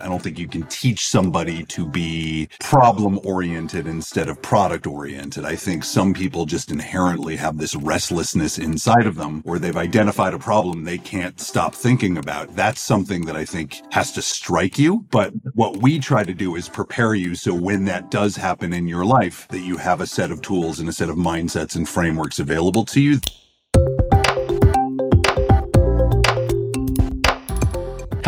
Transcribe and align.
I 0.00 0.06
don't 0.06 0.22
think 0.22 0.38
you 0.38 0.46
can 0.46 0.62
teach 0.64 1.08
somebody 1.08 1.64
to 1.64 1.84
be 1.84 2.48
problem 2.60 3.18
oriented 3.24 3.88
instead 3.88 4.28
of 4.28 4.40
product 4.40 4.86
oriented. 4.86 5.44
I 5.44 5.56
think 5.56 5.82
some 5.82 6.14
people 6.14 6.46
just 6.46 6.70
inherently 6.70 7.34
have 7.34 7.58
this 7.58 7.74
restlessness 7.74 8.58
inside 8.58 9.06
of 9.06 9.16
them 9.16 9.40
where 9.42 9.58
they've 9.58 9.76
identified 9.76 10.34
a 10.34 10.38
problem 10.38 10.84
they 10.84 10.98
can't 10.98 11.40
stop 11.40 11.74
thinking 11.74 12.16
about. 12.16 12.54
That's 12.54 12.80
something 12.80 13.26
that 13.26 13.34
I 13.34 13.44
think 13.44 13.82
has 13.92 14.12
to 14.12 14.22
strike 14.22 14.78
you. 14.78 15.04
But 15.10 15.32
what 15.54 15.78
we 15.78 15.98
try 15.98 16.22
to 16.22 16.34
do 16.34 16.54
is 16.54 16.68
prepare 16.68 17.14
you 17.14 17.34
so 17.34 17.52
when 17.52 17.84
that 17.86 18.08
does 18.08 18.36
happen 18.36 18.72
in 18.72 18.86
your 18.86 19.04
life, 19.04 19.48
that 19.48 19.60
you 19.60 19.78
have 19.78 20.00
a 20.00 20.06
set 20.06 20.30
of 20.30 20.42
tools 20.42 20.78
and 20.78 20.88
a 20.88 20.92
set 20.92 21.08
of 21.08 21.16
mindsets 21.16 21.74
and 21.74 21.88
frameworks 21.88 22.38
available 22.38 22.84
to 22.84 23.00
you. 23.00 23.20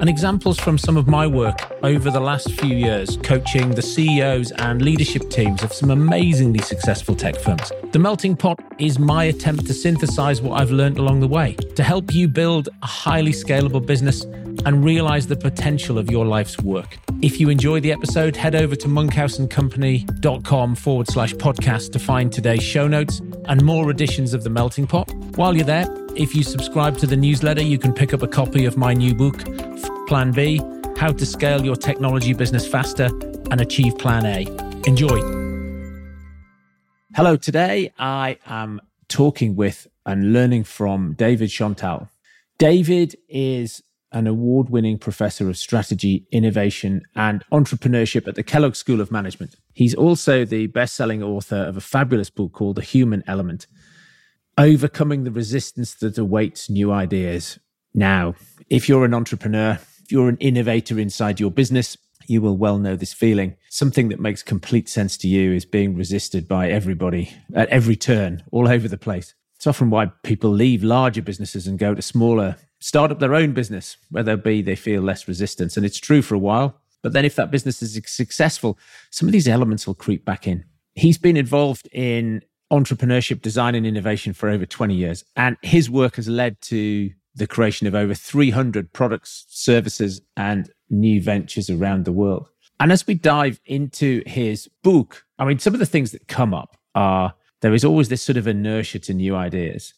and 0.00 0.08
examples 0.08 0.58
from 0.58 0.78
some 0.78 0.96
of 0.96 1.06
my 1.06 1.26
work 1.26 1.72
over 1.82 2.10
the 2.10 2.20
last 2.20 2.50
few 2.52 2.74
years 2.74 3.16
coaching 3.18 3.70
the 3.70 3.82
CEOs 3.82 4.50
and 4.52 4.82
leadership 4.82 5.28
teams 5.30 5.62
of 5.62 5.72
some 5.72 5.90
amazingly 5.90 6.60
successful 6.60 7.14
tech 7.14 7.36
firms. 7.36 7.70
The 7.92 7.98
Melting 7.98 8.36
Pot 8.36 8.58
is 8.78 8.98
my 8.98 9.24
attempt 9.24 9.66
to 9.66 9.74
synthesize 9.74 10.40
what 10.40 10.60
I've 10.60 10.70
learned 10.70 10.98
along 10.98 11.20
the 11.20 11.28
way 11.28 11.54
to 11.76 11.82
help 11.82 12.14
you 12.14 12.28
build 12.28 12.68
a 12.82 12.86
highly 12.86 13.32
scalable 13.32 13.84
business 13.84 14.24
and 14.64 14.84
realize 14.84 15.26
the 15.26 15.36
potential 15.36 15.98
of 15.98 16.10
your 16.10 16.24
life's 16.24 16.58
work. 16.58 16.98
If 17.20 17.40
you 17.40 17.48
enjoy 17.48 17.80
the 17.80 17.92
episode, 17.92 18.36
head 18.36 18.54
over 18.54 18.74
to 18.76 18.88
monkhouseandcompany.com 18.88 20.74
forward 20.74 21.08
slash 21.08 21.34
podcast 21.34 21.92
to 21.92 21.98
find 21.98 22.32
today's 22.32 22.62
show 22.62 22.88
notes 22.88 23.20
and 23.46 23.62
more 23.64 23.90
editions 23.90 24.34
of 24.34 24.44
The 24.44 24.50
Melting 24.50 24.86
Pot. 24.86 25.12
While 25.36 25.56
you're 25.56 25.64
there, 25.64 25.86
if 26.16 26.34
you 26.34 26.42
subscribe 26.42 26.98
to 26.98 27.06
the 27.06 27.16
newsletter, 27.16 27.62
you 27.62 27.78
can 27.78 27.92
pick 27.92 28.12
up 28.12 28.22
a 28.22 28.28
copy 28.28 28.64
of 28.64 28.76
my 28.76 28.92
new 28.92 29.14
book, 29.14 29.44
Plan 30.06 30.32
B 30.32 30.60
How 30.96 31.12
to 31.12 31.24
Scale 31.26 31.64
Your 31.64 31.76
Technology 31.76 32.34
Business 32.34 32.66
Faster 32.66 33.06
and 33.50 33.60
Achieve 33.60 33.96
Plan 33.98 34.26
A. 34.26 34.46
Enjoy. 34.86 35.20
Hello, 37.14 37.36
today 37.36 37.92
I 37.98 38.38
am 38.46 38.80
talking 39.08 39.54
with 39.54 39.86
and 40.06 40.32
learning 40.32 40.64
from 40.64 41.12
David 41.14 41.50
Schonthal. 41.50 42.08
David 42.58 43.16
is 43.28 43.82
an 44.12 44.26
award 44.26 44.68
winning 44.70 44.98
professor 44.98 45.48
of 45.48 45.56
strategy, 45.56 46.26
innovation, 46.30 47.02
and 47.14 47.44
entrepreneurship 47.52 48.28
at 48.28 48.34
the 48.34 48.42
Kellogg 48.42 48.76
School 48.76 49.00
of 49.00 49.10
Management. 49.10 49.56
He's 49.72 49.94
also 49.94 50.44
the 50.44 50.66
best 50.66 50.94
selling 50.94 51.22
author 51.22 51.56
of 51.56 51.76
a 51.76 51.80
fabulous 51.80 52.30
book 52.30 52.52
called 52.52 52.76
The 52.76 52.82
Human 52.82 53.22
Element 53.26 53.66
Overcoming 54.58 55.24
the 55.24 55.30
Resistance 55.30 55.94
That 55.94 56.18
Awaits 56.18 56.68
New 56.68 56.92
Ideas. 56.92 57.58
Now, 57.94 58.34
if 58.68 58.88
you're 58.88 59.04
an 59.04 59.14
entrepreneur, 59.14 59.78
if 60.02 60.12
you're 60.12 60.28
an 60.28 60.36
innovator 60.38 60.98
inside 60.98 61.40
your 61.40 61.50
business, 61.50 61.96
you 62.26 62.42
will 62.42 62.56
well 62.56 62.78
know 62.78 62.96
this 62.96 63.12
feeling. 63.12 63.56
Something 63.70 64.08
that 64.10 64.20
makes 64.20 64.42
complete 64.42 64.88
sense 64.88 65.16
to 65.18 65.28
you 65.28 65.52
is 65.52 65.64
being 65.64 65.96
resisted 65.96 66.46
by 66.46 66.68
everybody 66.68 67.34
at 67.54 67.68
every 67.70 67.96
turn, 67.96 68.42
all 68.52 68.68
over 68.68 68.88
the 68.88 68.98
place. 68.98 69.34
It's 69.56 69.66
often 69.66 69.90
why 69.90 70.06
people 70.22 70.50
leave 70.50 70.82
larger 70.82 71.22
businesses 71.22 71.66
and 71.66 71.78
go 71.78 71.94
to 71.94 72.02
smaller, 72.02 72.56
start 72.82 73.12
up 73.12 73.20
their 73.20 73.34
own 73.34 73.52
business, 73.52 73.96
where 74.10 74.22
they'll 74.22 74.36
be 74.36 74.60
they 74.60 74.76
feel 74.76 75.02
less 75.02 75.28
resistance. 75.28 75.76
And 75.76 75.86
it's 75.86 75.98
true 75.98 76.22
for 76.22 76.34
a 76.34 76.38
while. 76.38 76.76
But 77.02 77.12
then 77.12 77.24
if 77.24 77.36
that 77.36 77.50
business 77.50 77.82
is 77.82 78.00
successful, 78.06 78.78
some 79.10 79.28
of 79.28 79.32
these 79.32 79.48
elements 79.48 79.86
will 79.86 79.94
creep 79.94 80.24
back 80.24 80.46
in. 80.46 80.64
He's 80.94 81.18
been 81.18 81.36
involved 81.36 81.88
in 81.92 82.42
entrepreneurship, 82.72 83.42
design, 83.42 83.74
and 83.74 83.86
innovation 83.86 84.32
for 84.32 84.48
over 84.48 84.66
20 84.66 84.94
years. 84.94 85.24
And 85.36 85.56
his 85.62 85.90
work 85.90 86.16
has 86.16 86.28
led 86.28 86.60
to 86.62 87.10
the 87.34 87.46
creation 87.46 87.86
of 87.86 87.94
over 87.94 88.14
300 88.14 88.92
products, 88.92 89.44
services, 89.48 90.20
and 90.36 90.70
new 90.90 91.22
ventures 91.22 91.70
around 91.70 92.04
the 92.04 92.12
world. 92.12 92.48
And 92.80 92.92
as 92.92 93.06
we 93.06 93.14
dive 93.14 93.60
into 93.64 94.22
his 94.26 94.68
book, 94.82 95.24
I 95.38 95.44
mean, 95.44 95.58
some 95.58 95.74
of 95.74 95.80
the 95.80 95.86
things 95.86 96.12
that 96.12 96.28
come 96.28 96.52
up 96.52 96.76
are 96.94 97.34
there 97.60 97.74
is 97.74 97.84
always 97.84 98.08
this 98.08 98.22
sort 98.22 98.36
of 98.36 98.48
inertia 98.48 98.98
to 99.00 99.14
new 99.14 99.36
ideas. 99.36 99.94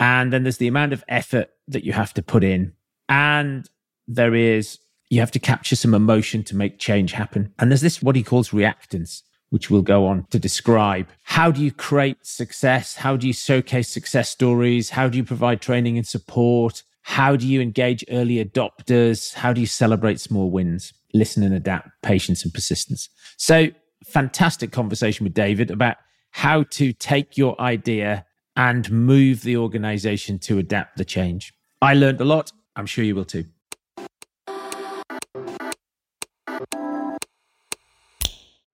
And 0.00 0.32
then 0.32 0.42
there's 0.44 0.58
the 0.58 0.68
amount 0.68 0.92
of 0.92 1.04
effort 1.08 1.50
that 1.66 1.84
you 1.84 1.92
have 1.92 2.14
to 2.14 2.22
put 2.22 2.44
in. 2.44 2.72
And 3.08 3.68
there 4.06 4.34
is, 4.34 4.78
you 5.10 5.20
have 5.20 5.30
to 5.32 5.38
capture 5.38 5.76
some 5.76 5.94
emotion 5.94 6.44
to 6.44 6.56
make 6.56 6.78
change 6.78 7.12
happen. 7.12 7.52
And 7.58 7.70
there's 7.70 7.80
this, 7.80 8.02
what 8.02 8.16
he 8.16 8.22
calls 8.22 8.50
reactance, 8.50 9.22
which 9.50 9.70
we'll 9.70 9.82
go 9.82 10.06
on 10.06 10.26
to 10.30 10.38
describe. 10.38 11.08
How 11.24 11.50
do 11.50 11.62
you 11.62 11.72
create 11.72 12.24
success? 12.24 12.96
How 12.96 13.16
do 13.16 13.26
you 13.26 13.32
showcase 13.32 13.88
success 13.88 14.30
stories? 14.30 14.90
How 14.90 15.08
do 15.08 15.18
you 15.18 15.24
provide 15.24 15.60
training 15.60 15.96
and 15.96 16.06
support? 16.06 16.82
How 17.02 17.36
do 17.36 17.46
you 17.46 17.60
engage 17.60 18.04
early 18.10 18.44
adopters? 18.44 19.34
How 19.34 19.52
do 19.52 19.60
you 19.60 19.66
celebrate 19.66 20.20
small 20.20 20.50
wins? 20.50 20.92
Listen 21.14 21.42
and 21.42 21.54
adapt, 21.54 21.88
patience 22.02 22.44
and 22.44 22.52
persistence. 22.52 23.08
So, 23.38 23.68
fantastic 24.04 24.72
conversation 24.72 25.24
with 25.24 25.32
David 25.34 25.70
about 25.70 25.96
how 26.32 26.64
to 26.64 26.92
take 26.92 27.38
your 27.38 27.58
idea 27.60 28.26
and 28.58 28.90
move 28.90 29.42
the 29.42 29.56
organization 29.56 30.38
to 30.40 30.58
adapt 30.58 30.98
the 30.98 31.04
change. 31.04 31.54
I 31.80 31.94
learned 31.94 32.20
a 32.20 32.24
lot. 32.24 32.52
I'm 32.74 32.86
sure 32.86 33.04
you 33.04 33.14
will 33.14 33.24
too. 33.24 33.44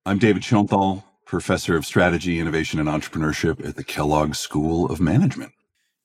I'm 0.06 0.18
David 0.18 0.42
Schonthal, 0.42 1.04
professor 1.26 1.76
of 1.76 1.84
strategy, 1.86 2.40
innovation, 2.40 2.80
and 2.80 2.88
entrepreneurship 2.88 3.66
at 3.66 3.76
the 3.76 3.84
Kellogg 3.84 4.34
School 4.34 4.90
of 4.90 5.00
Management. 5.00 5.52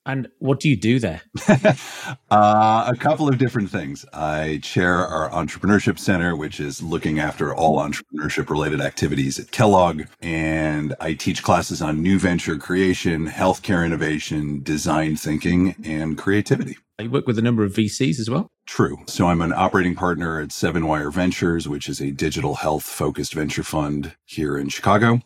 And 0.09 0.27
what 0.39 0.59
do 0.59 0.69
you 0.69 0.75
do 0.75 0.97
there? 0.97 1.21
uh, 1.47 2.85
a 2.87 2.95
couple 2.99 3.29
of 3.29 3.37
different 3.37 3.69
things. 3.69 4.05
I 4.11 4.59
chair 4.63 4.95
our 4.95 5.29
entrepreneurship 5.29 5.99
center, 5.99 6.35
which 6.35 6.59
is 6.59 6.81
looking 6.81 7.19
after 7.19 7.53
all 7.53 7.77
entrepreneurship 7.77 8.49
related 8.49 8.81
activities 8.81 9.37
at 9.37 9.51
Kellogg. 9.51 10.03
And 10.19 10.95
I 10.99 11.13
teach 11.13 11.43
classes 11.43 11.81
on 11.81 12.01
new 12.01 12.17
venture 12.17 12.57
creation, 12.57 13.27
healthcare 13.27 13.85
innovation, 13.85 14.63
design 14.63 15.15
thinking, 15.15 15.75
and 15.83 16.17
creativity. 16.17 16.77
You 16.99 17.09
work 17.09 17.27
with 17.27 17.39
a 17.39 17.41
number 17.41 17.63
of 17.63 17.73
VCs 17.73 18.19
as 18.19 18.29
well? 18.29 18.51
True. 18.67 18.97
So 19.05 19.27
I'm 19.27 19.41
an 19.41 19.53
operating 19.53 19.95
partner 19.95 20.41
at 20.41 20.51
Seven 20.51 20.85
Wire 20.85 21.11
Ventures, 21.11 21.65
which 21.65 21.87
is 21.87 22.01
a 22.01 22.11
digital 22.11 22.55
health 22.55 22.83
focused 22.83 23.33
venture 23.33 23.63
fund 23.63 24.15
here 24.25 24.57
in 24.57 24.67
Chicago. 24.67 25.21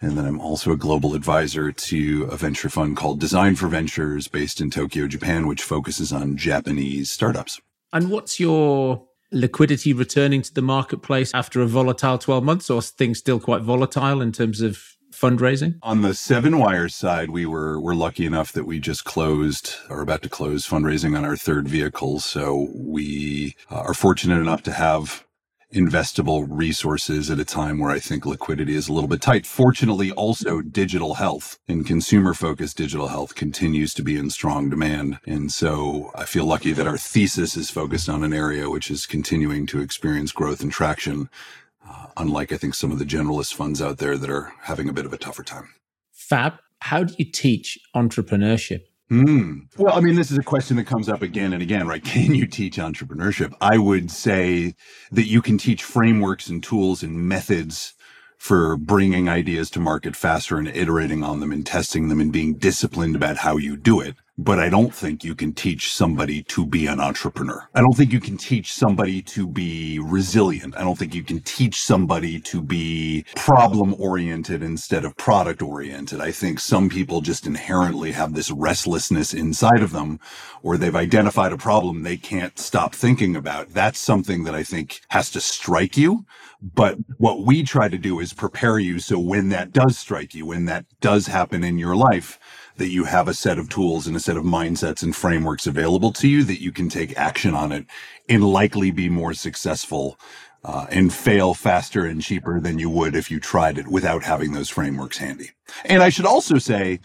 And 0.00 0.18
then 0.18 0.24
I'm 0.24 0.40
also 0.40 0.72
a 0.72 0.76
global 0.76 1.14
advisor 1.14 1.70
to 1.70 2.24
a 2.24 2.36
venture 2.36 2.68
fund 2.68 2.96
called 2.96 3.20
Design 3.20 3.54
for 3.54 3.68
Ventures 3.68 4.26
based 4.26 4.60
in 4.60 4.68
Tokyo, 4.68 5.06
Japan, 5.06 5.46
which 5.46 5.62
focuses 5.62 6.12
on 6.12 6.36
Japanese 6.36 7.10
startups. 7.10 7.60
And 7.92 8.10
what's 8.10 8.40
your 8.40 9.06
liquidity 9.30 9.92
returning 9.92 10.42
to 10.42 10.52
the 10.52 10.60
marketplace 10.60 11.32
after 11.34 11.62
a 11.62 11.66
volatile 11.66 12.18
12 12.18 12.44
months 12.44 12.68
or 12.68 12.82
things 12.82 13.18
still 13.18 13.40
quite 13.40 13.62
volatile 13.62 14.20
in 14.20 14.32
terms 14.32 14.60
of 14.60 14.91
fundraising? 15.12 15.78
On 15.82 16.02
the 16.02 16.14
Seven 16.14 16.58
Wires 16.58 16.94
side, 16.94 17.30
we 17.30 17.46
were 17.46 17.80
we're 17.80 17.94
lucky 17.94 18.26
enough 18.26 18.52
that 18.52 18.66
we 18.66 18.80
just 18.80 19.04
closed 19.04 19.74
or 19.88 20.00
about 20.00 20.22
to 20.22 20.28
close 20.28 20.66
fundraising 20.66 21.16
on 21.16 21.24
our 21.24 21.36
third 21.36 21.68
vehicle. 21.68 22.20
So 22.20 22.68
we 22.74 23.56
uh, 23.70 23.76
are 23.76 23.94
fortunate 23.94 24.40
enough 24.40 24.62
to 24.64 24.72
have 24.72 25.24
investable 25.72 26.46
resources 26.48 27.30
at 27.30 27.40
a 27.40 27.44
time 27.44 27.78
where 27.78 27.90
I 27.90 27.98
think 27.98 28.26
liquidity 28.26 28.74
is 28.74 28.88
a 28.88 28.92
little 28.92 29.08
bit 29.08 29.20
tight. 29.20 29.46
Fortunately, 29.46 30.12
also 30.12 30.60
digital 30.60 31.14
health 31.14 31.58
and 31.66 31.86
consumer 31.86 32.34
focused 32.34 32.76
digital 32.76 33.08
health 33.08 33.34
continues 33.34 33.94
to 33.94 34.02
be 34.02 34.16
in 34.16 34.30
strong 34.30 34.68
demand. 34.68 35.18
And 35.26 35.50
so 35.50 36.10
I 36.14 36.24
feel 36.24 36.44
lucky 36.44 36.72
that 36.72 36.86
our 36.86 36.98
thesis 36.98 37.56
is 37.56 37.70
focused 37.70 38.08
on 38.08 38.22
an 38.22 38.32
area 38.32 38.68
which 38.68 38.90
is 38.90 39.06
continuing 39.06 39.66
to 39.68 39.80
experience 39.80 40.32
growth 40.32 40.62
and 40.62 40.70
traction 40.70 41.30
uh, 41.92 42.06
unlike 42.16 42.52
I 42.52 42.56
think 42.56 42.74
some 42.74 42.90
of 42.90 42.98
the 42.98 43.04
generalist 43.04 43.54
funds 43.54 43.82
out 43.82 43.98
there 43.98 44.16
that 44.16 44.30
are 44.30 44.52
having 44.62 44.88
a 44.88 44.92
bit 44.92 45.06
of 45.06 45.12
a 45.12 45.18
tougher 45.18 45.42
time. 45.42 45.74
Fab, 46.12 46.54
how 46.80 47.04
do 47.04 47.14
you 47.18 47.24
teach 47.24 47.78
entrepreneurship? 47.94 48.80
Mm. 49.10 49.68
Well, 49.76 49.94
I 49.94 50.00
mean, 50.00 50.14
this 50.14 50.30
is 50.30 50.38
a 50.38 50.42
question 50.42 50.78
that 50.78 50.86
comes 50.86 51.08
up 51.08 51.20
again 51.20 51.52
and 51.52 51.62
again, 51.62 51.86
right? 51.86 52.02
Can 52.04 52.34
you 52.34 52.46
teach 52.46 52.76
entrepreneurship? 52.76 53.54
I 53.60 53.76
would 53.76 54.10
say 54.10 54.74
that 55.10 55.26
you 55.26 55.42
can 55.42 55.58
teach 55.58 55.82
frameworks 55.82 56.48
and 56.48 56.62
tools 56.62 57.02
and 57.02 57.28
methods 57.28 57.94
for 58.38 58.76
bringing 58.76 59.28
ideas 59.28 59.70
to 59.70 59.80
market 59.80 60.16
faster 60.16 60.56
and 60.58 60.66
iterating 60.66 61.22
on 61.22 61.40
them 61.40 61.52
and 61.52 61.64
testing 61.64 62.08
them 62.08 62.20
and 62.20 62.32
being 62.32 62.54
disciplined 62.54 63.14
about 63.14 63.36
how 63.36 63.56
you 63.56 63.76
do 63.76 64.00
it. 64.00 64.16
But 64.38 64.58
I 64.58 64.70
don't 64.70 64.94
think 64.94 65.24
you 65.24 65.34
can 65.34 65.52
teach 65.52 65.92
somebody 65.92 66.42
to 66.44 66.64
be 66.64 66.86
an 66.86 67.00
entrepreneur. 67.00 67.68
I 67.74 67.80
don't 67.80 67.94
think 67.94 68.12
you 68.12 68.20
can 68.20 68.38
teach 68.38 68.72
somebody 68.72 69.20
to 69.22 69.46
be 69.46 69.98
resilient. 69.98 70.76
I 70.76 70.80
don't 70.80 70.98
think 70.98 71.14
you 71.14 71.22
can 71.22 71.40
teach 71.40 71.82
somebody 71.82 72.40
to 72.40 72.62
be 72.62 73.26
problem 73.36 73.94
oriented 73.98 74.62
instead 74.62 75.04
of 75.04 75.16
product 75.16 75.60
oriented. 75.60 76.20
I 76.20 76.32
think 76.32 76.60
some 76.60 76.88
people 76.88 77.20
just 77.20 77.46
inherently 77.46 78.12
have 78.12 78.32
this 78.32 78.50
restlessness 78.50 79.34
inside 79.34 79.82
of 79.82 79.92
them 79.92 80.18
or 80.62 80.76
they've 80.76 80.96
identified 80.96 81.52
a 81.52 81.58
problem 81.58 82.02
they 82.02 82.16
can't 82.16 82.58
stop 82.58 82.94
thinking 82.94 83.36
about. 83.36 83.74
That's 83.74 83.98
something 83.98 84.44
that 84.44 84.54
I 84.54 84.62
think 84.62 85.02
has 85.08 85.30
to 85.32 85.40
strike 85.40 85.96
you. 85.96 86.24
But 86.62 86.96
what 87.18 87.44
we 87.44 87.64
try 87.64 87.88
to 87.88 87.98
do 87.98 88.20
is 88.20 88.32
prepare 88.32 88.78
you 88.78 88.98
so 89.00 89.18
when 89.18 89.48
that 89.50 89.72
does 89.72 89.98
strike 89.98 90.32
you, 90.34 90.46
when 90.46 90.64
that 90.66 90.86
does 91.00 91.26
happen 91.26 91.64
in 91.64 91.76
your 91.76 91.96
life, 91.96 92.38
that 92.76 92.90
you 92.90 93.04
have 93.04 93.28
a 93.28 93.34
set 93.34 93.58
of 93.58 93.68
tools 93.68 94.06
and 94.06 94.16
a 94.16 94.20
set 94.20 94.36
of 94.36 94.44
mindsets 94.44 95.02
and 95.02 95.14
frameworks 95.14 95.66
available 95.66 96.12
to 96.12 96.28
you 96.28 96.44
that 96.44 96.60
you 96.60 96.72
can 96.72 96.88
take 96.88 97.16
action 97.16 97.54
on 97.54 97.72
it 97.72 97.86
and 98.28 98.44
likely 98.44 98.90
be 98.90 99.08
more 99.08 99.34
successful 99.34 100.18
uh, 100.64 100.86
and 100.90 101.12
fail 101.12 101.54
faster 101.54 102.04
and 102.06 102.22
cheaper 102.22 102.60
than 102.60 102.78
you 102.78 102.88
would 102.88 103.14
if 103.14 103.30
you 103.30 103.40
tried 103.40 103.78
it 103.78 103.88
without 103.88 104.22
having 104.22 104.52
those 104.52 104.70
frameworks 104.70 105.18
handy. 105.18 105.50
And 105.84 106.02
I 106.02 106.08
should 106.08 106.26
also 106.26 106.58
say 106.58 107.00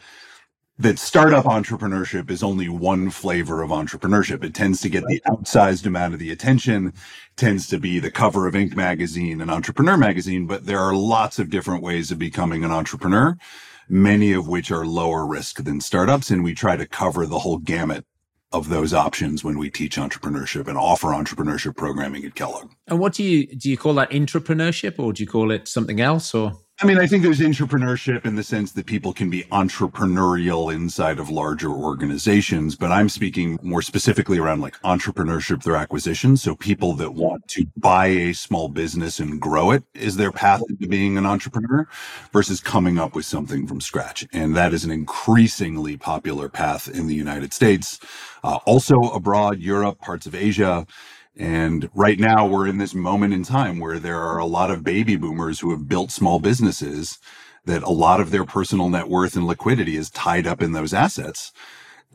that 0.79 0.99
startup 0.99 1.45
entrepreneurship 1.45 2.29
is 2.29 2.43
only 2.43 2.69
one 2.69 3.09
flavor 3.09 3.63
of 3.63 3.71
entrepreneurship. 3.71 4.43
It 4.43 4.53
tends 4.53 4.79
to 4.81 4.89
get 4.89 5.03
the 5.07 5.21
outsized 5.27 5.87
amount 5.87 6.13
of 6.13 6.19
the 6.19 6.31
attention, 6.31 6.93
tends 7.35 7.67
to 7.69 7.79
be 7.79 7.97
the 7.97 8.11
cover 8.11 8.45
of 8.45 8.53
Inc. 8.53 8.75
magazine 8.75 9.41
and 9.41 9.49
Entrepreneur 9.49 9.97
magazine, 9.97 10.45
but 10.45 10.67
there 10.67 10.79
are 10.79 10.93
lots 10.93 11.39
of 11.39 11.49
different 11.49 11.81
ways 11.81 12.11
of 12.11 12.19
becoming 12.19 12.63
an 12.63 12.71
entrepreneur 12.71 13.35
many 13.89 14.33
of 14.33 14.47
which 14.47 14.71
are 14.71 14.85
lower 14.85 15.25
risk 15.25 15.63
than 15.63 15.81
startups. 15.81 16.29
And 16.29 16.43
we 16.43 16.53
try 16.53 16.75
to 16.75 16.87
cover 16.87 17.25
the 17.25 17.39
whole 17.39 17.57
gamut 17.57 18.05
of 18.51 18.69
those 18.69 18.93
options 18.93 19.43
when 19.43 19.57
we 19.57 19.69
teach 19.69 19.97
entrepreneurship 19.97 20.67
and 20.67 20.77
offer 20.77 21.07
entrepreneurship 21.07 21.75
programming 21.75 22.23
at 22.23 22.35
Kellogg. 22.35 22.71
And 22.87 22.99
what 22.99 23.13
do 23.13 23.23
you 23.23 23.47
do 23.47 23.69
you 23.69 23.77
call 23.77 23.93
that 23.95 24.11
entrepreneurship 24.11 24.99
or 24.99 25.11
do 25.11 25.23
you 25.23 25.27
call 25.27 25.51
it 25.51 25.67
something 25.67 25.99
else 25.99 26.33
or 26.33 26.53
I 26.79 26.85
mean, 26.85 26.99
I 26.99 27.07
think 27.07 27.23
there's 27.23 27.39
entrepreneurship 27.39 28.23
in 28.23 28.35
the 28.35 28.43
sense 28.43 28.73
that 28.73 28.85
people 28.85 29.11
can 29.11 29.31
be 29.31 29.45
entrepreneurial 29.45 30.71
inside 30.71 31.17
of 31.17 31.27
larger 31.27 31.71
organizations, 31.71 32.75
but 32.75 32.91
I'm 32.91 33.09
speaking 33.09 33.57
more 33.63 33.81
specifically 33.81 34.37
around 34.37 34.61
like 34.61 34.79
entrepreneurship 34.81 35.63
through 35.63 35.75
acquisition. 35.75 36.37
So 36.37 36.55
people 36.55 36.93
that 36.93 37.15
want 37.15 37.47
to 37.47 37.65
buy 37.77 38.07
a 38.07 38.33
small 38.33 38.69
business 38.69 39.19
and 39.19 39.41
grow 39.41 39.71
it 39.71 39.85
is 39.95 40.17
their 40.17 40.31
path 40.31 40.61
to 40.67 40.87
being 40.87 41.17
an 41.17 41.25
entrepreneur 41.25 41.87
versus 42.31 42.61
coming 42.61 42.99
up 42.99 43.15
with 43.15 43.25
something 43.25 43.65
from 43.65 43.81
scratch. 43.81 44.27
And 44.31 44.55
that 44.55 44.71
is 44.71 44.85
an 44.85 44.91
increasingly 44.91 45.97
popular 45.97 46.47
path 46.47 46.87
in 46.87 47.07
the 47.07 47.15
United 47.15 47.53
States, 47.53 47.99
uh, 48.43 48.59
also 48.67 49.01
abroad, 49.01 49.57
Europe, 49.57 49.99
parts 49.99 50.27
of 50.27 50.35
Asia. 50.35 50.85
And 51.39 51.89
right 51.93 52.19
now 52.19 52.47
we're 52.47 52.67
in 52.67 52.79
this 52.79 52.95
moment 52.95 53.33
in 53.33 53.43
time 53.43 53.79
where 53.79 53.99
there 53.99 54.21
are 54.21 54.39
a 54.39 54.45
lot 54.45 54.71
of 54.71 54.83
baby 54.83 55.15
boomers 55.15 55.59
who 55.59 55.71
have 55.71 55.87
built 55.87 56.11
small 56.11 56.39
businesses 56.39 57.19
that 57.65 57.83
a 57.83 57.91
lot 57.91 58.19
of 58.19 58.31
their 58.31 58.45
personal 58.45 58.89
net 58.89 59.07
worth 59.07 59.35
and 59.35 59.45
liquidity 59.45 59.97
is 59.97 60.09
tied 60.09 60.47
up 60.47 60.61
in 60.61 60.71
those 60.71 60.93
assets. 60.93 61.51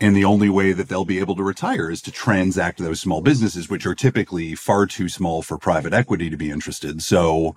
And 0.01 0.17
the 0.17 0.25
only 0.25 0.49
way 0.49 0.73
that 0.73 0.89
they'll 0.89 1.05
be 1.05 1.21
able 1.21 1.37
to 1.37 1.43
retire 1.45 1.91
is 1.91 2.03
to 2.03 2.11
transact 2.11 2.79
those 2.79 3.01
small 3.01 3.21
businesses, 3.21 3.69
which 3.69 3.87
are 3.87 3.95
typically 3.95 4.55
far 4.55 4.87
too 4.87 5.09
small 5.09 5.43
for 5.43 5.59
private 5.59 5.93
equity 5.93 6.29
to 6.31 6.37
be 6.37 6.51
interested. 6.51 7.03
So 7.03 7.55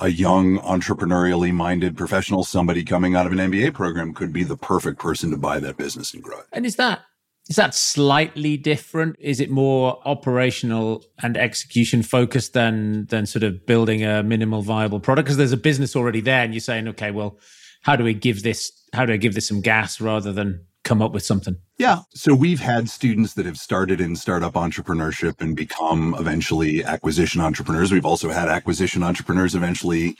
a 0.00 0.08
young 0.08 0.58
entrepreneurially 0.58 1.52
minded 1.52 1.96
professional, 1.96 2.44
somebody 2.44 2.84
coming 2.84 3.16
out 3.16 3.26
of 3.26 3.32
an 3.32 3.38
MBA 3.38 3.72
program 3.74 4.12
could 4.12 4.32
be 4.32 4.44
the 4.44 4.56
perfect 4.56 4.98
person 4.98 5.30
to 5.30 5.38
buy 5.38 5.60
that 5.60 5.76
business 5.76 6.12
and 6.12 6.22
grow 6.22 6.40
it. 6.40 6.46
And 6.52 6.66
is 6.66 6.76
that 6.76 7.00
is 7.48 7.56
that 7.56 7.74
slightly 7.74 8.56
different? 8.56 9.16
Is 9.18 9.40
it 9.40 9.50
more 9.50 10.00
operational 10.04 11.04
and 11.22 11.36
execution 11.36 12.02
focused 12.02 12.52
than 12.52 13.06
than 13.06 13.26
sort 13.26 13.42
of 13.42 13.64
building 13.66 14.04
a 14.04 14.22
minimal 14.22 14.62
viable 14.62 15.00
product? 15.00 15.26
Because 15.26 15.38
there's 15.38 15.52
a 15.52 15.56
business 15.56 15.96
already 15.96 16.20
there, 16.20 16.42
and 16.44 16.52
you're 16.52 16.60
saying, 16.60 16.88
okay, 16.88 17.10
well, 17.10 17.38
how 17.82 17.96
do 17.96 18.04
we 18.04 18.12
give 18.12 18.42
this? 18.42 18.70
How 18.92 19.06
do 19.06 19.12
I 19.14 19.16
give 19.16 19.34
this 19.34 19.48
some 19.48 19.62
gas 19.62 20.00
rather 20.00 20.32
than 20.32 20.66
come 20.84 21.00
up 21.00 21.12
with 21.12 21.24
something? 21.24 21.56
Yeah. 21.78 22.00
So 22.14 22.34
we've 22.34 22.60
had 22.60 22.90
students 22.90 23.34
that 23.34 23.46
have 23.46 23.58
started 23.58 24.00
in 24.00 24.16
startup 24.16 24.54
entrepreneurship 24.54 25.40
and 25.40 25.56
become 25.56 26.14
eventually 26.18 26.84
acquisition 26.84 27.40
entrepreneurs. 27.40 27.92
We've 27.92 28.06
also 28.06 28.28
had 28.28 28.48
acquisition 28.48 29.02
entrepreneurs 29.02 29.54
eventually 29.54 30.16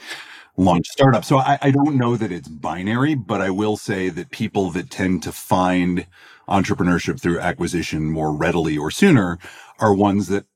launch 0.56 0.88
startups. 0.88 1.28
So 1.28 1.38
I, 1.38 1.58
I 1.62 1.70
don't 1.70 1.96
know 1.96 2.16
that 2.16 2.32
it's 2.32 2.48
binary, 2.48 3.14
but 3.14 3.40
I 3.40 3.50
will 3.50 3.76
say 3.76 4.08
that 4.08 4.30
people 4.30 4.70
that 4.70 4.90
tend 4.90 5.22
to 5.22 5.32
find 5.32 6.06
entrepreneurship 6.49 7.21
through 7.21 7.41
acquisition 7.41 8.11
more 8.11 8.33
readily 8.33 8.77
or 8.77 8.91
sooner 8.91 9.39
are 9.79 9.95
ones 9.95 10.29
that 10.29 10.47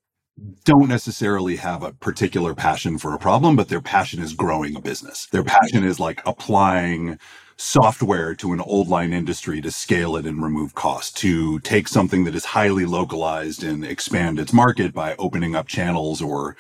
don't 0.65 0.89
necessarily 0.89 1.57
have 1.57 1.83
a 1.83 1.93
particular 1.93 2.55
passion 2.55 2.99
for 2.99 3.15
a 3.15 3.19
problem, 3.19 3.55
but 3.55 3.69
their 3.69 3.81
passion 3.81 4.23
is 4.23 4.33
growing 4.33 4.75
a 4.75 4.81
business. 4.81 5.27
Their 5.27 5.45
passion 5.45 5.85
is 5.85 6.01
like 6.01 6.23
applying 6.27 7.19
software 7.57 8.35
to 8.35 8.53
an 8.53 8.61
old 8.61 8.89
line 8.89 9.13
industry 9.13 9.61
to 9.61 9.71
scale 9.71 10.17
it 10.17 10.27
and 10.27 10.43
remove 10.43 10.75
cost, 10.75 11.17
to 11.19 11.61
take 11.61 11.87
something 11.87 12.25
that 12.25 12.35
is 12.35 12.45
highly 12.45 12.87
localized 12.87 13.63
and 13.63 13.85
expand 13.85 14.41
its 14.41 14.53
market 14.53 14.93
by 14.93 15.15
opening 15.19 15.55
up 15.55 15.69
channels 15.69 16.21
or 16.23 16.57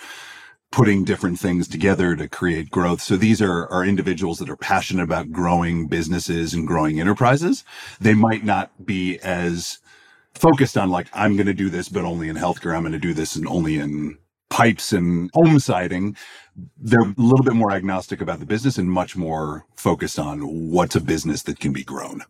putting 0.72 1.04
different 1.04 1.38
things 1.38 1.68
together 1.68 2.16
to 2.16 2.26
create 2.26 2.70
growth. 2.70 3.02
So 3.02 3.16
these 3.16 3.42
are, 3.42 3.66
are 3.68 3.84
individuals 3.84 4.38
that 4.38 4.48
are 4.48 4.56
passionate 4.56 5.02
about 5.02 5.30
growing 5.30 5.86
businesses 5.86 6.54
and 6.54 6.66
growing 6.66 6.98
enterprises. 6.98 7.62
They 8.00 8.14
might 8.14 8.42
not 8.42 8.84
be 8.84 9.18
as 9.18 9.78
focused 10.34 10.78
on 10.78 10.90
like, 10.90 11.08
I'm 11.12 11.36
going 11.36 11.46
to 11.46 11.54
do 11.54 11.68
this, 11.68 11.90
but 11.90 12.04
only 12.04 12.30
in 12.30 12.36
healthcare. 12.36 12.74
I'm 12.74 12.82
going 12.82 12.92
to 12.92 12.98
do 12.98 13.12
this 13.12 13.36
and 13.36 13.46
only 13.46 13.76
in 13.76 14.16
pipes 14.48 14.94
and 14.94 15.30
home 15.34 15.58
siding. 15.58 16.16
They're 16.78 17.00
a 17.00 17.14
little 17.18 17.44
bit 17.44 17.54
more 17.54 17.70
agnostic 17.70 18.22
about 18.22 18.40
the 18.40 18.46
business 18.46 18.78
and 18.78 18.90
much 18.90 19.14
more 19.14 19.66
focused 19.76 20.18
on 20.18 20.70
what's 20.70 20.96
a 20.96 21.00
business 21.00 21.42
that 21.42 21.60
can 21.60 21.74
be 21.74 21.84
grown. 21.84 22.22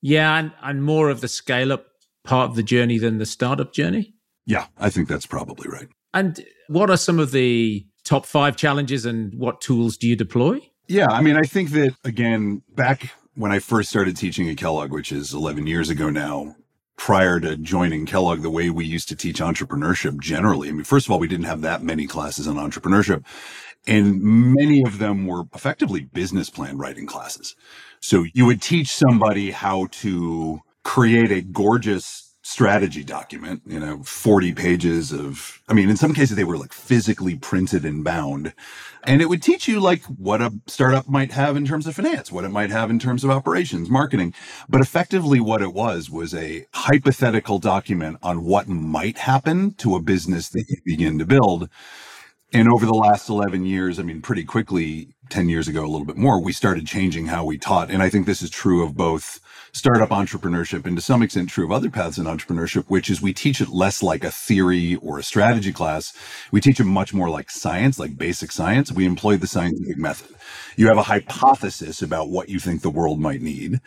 Yeah. 0.00 0.38
And, 0.38 0.52
and 0.62 0.82
more 0.82 1.10
of 1.10 1.20
the 1.20 1.28
scale 1.28 1.70
up 1.70 1.86
part 2.24 2.48
of 2.48 2.56
the 2.56 2.62
journey 2.62 2.96
than 2.96 3.18
the 3.18 3.26
startup 3.26 3.74
journey. 3.74 4.14
Yeah. 4.46 4.66
I 4.78 4.88
think 4.88 5.06
that's 5.06 5.26
probably 5.26 5.68
right. 5.68 5.88
And 6.12 6.44
what 6.68 6.90
are 6.90 6.96
some 6.96 7.18
of 7.18 7.30
the 7.30 7.86
top 8.10 8.26
five 8.26 8.56
challenges 8.56 9.06
and 9.06 9.32
what 9.34 9.60
tools 9.60 9.96
do 9.96 10.08
you 10.08 10.16
deploy? 10.16 10.58
Yeah, 10.88 11.06
I 11.08 11.22
mean, 11.22 11.36
I 11.36 11.42
think 11.42 11.70
that 11.70 11.94
again, 12.04 12.62
back 12.74 13.12
when 13.34 13.52
I 13.52 13.60
first 13.60 13.88
started 13.88 14.16
teaching 14.16 14.50
at 14.50 14.56
Kellogg, 14.56 14.90
which 14.90 15.12
is 15.12 15.32
11 15.32 15.68
years 15.68 15.90
ago 15.90 16.10
now, 16.10 16.56
prior 16.96 17.38
to 17.38 17.56
joining 17.56 18.06
Kellogg, 18.06 18.42
the 18.42 18.50
way 18.50 18.68
we 18.68 18.84
used 18.84 19.08
to 19.10 19.16
teach 19.16 19.38
entrepreneurship 19.38 20.18
generally, 20.20 20.68
I 20.68 20.72
mean, 20.72 20.82
first 20.82 21.06
of 21.06 21.12
all, 21.12 21.20
we 21.20 21.28
didn't 21.28 21.46
have 21.46 21.60
that 21.60 21.84
many 21.84 22.08
classes 22.08 22.48
on 22.48 22.56
entrepreneurship. 22.56 23.24
And 23.86 24.20
many 24.20 24.82
of 24.82 24.98
them 24.98 25.28
were 25.28 25.44
effectively 25.54 26.00
business 26.00 26.50
plan 26.50 26.78
writing 26.78 27.06
classes. 27.06 27.54
So 28.00 28.26
you 28.34 28.44
would 28.44 28.60
teach 28.60 28.92
somebody 28.92 29.52
how 29.52 29.86
to 30.02 30.60
create 30.82 31.30
a 31.30 31.42
gorgeous 31.42 32.29
strategy 32.50 33.04
document, 33.04 33.62
you 33.64 33.78
know, 33.78 34.02
40 34.02 34.54
pages 34.54 35.12
of, 35.12 35.62
I 35.68 35.72
mean, 35.72 35.88
in 35.88 35.96
some 35.96 36.12
cases 36.12 36.34
they 36.34 36.42
were 36.42 36.58
like 36.58 36.72
physically 36.72 37.36
printed 37.36 37.84
and 37.84 38.02
bound. 38.02 38.52
And 39.04 39.22
it 39.22 39.28
would 39.28 39.40
teach 39.40 39.68
you 39.68 39.78
like 39.78 40.02
what 40.06 40.42
a 40.42 40.52
startup 40.66 41.08
might 41.08 41.30
have 41.30 41.56
in 41.56 41.64
terms 41.64 41.86
of 41.86 41.94
finance, 41.94 42.32
what 42.32 42.44
it 42.44 42.48
might 42.48 42.70
have 42.70 42.90
in 42.90 42.98
terms 42.98 43.22
of 43.22 43.30
operations, 43.30 43.88
marketing. 43.88 44.34
But 44.68 44.80
effectively 44.80 45.38
what 45.38 45.62
it 45.62 45.72
was 45.72 46.10
was 46.10 46.34
a 46.34 46.66
hypothetical 46.74 47.60
document 47.60 48.18
on 48.20 48.44
what 48.44 48.66
might 48.66 49.18
happen 49.18 49.74
to 49.74 49.94
a 49.94 50.02
business 50.02 50.48
that 50.48 50.64
you 50.68 50.78
begin 50.84 51.20
to 51.20 51.24
build. 51.26 51.68
And 52.52 52.68
over 52.68 52.84
the 52.84 52.94
last 52.94 53.28
11 53.28 53.64
years, 53.64 54.00
I 54.00 54.02
mean, 54.02 54.22
pretty 54.22 54.42
quickly, 54.42 55.14
10 55.28 55.48
years 55.48 55.68
ago, 55.68 55.84
a 55.84 55.86
little 55.86 56.04
bit 56.04 56.16
more, 56.16 56.42
we 56.42 56.52
started 56.52 56.84
changing 56.84 57.26
how 57.26 57.44
we 57.44 57.58
taught. 57.58 57.92
And 57.92 58.02
I 58.02 58.10
think 58.10 58.26
this 58.26 58.42
is 58.42 58.50
true 58.50 58.82
of 58.82 58.96
both 58.96 59.38
startup 59.72 60.10
entrepreneurship 60.10 60.86
and 60.86 60.96
to 60.96 61.02
some 61.02 61.22
extent 61.22 61.48
true 61.48 61.64
of 61.64 61.72
other 61.72 61.90
paths 61.90 62.18
in 62.18 62.24
entrepreneurship, 62.24 62.84
which 62.88 63.10
is 63.10 63.22
we 63.22 63.32
teach 63.32 63.60
it 63.60 63.68
less 63.68 64.02
like 64.02 64.24
a 64.24 64.30
theory 64.30 64.96
or 64.96 65.18
a 65.18 65.22
strategy 65.22 65.72
class. 65.72 66.12
We 66.50 66.60
teach 66.60 66.80
it 66.80 66.84
much 66.84 67.14
more 67.14 67.30
like 67.30 67.50
science, 67.50 67.98
like 67.98 68.16
basic 68.16 68.52
science. 68.52 68.92
We 68.92 69.06
employ 69.06 69.36
the 69.36 69.46
scientific 69.46 69.98
method. 69.98 70.34
You 70.76 70.88
have 70.88 70.98
a 70.98 71.04
hypothesis 71.04 72.02
about 72.02 72.30
what 72.30 72.48
you 72.48 72.58
think 72.58 72.82
the 72.82 72.90
world 72.90 73.20
might 73.20 73.42
need. 73.42 73.80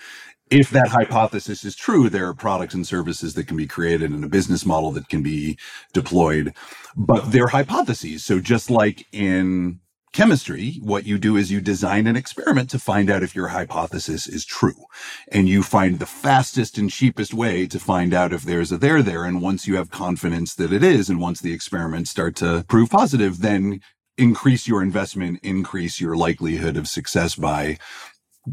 If 0.50 0.70
that 0.70 0.90
hypothesis 0.90 1.64
is 1.64 1.76
true, 1.76 2.10
there 2.10 2.28
are 2.28 2.34
products 2.34 2.76
and 2.76 2.86
services 2.86 3.34
that 3.34 3.48
can 3.48 3.58
be 3.58 3.66
created 3.66 4.12
and 4.12 4.24
a 4.24 4.30
business 4.30 4.66
model 4.66 4.92
that 4.92 5.10
can 5.10 5.24
be 5.24 5.58
deployed, 5.94 6.54
but 6.96 7.32
they're 7.32 7.48
hypotheses. 7.48 8.24
So 8.24 8.40
just 8.40 8.70
like 8.70 9.08
in 9.12 9.80
chemistry, 10.14 10.80
what 10.82 11.06
you 11.06 11.18
do 11.18 11.36
is 11.36 11.52
you 11.52 11.60
design 11.60 12.08
an 12.08 12.16
experiment 12.16 12.70
to 12.70 12.80
find 12.80 13.10
out 13.10 13.24
if 13.24 13.36
your 13.36 13.50
hypothesis 13.50 14.28
is 14.28 14.46
true. 14.46 14.86
And 15.32 15.50
you 15.50 15.64
find 15.64 16.00
the 16.00 16.06
fastest 16.06 16.78
and 16.78 16.90
cheapest 16.90 17.34
way 17.34 17.68
to 17.68 17.80
find 17.80 18.14
out 18.14 18.32
if 18.32 18.44
there's 18.44 18.72
a 18.72 18.78
there 18.78 19.02
there. 19.02 19.26
And 19.26 19.42
once 19.42 19.68
you 19.68 19.76
have 19.76 19.90
confidence 19.90 20.56
that 20.56 20.72
it 20.72 20.84
is, 20.84 21.10
and 21.10 21.20
once 21.20 21.42
the 21.42 21.54
experiments 21.54 22.12
start 22.12 22.36
to 22.38 22.64
prove 22.68 22.92
positive, 22.92 23.42
then 23.42 23.82
increase 24.18 24.68
your 24.68 24.84
investment, 24.84 25.40
increase 25.42 26.00
your 26.00 26.16
likelihood 26.16 26.78
of 26.78 26.88
success 26.88 27.36
by 27.36 27.80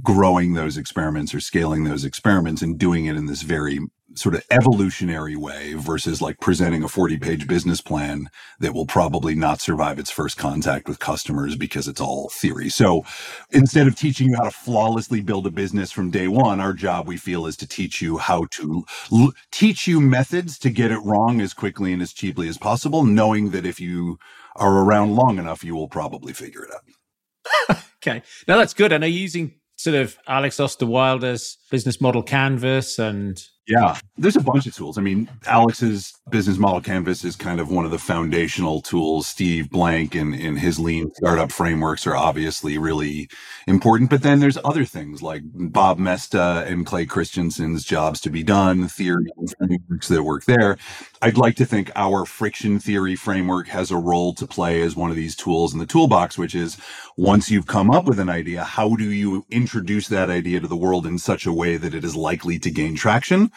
growing 0.02 0.54
those 0.54 0.76
experiments 0.76 1.34
or 1.34 1.40
scaling 1.40 1.84
those 1.84 2.04
experiments 2.04 2.62
and 2.62 2.78
doing 2.78 3.06
it 3.06 3.16
in 3.16 3.26
this 3.26 3.42
very 3.42 3.80
sort 4.14 4.34
of 4.34 4.44
evolutionary 4.50 5.36
way 5.36 5.74
versus 5.74 6.20
like 6.20 6.40
presenting 6.40 6.82
a 6.82 6.88
40 6.88 7.18
page 7.18 7.46
business 7.46 7.80
plan 7.80 8.28
that 8.58 8.74
will 8.74 8.86
probably 8.86 9.34
not 9.34 9.60
survive 9.60 9.98
its 9.98 10.10
first 10.10 10.36
contact 10.36 10.88
with 10.88 10.98
customers 10.98 11.54
because 11.54 11.86
it's 11.86 12.00
all 12.00 12.28
theory. 12.30 12.68
So 12.68 13.04
instead 13.50 13.86
of 13.86 13.94
teaching 13.94 14.28
you 14.28 14.36
how 14.36 14.44
to 14.44 14.50
flawlessly 14.50 15.20
build 15.20 15.46
a 15.46 15.50
business 15.50 15.92
from 15.92 16.10
day 16.10 16.28
one, 16.28 16.60
our 16.60 16.72
job 16.72 17.06
we 17.06 17.16
feel 17.16 17.46
is 17.46 17.56
to 17.58 17.68
teach 17.68 18.02
you 18.02 18.18
how 18.18 18.46
to 18.52 18.84
l- 19.12 19.32
teach 19.52 19.86
you 19.86 20.00
methods 20.00 20.58
to 20.58 20.70
get 20.70 20.90
it 20.90 20.98
wrong 20.98 21.40
as 21.40 21.54
quickly 21.54 21.92
and 21.92 22.02
as 22.02 22.12
cheaply 22.12 22.48
as 22.48 22.58
possible, 22.58 23.04
knowing 23.04 23.50
that 23.50 23.66
if 23.66 23.78
you 23.78 24.18
are 24.56 24.78
around 24.84 25.14
long 25.14 25.38
enough, 25.38 25.62
you 25.62 25.74
will 25.74 25.88
probably 25.88 26.32
figure 26.32 26.64
it 26.64 26.70
out. 26.74 27.78
okay. 28.02 28.22
Now 28.48 28.56
that's 28.56 28.74
good. 28.74 28.92
And 28.92 29.04
are 29.04 29.08
you 29.08 29.20
using 29.20 29.59
sort 29.80 29.96
of 29.96 30.18
Alex 30.28 30.58
Osterwalder's 30.58 31.56
business 31.70 32.02
model 32.02 32.22
canvas 32.22 32.98
and 32.98 33.42
yeah, 33.66 33.98
there's 34.16 34.36
a 34.36 34.42
bunch 34.42 34.66
of 34.66 34.74
tools. 34.74 34.98
I 34.98 35.00
mean, 35.02 35.28
Alex's 35.46 36.12
business 36.28 36.58
model 36.58 36.80
canvas 36.80 37.24
is 37.24 37.36
kind 37.36 37.60
of 37.60 37.70
one 37.70 37.84
of 37.84 37.90
the 37.90 37.98
foundational 37.98 38.80
tools. 38.80 39.26
Steve 39.26 39.70
Blank 39.70 40.14
and, 40.14 40.34
and 40.34 40.58
his 40.58 40.78
lean 40.80 41.10
startup 41.14 41.52
frameworks 41.52 42.06
are 42.06 42.16
obviously 42.16 42.78
really 42.78 43.28
important. 43.68 44.10
But 44.10 44.22
then 44.22 44.40
there's 44.40 44.58
other 44.64 44.84
things 44.84 45.22
like 45.22 45.42
Bob 45.44 45.98
Moesta 45.98 46.66
and 46.66 46.84
Clay 46.84 47.06
Christensen's 47.06 47.84
jobs 47.84 48.20
to 48.22 48.30
be 48.30 48.42
done, 48.42 48.88
theory 48.88 49.26
frameworks 49.58 50.08
that 50.08 50.22
work 50.24 50.44
there. 50.46 50.76
I'd 51.22 51.36
like 51.36 51.56
to 51.56 51.66
think 51.66 51.90
our 51.94 52.24
friction 52.24 52.80
theory 52.80 53.14
framework 53.14 53.68
has 53.68 53.90
a 53.90 53.96
role 53.96 54.34
to 54.34 54.46
play 54.46 54.80
as 54.82 54.96
one 54.96 55.10
of 55.10 55.16
these 55.16 55.36
tools 55.36 55.72
in 55.72 55.78
the 55.78 55.86
toolbox, 55.86 56.36
which 56.38 56.54
is 56.54 56.76
once 57.16 57.50
you've 57.50 57.66
come 57.66 57.90
up 57.90 58.06
with 58.06 58.18
an 58.18 58.30
idea, 58.30 58.64
how 58.64 58.96
do 58.96 59.04
you 59.04 59.44
introduce 59.50 60.08
that 60.08 60.30
idea 60.30 60.60
to 60.60 60.66
the 60.66 60.76
world 60.76 61.06
in 61.06 61.18
such 61.18 61.46
a 61.46 61.52
way 61.52 61.76
that 61.76 61.94
it 61.94 62.04
is 62.04 62.16
likely 62.16 62.58
to 62.58 62.70
gain 62.70 62.96
traction? 62.96 63.49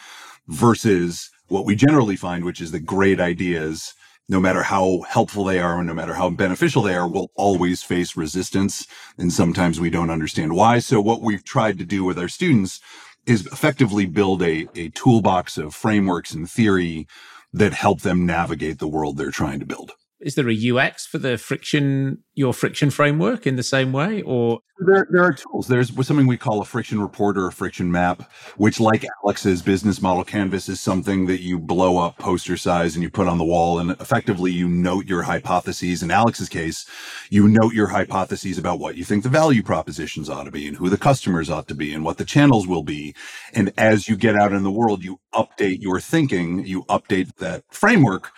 Versus 0.48 1.30
what 1.48 1.64
we 1.64 1.74
generally 1.74 2.16
find, 2.16 2.44
which 2.44 2.60
is 2.60 2.72
that 2.72 2.80
great 2.80 3.20
ideas, 3.20 3.94
no 4.28 4.40
matter 4.40 4.62
how 4.62 5.02
helpful 5.08 5.44
they 5.44 5.58
are 5.58 5.78
and 5.78 5.86
no 5.86 5.94
matter 5.94 6.14
how 6.14 6.30
beneficial 6.30 6.82
they 6.82 6.94
are, 6.94 7.08
will 7.08 7.30
always 7.34 7.82
face 7.82 8.16
resistance. 8.16 8.86
And 9.18 9.32
sometimes 9.32 9.80
we 9.80 9.90
don't 9.90 10.10
understand 10.10 10.54
why. 10.54 10.78
So 10.78 11.00
what 11.00 11.22
we've 11.22 11.44
tried 11.44 11.78
to 11.78 11.84
do 11.84 12.04
with 12.04 12.18
our 12.18 12.28
students 12.28 12.80
is 13.26 13.46
effectively 13.46 14.06
build 14.06 14.42
a, 14.42 14.68
a 14.74 14.88
toolbox 14.90 15.58
of 15.58 15.74
frameworks 15.74 16.32
and 16.32 16.50
theory 16.50 17.06
that 17.52 17.72
help 17.72 18.00
them 18.00 18.26
navigate 18.26 18.78
the 18.78 18.88
world 18.88 19.16
they're 19.16 19.30
trying 19.30 19.60
to 19.60 19.66
build 19.66 19.92
is 20.20 20.36
there 20.36 20.48
a 20.48 20.70
UX 20.70 21.06
for 21.06 21.18
the 21.18 21.36
friction, 21.36 22.18
your 22.34 22.54
friction 22.54 22.90
framework 22.90 23.46
in 23.46 23.56
the 23.56 23.62
same 23.62 23.92
way 23.92 24.22
or? 24.22 24.60
There, 24.78 25.06
there 25.10 25.22
are 25.22 25.32
tools. 25.32 25.68
There's 25.68 25.94
something 26.06 26.26
we 26.26 26.36
call 26.36 26.60
a 26.60 26.64
friction 26.64 27.00
report 27.00 27.36
or 27.36 27.46
a 27.46 27.52
friction 27.52 27.92
map, 27.92 28.30
which 28.56 28.80
like 28.80 29.04
Alex's 29.22 29.62
business 29.62 30.00
model 30.00 30.24
canvas 30.24 30.68
is 30.68 30.80
something 30.80 31.26
that 31.26 31.42
you 31.42 31.58
blow 31.58 31.98
up 31.98 32.18
poster 32.18 32.56
size 32.56 32.96
and 32.96 33.02
you 33.02 33.10
put 33.10 33.28
on 33.28 33.38
the 33.38 33.44
wall 33.44 33.78
and 33.78 33.90
effectively 33.92 34.50
you 34.50 34.68
note 34.68 35.06
your 35.06 35.22
hypotheses. 35.22 36.02
In 36.02 36.10
Alex's 36.10 36.48
case, 36.48 36.88
you 37.30 37.46
note 37.46 37.72
your 37.72 37.88
hypotheses 37.88 38.58
about 38.58 38.78
what 38.78 38.96
you 38.96 39.04
think 39.04 39.22
the 39.22 39.28
value 39.28 39.62
propositions 39.62 40.28
ought 40.28 40.44
to 40.44 40.50
be 40.50 40.66
and 40.66 40.76
who 40.76 40.88
the 40.88 40.98
customers 40.98 41.50
ought 41.50 41.68
to 41.68 41.74
be 41.74 41.92
and 41.92 42.04
what 42.04 42.18
the 42.18 42.24
channels 42.24 42.66
will 42.66 42.82
be. 42.82 43.14
And 43.52 43.72
as 43.76 44.08
you 44.08 44.16
get 44.16 44.36
out 44.36 44.52
in 44.52 44.62
the 44.62 44.72
world, 44.72 45.04
you 45.04 45.20
update 45.34 45.82
your 45.82 46.00
thinking, 46.00 46.66
you 46.66 46.84
update 46.84 47.36
that 47.36 47.64
framework 47.70 48.30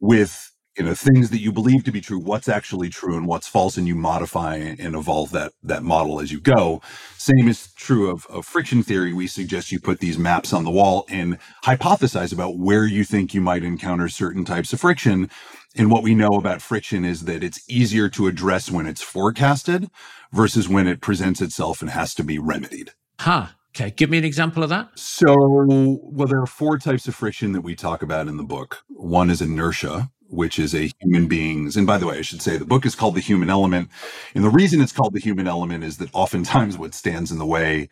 with 0.00 0.52
you 0.78 0.84
know 0.84 0.94
things 0.94 1.30
that 1.30 1.40
you 1.40 1.50
believe 1.50 1.82
to 1.84 1.92
be 1.92 2.00
true 2.00 2.18
what's 2.18 2.48
actually 2.48 2.88
true 2.88 3.16
and 3.16 3.26
what's 3.26 3.48
false 3.48 3.76
and 3.76 3.88
you 3.88 3.96
modify 3.96 4.54
and 4.54 4.94
evolve 4.94 5.32
that 5.32 5.52
that 5.62 5.82
model 5.82 6.20
as 6.20 6.30
you 6.30 6.40
go. 6.40 6.80
Same 7.16 7.48
is 7.48 7.72
true 7.74 8.10
of, 8.10 8.26
of 8.26 8.46
friction 8.46 8.82
theory. 8.82 9.12
We 9.12 9.26
suggest 9.26 9.72
you 9.72 9.80
put 9.80 9.98
these 9.98 10.18
maps 10.18 10.52
on 10.52 10.64
the 10.64 10.70
wall 10.70 11.04
and 11.08 11.38
hypothesize 11.64 12.32
about 12.32 12.58
where 12.58 12.86
you 12.86 13.04
think 13.04 13.34
you 13.34 13.40
might 13.40 13.64
encounter 13.64 14.08
certain 14.08 14.44
types 14.44 14.72
of 14.72 14.80
friction. 14.80 15.28
And 15.76 15.90
what 15.90 16.02
we 16.02 16.14
know 16.14 16.30
about 16.30 16.62
friction 16.62 17.04
is 17.04 17.24
that 17.24 17.42
it's 17.42 17.68
easier 17.68 18.08
to 18.10 18.26
address 18.28 18.70
when 18.70 18.86
it's 18.86 19.02
forecasted 19.02 19.90
versus 20.32 20.68
when 20.68 20.86
it 20.86 21.00
presents 21.00 21.40
itself 21.40 21.82
and 21.82 21.90
has 21.90 22.14
to 22.14 22.24
be 22.24 22.38
remedied. 22.38 22.92
Huh. 23.20 23.48
Okay, 23.76 23.90
give 23.90 24.10
me 24.10 24.18
an 24.18 24.24
example 24.24 24.62
of 24.62 24.70
that. 24.70 24.88
So, 24.98 25.36
well, 25.36 26.26
there 26.26 26.40
are 26.40 26.46
four 26.46 26.78
types 26.78 27.06
of 27.06 27.14
friction 27.14 27.52
that 27.52 27.60
we 27.60 27.76
talk 27.76 28.02
about 28.02 28.26
in 28.26 28.36
the 28.36 28.42
book. 28.42 28.82
One 28.88 29.30
is 29.30 29.42
inertia, 29.42 30.10
which 30.28 30.58
is 30.58 30.74
a 30.74 30.90
human 31.00 31.26
beings. 31.26 31.76
And 31.76 31.86
by 31.86 31.98
the 31.98 32.06
way, 32.06 32.18
I 32.18 32.22
should 32.22 32.42
say 32.42 32.56
the 32.56 32.64
book 32.64 32.86
is 32.86 32.94
called 32.94 33.14
The 33.14 33.20
Human 33.20 33.50
Element. 33.50 33.88
And 34.34 34.44
the 34.44 34.50
reason 34.50 34.80
it's 34.80 34.92
called 34.92 35.14
The 35.14 35.20
Human 35.20 35.48
Element 35.48 35.84
is 35.84 35.98
that 35.98 36.14
oftentimes 36.14 36.78
what 36.78 36.94
stands 36.94 37.30
in 37.30 37.38
the 37.38 37.46
way 37.46 37.88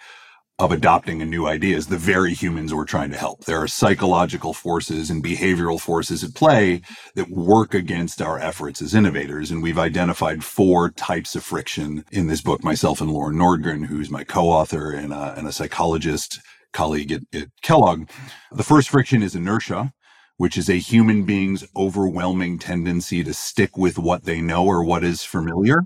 of 0.59 0.73
adopting 0.73 1.21
a 1.21 1.27
new 1.27 1.47
idea 1.47 1.77
is 1.77 1.87
the 1.87 1.99
very 1.99 2.33
humans 2.33 2.73
we're 2.73 2.87
trying 2.87 3.11
to 3.11 3.17
help. 3.19 3.45
There 3.45 3.61
are 3.61 3.69
psychological 3.69 4.55
forces 4.55 5.11
and 5.11 5.23
behavioral 5.23 5.79
forces 5.79 6.25
at 6.25 6.35
play 6.35 6.81
that 7.15 7.29
work 7.29 7.75
against 7.75 8.23
our 8.23 8.39
efforts 8.39 8.81
as 8.81 8.95
innovators. 8.95 9.51
And 9.51 9.63
we've 9.63 9.79
identified 9.79 10.43
four 10.43 10.91
types 10.91 11.37
of 11.37 11.45
friction 11.45 12.05
in 12.11 12.27
this 12.27 12.41
book. 12.41 12.65
Myself 12.65 13.03
and 13.03 13.11
Loran 13.11 13.35
Nordgren, 13.35 13.85
who's 13.85 14.09
my 14.09 14.25
co-author 14.25 14.93
and 14.93 15.13
a, 15.13 15.35
and 15.37 15.47
a 15.47 15.53
psychologist 15.53 16.41
colleague 16.73 17.13
at, 17.13 17.23
at 17.35 17.49
Kellogg. 17.63 18.09
The 18.51 18.63
first 18.63 18.89
friction 18.89 19.23
is 19.23 19.35
inertia 19.35 19.93
which 20.37 20.57
is 20.57 20.69
a 20.69 20.75
human 20.75 21.25
being's 21.25 21.65
overwhelming 21.75 22.59
tendency 22.59 23.25
to 23.25 23.33
stick 23.33 23.77
with 23.77 23.99
what 23.99 24.25
they 24.25 24.41
know 24.41 24.65
or 24.67 24.85
what 24.85 25.05
is 25.05 25.23
familiar, 25.23 25.83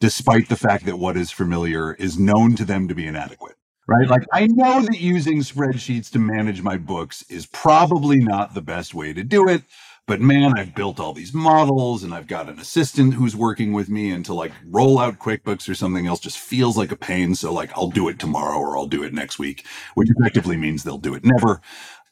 despite 0.00 0.48
the 0.48 0.56
fact 0.56 0.86
that 0.86 0.98
what 0.98 1.16
is 1.16 1.30
familiar 1.30 1.94
is 1.94 2.18
known 2.18 2.56
to 2.56 2.64
them 2.64 2.88
to 2.88 2.94
be 2.94 3.06
inadequate. 3.06 3.56
Right? 3.86 4.08
Like, 4.08 4.24
I 4.32 4.46
know 4.46 4.80
that 4.80 5.00
using 5.00 5.40
spreadsheets 5.40 6.10
to 6.12 6.18
manage 6.18 6.62
my 6.62 6.76
books 6.76 7.24
is 7.28 7.46
probably 7.46 8.18
not 8.18 8.54
the 8.54 8.62
best 8.62 8.94
way 8.94 9.12
to 9.12 9.24
do 9.24 9.48
it. 9.48 9.62
But 10.06 10.20
man, 10.20 10.58
I've 10.58 10.74
built 10.74 10.98
all 10.98 11.12
these 11.12 11.32
models 11.32 12.02
and 12.02 12.12
I've 12.12 12.26
got 12.26 12.48
an 12.48 12.58
assistant 12.58 13.14
who's 13.14 13.36
working 13.36 13.72
with 13.72 13.88
me 13.88 14.10
and 14.10 14.24
to 14.24 14.34
like 14.34 14.52
roll 14.66 14.98
out 14.98 15.20
QuickBooks 15.20 15.68
or 15.68 15.74
something 15.74 16.08
else 16.08 16.18
just 16.18 16.38
feels 16.38 16.76
like 16.76 16.90
a 16.90 16.96
pain. 16.96 17.36
So 17.36 17.52
like 17.52 17.70
I'll 17.76 17.88
do 17.88 18.08
it 18.08 18.18
tomorrow 18.18 18.58
or 18.58 18.76
I'll 18.76 18.88
do 18.88 19.04
it 19.04 19.14
next 19.14 19.38
week, 19.38 19.64
which 19.94 20.08
effectively 20.16 20.56
means 20.56 20.82
they'll 20.82 20.98
do 20.98 21.14
it 21.14 21.24
never. 21.24 21.60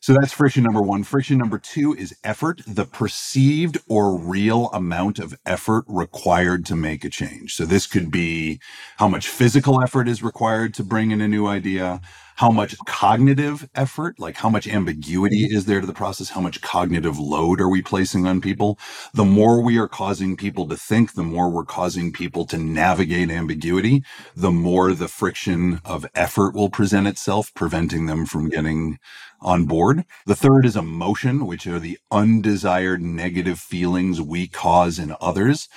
So 0.03 0.15
that's 0.15 0.33
friction 0.33 0.65
number 0.65 0.81
one. 0.81 1.05
Friction 1.05 1.37
number 1.37 1.59
two 1.59 1.95
is 1.95 2.17
effort, 2.25 2.63
the 2.67 2.87
perceived 2.87 3.77
or 3.87 4.19
real 4.19 4.71
amount 4.73 5.19
of 5.19 5.39
effort 5.45 5.85
required 5.87 6.65
to 6.67 6.75
make 6.77 7.05
a 7.05 7.11
change. 7.11 7.55
So 7.55 7.67
this 7.67 7.87
could 7.87 8.11
be 8.11 8.61
how 8.97 9.09
much 9.09 9.29
physical 9.29 9.83
effort 9.83 10.09
is 10.09 10.23
required 10.23 10.73
to 10.75 10.85
bring 10.85 11.11
in 11.11 11.21
a 11.21 11.29
new 11.29 11.47
idea, 11.47 12.01
how 12.41 12.51
much 12.51 12.75
cognitive 12.87 13.69
effort, 13.75 14.19
like 14.19 14.35
how 14.35 14.49
much 14.49 14.67
ambiguity 14.67 15.45
is 15.45 15.67
there 15.67 15.83
to 15.83 15.87
the 15.87 15.93
process? 15.93 16.31
How 16.31 16.41
much 16.41 16.63
cognitive 16.63 17.19
load 17.19 17.61
are 17.61 17.69
we 17.69 17.83
placing 17.83 18.27
on 18.27 18.41
people? 18.41 18.79
The 19.13 19.27
more 19.27 19.61
we 19.61 19.77
are 19.77 19.87
causing 19.87 20.39
people 20.39 20.67
to 20.69 20.77
think, 20.79 21.13
the 21.13 21.23
more 21.23 21.51
we're 21.51 21.67
causing 21.67 22.15
people 22.15 22.47
to 22.47 22.57
navigate 22.57 23.31
ambiguity, 23.31 24.03
the 24.35 24.51
more 24.51 24.95
the 24.95 25.07
friction 25.07 25.83
of 25.85 26.07
effort 26.15 26.55
will 26.55 26.71
present 26.71 27.07
itself, 27.07 27.53
preventing 27.53 28.07
them 28.07 28.25
from 28.25 28.49
getting 28.49 28.99
on 29.43 29.67
board. 29.67 30.07
The 30.25 30.35
third 30.35 30.65
is 30.65 30.77
emotion, 30.77 31.47
which 31.47 31.67
are 31.67 31.79
the 31.79 31.99
undesired 32.11 33.03
negative 33.03 33.59
feelings 33.59 34.19
we 34.19 34.49
cause 34.49 34.99
in 34.99 35.15
others 35.21 35.69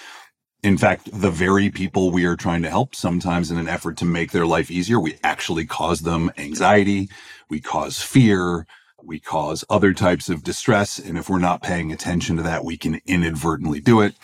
in 0.63 0.77
fact, 0.77 1.09
the 1.11 1.29
very 1.29 1.69
people 1.69 2.11
we 2.11 2.25
are 2.25 2.37
trying 2.37 2.63
to 2.63 2.69
help, 2.69 2.95
sometimes 2.95 3.51
in 3.51 3.57
an 3.57 3.67
effort 3.67 3.97
to 3.97 4.05
make 4.05 4.31
their 4.31 4.45
life 4.45 4.71
easier, 4.71 4.99
we 4.99 5.17
actually 5.23 5.65
cause 5.65 6.01
them 6.01 6.31
anxiety, 6.37 7.09
we 7.49 7.59
cause 7.59 8.01
fear, 8.01 8.65
we 9.03 9.19
cause 9.19 9.65
other 9.69 9.93
types 9.93 10.29
of 10.29 10.43
distress. 10.43 10.97
And 10.99 11.17
if 11.17 11.29
we're 11.29 11.39
not 11.39 11.61
paying 11.61 11.91
attention 11.91 12.37
to 12.37 12.43
that, 12.43 12.63
we 12.63 12.77
can 12.77 13.01
inadvertently 13.05 13.81
do 13.81 14.01
it. 14.01 14.15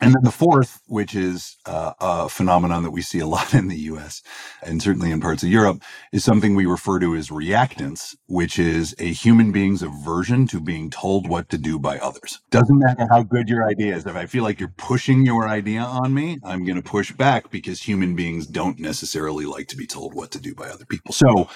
And 0.00 0.14
then 0.14 0.22
the 0.24 0.30
fourth, 0.30 0.82
which 0.86 1.14
is 1.14 1.56
uh, 1.64 1.94
a 2.00 2.28
phenomenon 2.28 2.82
that 2.82 2.90
we 2.90 3.00
see 3.00 3.18
a 3.18 3.26
lot 3.26 3.54
in 3.54 3.68
the 3.68 3.78
US 3.78 4.22
and 4.62 4.82
certainly 4.82 5.10
in 5.10 5.20
parts 5.20 5.42
of 5.42 5.48
Europe, 5.48 5.82
is 6.12 6.24
something 6.24 6.54
we 6.54 6.66
refer 6.66 6.98
to 6.98 7.14
as 7.14 7.30
reactance, 7.30 8.14
which 8.26 8.58
is 8.58 8.94
a 8.98 9.12
human 9.12 9.52
being's 9.52 9.82
aversion 9.82 10.46
to 10.48 10.60
being 10.60 10.90
told 10.90 11.28
what 11.28 11.48
to 11.48 11.58
do 11.58 11.78
by 11.78 11.98
others. 11.98 12.40
Doesn't 12.50 12.78
matter 12.78 13.06
how 13.10 13.22
good 13.22 13.48
your 13.48 13.66
idea 13.66 13.96
is. 13.96 14.06
If 14.06 14.16
I 14.16 14.26
feel 14.26 14.44
like 14.44 14.60
you're 14.60 14.74
pushing 14.76 15.24
your 15.24 15.48
idea 15.48 15.80
on 15.80 16.12
me, 16.12 16.38
I'm 16.44 16.64
going 16.64 16.76
to 16.76 16.82
push 16.82 17.12
back 17.12 17.50
because 17.50 17.82
human 17.82 18.14
beings 18.14 18.46
don't 18.46 18.78
necessarily 18.78 19.46
like 19.46 19.68
to 19.68 19.76
be 19.76 19.86
told 19.86 20.14
what 20.14 20.30
to 20.32 20.40
do 20.40 20.54
by 20.54 20.68
other 20.68 20.84
people. 20.84 21.12
So 21.12 21.48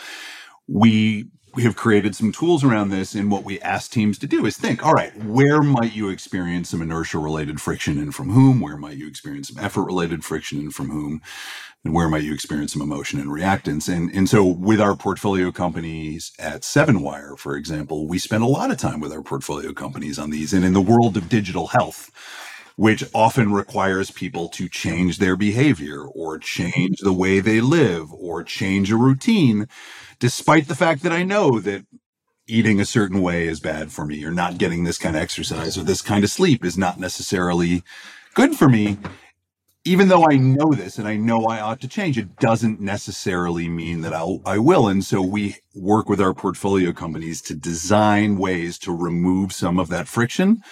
we 0.66 1.26
we 1.54 1.64
have 1.64 1.76
created 1.76 2.14
some 2.14 2.32
tools 2.32 2.62
around 2.62 2.90
this. 2.90 3.14
And 3.14 3.30
what 3.30 3.44
we 3.44 3.60
ask 3.60 3.90
teams 3.90 4.18
to 4.18 4.26
do 4.26 4.46
is 4.46 4.56
think, 4.56 4.84
all 4.84 4.92
right, 4.92 5.16
where 5.24 5.62
might 5.62 5.94
you 5.94 6.08
experience 6.08 6.70
some 6.70 6.82
inertia 6.82 7.18
related 7.18 7.60
friction 7.60 7.98
and 7.98 8.14
from 8.14 8.30
whom? 8.30 8.60
Where 8.60 8.76
might 8.76 8.96
you 8.96 9.08
experience 9.08 9.48
some 9.48 9.62
effort 9.62 9.84
related 9.84 10.24
friction 10.24 10.58
and 10.58 10.74
from 10.74 10.90
whom? 10.90 11.20
And 11.84 11.94
where 11.94 12.08
might 12.08 12.22
you 12.22 12.34
experience 12.34 12.74
some 12.74 12.82
emotion 12.82 13.18
and 13.18 13.30
reactance? 13.30 13.92
And, 13.92 14.14
and 14.14 14.28
so 14.28 14.44
with 14.44 14.80
our 14.80 14.94
portfolio 14.94 15.50
companies 15.50 16.32
at 16.38 16.62
Sevenwire, 16.62 17.38
for 17.38 17.56
example, 17.56 18.06
we 18.06 18.18
spend 18.18 18.42
a 18.42 18.48
lot 18.48 18.70
of 18.70 18.76
time 18.76 19.00
with 19.00 19.12
our 19.12 19.22
portfolio 19.22 19.72
companies 19.72 20.18
on 20.18 20.30
these. 20.30 20.52
And 20.52 20.64
in 20.64 20.74
the 20.74 20.80
world 20.80 21.16
of 21.16 21.28
digital 21.28 21.68
health, 21.68 22.10
which 22.76 23.04
often 23.14 23.52
requires 23.52 24.10
people 24.10 24.48
to 24.48 24.68
change 24.68 25.18
their 25.18 25.36
behavior 25.36 26.02
or 26.02 26.38
change 26.38 26.98
the 27.00 27.12
way 27.12 27.40
they 27.40 27.60
live 27.60 28.12
or 28.12 28.42
change 28.42 28.92
a 28.92 28.96
routine, 28.96 29.66
despite 30.20 30.68
the 30.68 30.76
fact 30.76 31.02
that 31.02 31.12
I 31.12 31.24
know 31.24 31.58
that 31.60 31.84
eating 32.46 32.80
a 32.80 32.84
certain 32.84 33.20
way 33.20 33.48
is 33.48 33.60
bad 33.60 33.90
for 33.90 34.04
me 34.04 34.24
or 34.24 34.30
not 34.30 34.58
getting 34.58 34.84
this 34.84 34.98
kind 34.98 35.16
of 35.16 35.22
exercise 35.22 35.76
or 35.76 35.82
this 35.82 36.02
kind 36.02 36.22
of 36.22 36.30
sleep 36.30 36.64
is 36.64 36.78
not 36.78 37.00
necessarily 37.00 37.82
good 38.34 38.54
for 38.54 38.68
me 38.68 38.98
even 39.84 40.08
though 40.08 40.26
I 40.30 40.36
know 40.36 40.72
this 40.72 40.98
and 40.98 41.08
I 41.08 41.16
know 41.16 41.46
I 41.46 41.60
ought 41.60 41.80
to 41.80 41.88
change, 41.88 42.18
it 42.18 42.36
doesn't 42.36 42.80
necessarily 42.80 43.68
mean 43.68 44.02
that 44.02 44.12
I'll, 44.12 44.42
I 44.44 44.58
will. 44.58 44.88
And 44.88 45.04
so 45.04 45.22
we 45.22 45.56
work 45.74 46.08
with 46.08 46.20
our 46.20 46.34
portfolio 46.34 46.92
companies 46.92 47.40
to 47.42 47.54
design 47.54 48.36
ways 48.36 48.78
to 48.80 48.94
remove 48.94 49.52
some 49.52 49.78
of 49.78 49.88
that 49.88 50.06
friction 50.06 50.62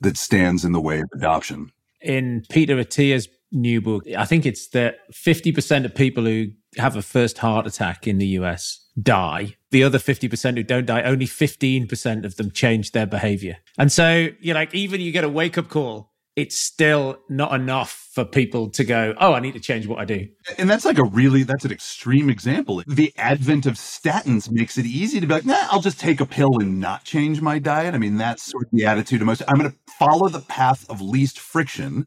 that 0.00 0.16
stands 0.16 0.64
in 0.64 0.72
the 0.72 0.80
way 0.80 1.00
of 1.00 1.08
adoption. 1.14 1.72
In 2.00 2.44
Peter 2.48 2.78
Attia's 2.78 3.28
new 3.50 3.80
book, 3.80 4.04
I 4.16 4.24
think 4.24 4.46
it's 4.46 4.68
that 4.68 4.98
50% 5.12 5.84
of 5.84 5.94
people 5.94 6.24
who 6.24 6.48
have 6.78 6.96
a 6.96 7.02
first 7.02 7.38
heart 7.38 7.66
attack 7.66 8.06
in 8.06 8.18
the 8.18 8.26
US 8.38 8.88
die. 9.00 9.56
The 9.70 9.82
other 9.82 9.98
50% 9.98 10.56
who 10.56 10.62
don't 10.62 10.86
die, 10.86 11.02
only 11.02 11.26
15% 11.26 12.24
of 12.24 12.36
them 12.36 12.50
change 12.50 12.92
their 12.92 13.06
behavior. 13.06 13.58
And 13.76 13.90
so 13.90 14.28
you're 14.40 14.54
like, 14.54 14.74
even 14.74 15.00
you 15.00 15.10
get 15.10 15.24
a 15.24 15.28
wake 15.28 15.58
up 15.58 15.68
call 15.68 16.14
it's 16.36 16.56
still 16.56 17.18
not 17.28 17.54
enough 17.54 18.03
for 18.14 18.24
people 18.24 18.70
to 18.70 18.84
go, 18.84 19.12
oh, 19.18 19.32
I 19.32 19.40
need 19.40 19.54
to 19.54 19.60
change 19.60 19.88
what 19.88 19.98
I 19.98 20.04
do. 20.04 20.28
And 20.56 20.70
that's 20.70 20.84
like 20.84 20.98
a 20.98 21.04
really, 21.04 21.42
that's 21.42 21.64
an 21.64 21.72
extreme 21.72 22.30
example. 22.30 22.80
The 22.86 23.12
advent 23.16 23.66
of 23.66 23.74
statins 23.74 24.48
makes 24.48 24.78
it 24.78 24.86
easy 24.86 25.18
to 25.18 25.26
be 25.26 25.34
like, 25.34 25.44
nah, 25.44 25.66
I'll 25.70 25.80
just 25.80 25.98
take 25.98 26.20
a 26.20 26.26
pill 26.26 26.60
and 26.60 26.78
not 26.78 27.02
change 27.02 27.40
my 27.40 27.58
diet. 27.58 27.92
I 27.92 27.98
mean, 27.98 28.16
that's 28.16 28.44
sort 28.44 28.66
of 28.66 28.70
the 28.70 28.86
attitude 28.86 29.20
of 29.20 29.26
most. 29.26 29.42
I'm 29.48 29.58
going 29.58 29.72
to 29.72 29.76
follow 29.98 30.28
the 30.28 30.40
path 30.40 30.88
of 30.88 31.00
least 31.00 31.40
friction, 31.40 32.06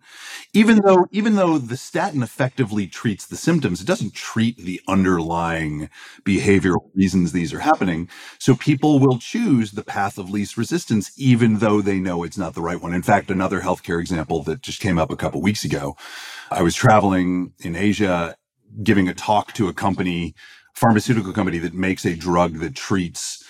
even 0.53 0.79
though, 0.85 1.07
even 1.11 1.35
though 1.35 1.57
the 1.57 1.75
statin 1.75 2.23
effectively 2.23 2.87
treats 2.87 3.25
the 3.25 3.35
symptoms, 3.35 3.81
it 3.81 3.87
doesn't 3.87 4.13
treat 4.13 4.55
the 4.57 4.79
underlying 4.87 5.89
behavioral 6.23 6.89
reasons 6.95 7.33
these 7.33 7.53
are 7.53 7.59
happening. 7.59 8.07
So 8.39 8.55
people 8.55 8.99
will 8.99 9.19
choose 9.19 9.71
the 9.71 9.83
path 9.83 10.17
of 10.17 10.29
least 10.29 10.55
resistance, 10.55 11.11
even 11.17 11.57
though 11.57 11.81
they 11.81 11.99
know 11.99 12.23
it's 12.23 12.37
not 12.37 12.53
the 12.53 12.61
right 12.61 12.81
one. 12.81 12.93
In 12.93 13.03
fact, 13.03 13.29
another 13.29 13.59
healthcare 13.59 13.99
example 13.99 14.41
that 14.43 14.61
just 14.61 14.79
came 14.79 14.97
up 14.97 15.11
a 15.11 15.17
couple 15.17 15.41
weeks 15.41 15.65
ago, 15.65 15.96
I 16.51 16.61
was 16.61 16.75
traveling 16.75 17.53
in 17.59 17.75
Asia, 17.75 18.35
giving 18.83 19.07
a 19.07 19.13
talk 19.13 19.53
to 19.53 19.67
a 19.67 19.73
company, 19.73 20.35
pharmaceutical 20.73 21.33
company 21.33 21.57
that 21.59 21.73
makes 21.73 22.05
a 22.05 22.15
drug 22.15 22.59
that 22.59 22.75
treats 22.75 23.43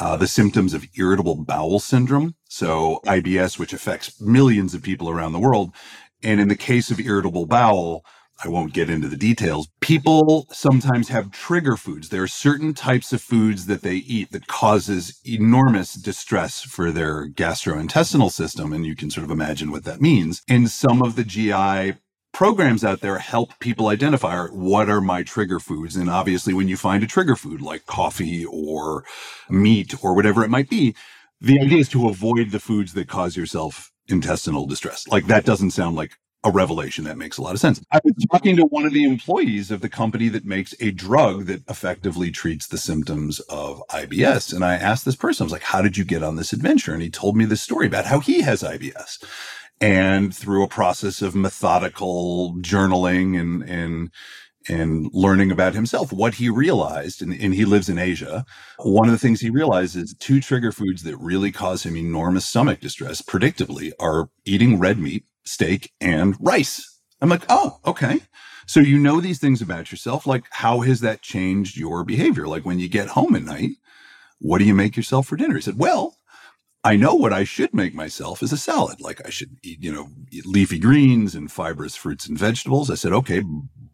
uh, 0.00 0.16
the 0.16 0.26
symptoms 0.26 0.74
of 0.74 0.86
irritable 0.96 1.36
bowel 1.36 1.78
syndrome. 1.78 2.34
So 2.48 3.00
IBS, 3.06 3.58
which 3.58 3.72
affects 3.72 4.20
millions 4.20 4.74
of 4.74 4.82
people 4.82 5.08
around 5.08 5.32
the 5.32 5.38
world. 5.38 5.74
And 6.22 6.40
in 6.40 6.48
the 6.48 6.56
case 6.56 6.90
of 6.90 7.00
irritable 7.00 7.46
bowel, 7.46 8.04
I 8.44 8.48
won't 8.48 8.72
get 8.72 8.90
into 8.90 9.08
the 9.08 9.16
details. 9.16 9.68
People 9.80 10.46
sometimes 10.50 11.08
have 11.08 11.30
trigger 11.30 11.76
foods. 11.76 12.08
There 12.08 12.22
are 12.22 12.28
certain 12.28 12.74
types 12.74 13.12
of 13.12 13.22
foods 13.22 13.66
that 13.66 13.82
they 13.82 13.96
eat 13.96 14.32
that 14.32 14.48
causes 14.48 15.20
enormous 15.24 15.94
distress 15.94 16.60
for 16.62 16.90
their 16.90 17.28
gastrointestinal 17.28 18.30
system. 18.30 18.72
And 18.72 18.84
you 18.84 18.96
can 18.96 19.10
sort 19.10 19.24
of 19.24 19.30
imagine 19.30 19.70
what 19.70 19.84
that 19.84 20.00
means. 20.00 20.42
And 20.48 20.68
some 20.68 21.02
of 21.02 21.14
the 21.14 21.24
GI 21.24 21.98
programs 22.32 22.82
out 22.82 23.00
there 23.00 23.18
help 23.18 23.58
people 23.60 23.88
identify 23.88 24.46
what 24.46 24.88
are 24.88 25.00
my 25.00 25.22
trigger 25.22 25.60
foods. 25.60 25.96
And 25.96 26.10
obviously, 26.10 26.54
when 26.54 26.68
you 26.68 26.76
find 26.76 27.04
a 27.04 27.06
trigger 27.06 27.36
food 27.36 27.60
like 27.60 27.86
coffee 27.86 28.44
or 28.44 29.04
meat 29.48 29.94
or 30.02 30.14
whatever 30.14 30.42
it 30.42 30.50
might 30.50 30.68
be, 30.68 30.96
the 31.40 31.60
idea 31.60 31.78
is 31.78 31.88
to 31.90 32.08
avoid 32.08 32.50
the 32.50 32.60
foods 32.60 32.94
that 32.94 33.08
cause 33.08 33.36
yourself 33.36 33.92
intestinal 34.08 34.66
distress. 34.66 35.06
Like 35.08 35.26
that 35.26 35.44
doesn't 35.44 35.70
sound 35.70 35.96
like 35.96 36.12
a 36.44 36.50
revelation 36.50 37.04
that 37.04 37.16
makes 37.16 37.38
a 37.38 37.42
lot 37.42 37.54
of 37.54 37.60
sense. 37.60 37.80
I 37.92 38.00
was 38.02 38.14
talking 38.30 38.56
to 38.56 38.64
one 38.64 38.84
of 38.84 38.92
the 38.92 39.04
employees 39.04 39.70
of 39.70 39.80
the 39.80 39.88
company 39.88 40.28
that 40.28 40.44
makes 40.44 40.74
a 40.80 40.90
drug 40.90 41.46
that 41.46 41.62
effectively 41.68 42.30
treats 42.30 42.66
the 42.66 42.78
symptoms 42.78 43.38
of 43.40 43.82
IBS. 43.90 44.52
And 44.52 44.64
I 44.64 44.74
asked 44.74 45.04
this 45.04 45.16
person, 45.16 45.44
I 45.44 45.46
was 45.46 45.52
like, 45.52 45.62
how 45.62 45.82
did 45.82 45.96
you 45.96 46.04
get 46.04 46.22
on 46.22 46.36
this 46.36 46.52
adventure? 46.52 46.92
And 46.92 47.02
he 47.02 47.10
told 47.10 47.36
me 47.36 47.44
this 47.44 47.62
story 47.62 47.86
about 47.86 48.06
how 48.06 48.18
he 48.18 48.42
has 48.42 48.62
IBS 48.62 49.22
and 49.80 50.34
through 50.34 50.62
a 50.62 50.68
process 50.68 51.22
of 51.22 51.34
methodical 51.34 52.54
journaling 52.60 53.38
and 53.38 53.62
and 53.68 54.10
and 54.68 55.10
learning 55.12 55.50
about 55.50 55.74
himself, 55.74 56.12
what 56.12 56.34
he 56.34 56.48
realized, 56.48 57.20
and, 57.20 57.32
and, 57.32 57.52
he 57.52 57.64
lives 57.64 57.88
in 57.88 57.98
Asia. 57.98 58.44
One 58.78 59.08
of 59.08 59.12
the 59.12 59.18
things 59.18 59.40
he 59.40 59.50
realized 59.50 59.96
is 59.96 60.14
two 60.20 60.40
trigger 60.40 60.70
foods 60.70 61.02
that 61.02 61.16
really 61.16 61.50
cause 61.50 61.84
him 61.84 61.96
enormous 61.96 62.46
stomach 62.46 62.78
distress, 62.78 63.22
predictably, 63.22 63.90
are 63.98 64.30
eating 64.44 64.78
red 64.78 64.98
meat, 64.98 65.24
steak, 65.44 65.92
and 66.00 66.36
rice. 66.40 67.00
I'm 67.20 67.28
like, 67.28 67.44
oh, 67.48 67.78
okay. 67.86 68.20
So 68.66 68.80
you 68.80 68.98
know 68.98 69.20
these 69.20 69.38
things 69.38 69.62
about 69.62 69.90
yourself. 69.90 70.26
Like, 70.26 70.44
how 70.50 70.80
has 70.80 71.00
that 71.00 71.22
changed 71.22 71.76
your 71.76 72.04
behavior? 72.04 72.46
Like 72.46 72.64
when 72.64 72.78
you 72.78 72.88
get 72.88 73.08
home 73.08 73.34
at 73.36 73.42
night, 73.42 73.70
what 74.38 74.58
do 74.58 74.64
you 74.64 74.74
make 74.74 74.96
yourself 74.96 75.26
for 75.26 75.36
dinner? 75.36 75.54
He 75.54 75.60
said, 75.60 75.78
well, 75.78 76.16
I 76.84 76.96
know 76.96 77.14
what 77.14 77.32
I 77.32 77.44
should 77.44 77.72
make 77.72 77.94
myself 77.94 78.42
is 78.42 78.52
a 78.52 78.56
salad. 78.56 79.00
Like 79.00 79.24
I 79.24 79.30
should 79.30 79.56
eat, 79.62 79.82
you 79.82 79.92
know, 79.92 80.08
leafy 80.44 80.80
greens 80.80 81.36
and 81.36 81.50
fibrous 81.50 81.94
fruits 81.94 82.26
and 82.26 82.36
vegetables. 82.36 82.90
I 82.90 82.96
said, 82.96 83.12
okay, 83.12 83.44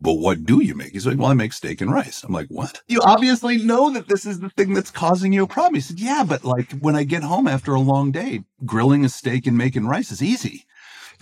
but 0.00 0.14
what 0.14 0.44
do 0.44 0.62
you 0.62 0.74
make? 0.74 0.92
He's 0.92 1.06
like, 1.06 1.18
well, 1.18 1.30
I 1.30 1.34
make 1.34 1.52
steak 1.52 1.82
and 1.82 1.92
rice. 1.92 2.24
I'm 2.24 2.32
like, 2.32 2.48
what? 2.48 2.80
You 2.88 3.00
obviously 3.02 3.58
know 3.58 3.90
that 3.90 4.08
this 4.08 4.24
is 4.24 4.40
the 4.40 4.48
thing 4.50 4.72
that's 4.72 4.90
causing 4.90 5.34
you 5.34 5.42
a 5.42 5.46
problem. 5.46 5.74
He 5.74 5.80
said, 5.82 6.00
yeah, 6.00 6.24
but 6.26 6.44
like 6.44 6.72
when 6.80 6.96
I 6.96 7.04
get 7.04 7.22
home 7.22 7.46
after 7.46 7.74
a 7.74 7.80
long 7.80 8.10
day, 8.10 8.44
grilling 8.64 9.04
a 9.04 9.10
steak 9.10 9.46
and 9.46 9.58
making 9.58 9.86
rice 9.86 10.10
is 10.10 10.22
easy 10.22 10.64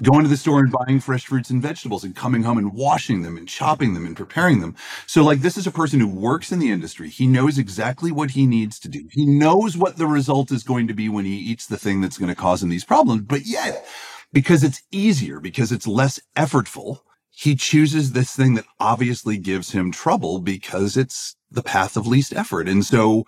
going 0.02 0.22
to 0.22 0.28
the 0.28 0.37
store 0.37 0.61
and 0.61 0.72
buying 0.72 1.00
fresh 1.00 1.26
fruits 1.26 1.50
and 1.50 1.62
vegetables 1.62 2.04
and 2.04 2.14
coming 2.14 2.42
home 2.42 2.59
and 2.59 2.72
washing 2.72 3.22
them 3.22 3.37
and 3.37 3.48
chopping 3.48 3.94
them 3.94 4.06
and 4.06 4.16
preparing 4.16 4.61
them. 4.61 4.74
So 5.06 5.22
like 5.24 5.40
this 5.40 5.56
is 5.56 5.66
a 5.66 5.72
person 5.72 6.00
who 6.00 6.09
works 6.09 6.52
in 6.52 6.59
the 6.59 6.70
industry. 6.70 7.09
He 7.09 7.26
knows 7.26 7.59
exactly 7.59 8.12
what 8.12 8.32
he 8.32 8.46
needs 8.46 8.78
to 8.80 8.88
do. 8.88 9.09
He 9.11 9.24
knows 9.24 9.76
what 9.76 9.96
the 9.96 10.06
result 10.06 10.50
is 10.52 10.62
going 10.62 10.87
to 10.88 10.94
be 10.94 11.09
when 11.09 11.24
he 11.24 11.37
eats 11.37 11.66
the 11.66 11.78
thing 11.78 12.00
that's 12.00 12.18
going 12.18 12.28
to 12.28 12.35
cause 12.35 12.62
him 12.62 12.68
these 12.68 12.85
problems. 12.85 13.22
But 13.22 13.46
yet, 13.46 13.87
because 14.32 14.62
it's 14.62 14.82
easier, 14.90 15.40
because 15.40 15.72
it's 15.72 15.87
less 15.87 16.20
effortful, 16.37 17.00
he 17.30 17.54
chooses 17.54 18.12
this 18.12 18.35
thing 18.35 18.54
that 18.54 18.64
obviously 18.80 19.37
gives 19.38 19.72
him 19.72 19.92
trouble 19.92 20.40
because 20.40 20.96
it's 20.96 21.37
the 21.50 21.62
path 21.62 21.96
of 21.96 22.06
least 22.06 22.35
effort. 22.35 22.68
And 22.68 22.85
so 22.85 23.24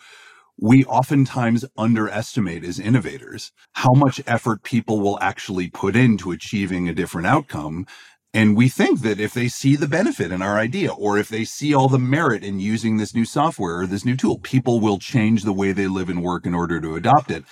we 0.58 0.84
oftentimes 0.84 1.64
underestimate 1.76 2.64
as 2.64 2.80
innovators 2.80 3.52
how 3.74 3.92
much 3.92 4.20
effort 4.26 4.64
people 4.64 5.00
will 5.00 5.18
actually 5.20 5.70
put 5.70 5.94
into 5.94 6.32
achieving 6.32 6.88
a 6.88 6.94
different 6.94 7.28
outcome. 7.28 7.86
And 8.34 8.56
we 8.56 8.68
think 8.68 9.00
that 9.02 9.20
if 9.20 9.32
they 9.32 9.48
see 9.48 9.76
the 9.76 9.88
benefit 9.88 10.32
in 10.32 10.42
our 10.42 10.58
idea, 10.58 10.92
or 10.92 11.16
if 11.16 11.28
they 11.28 11.44
see 11.44 11.72
all 11.72 11.88
the 11.88 11.98
merit 11.98 12.42
in 12.42 12.60
using 12.60 12.96
this 12.96 13.14
new 13.14 13.24
software 13.24 13.80
or 13.80 13.86
this 13.86 14.04
new 14.04 14.16
tool, 14.16 14.38
people 14.38 14.80
will 14.80 14.98
change 14.98 15.44
the 15.44 15.52
way 15.52 15.72
they 15.72 15.86
live 15.86 16.08
and 16.08 16.22
work 16.22 16.44
in 16.44 16.54
order 16.54 16.80
to 16.80 16.96
adopt 16.96 17.30
it. 17.30 17.44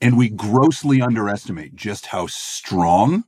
And 0.00 0.16
we 0.16 0.30
grossly 0.30 1.02
underestimate 1.02 1.74
just 1.74 2.06
how 2.06 2.28
strong 2.28 3.24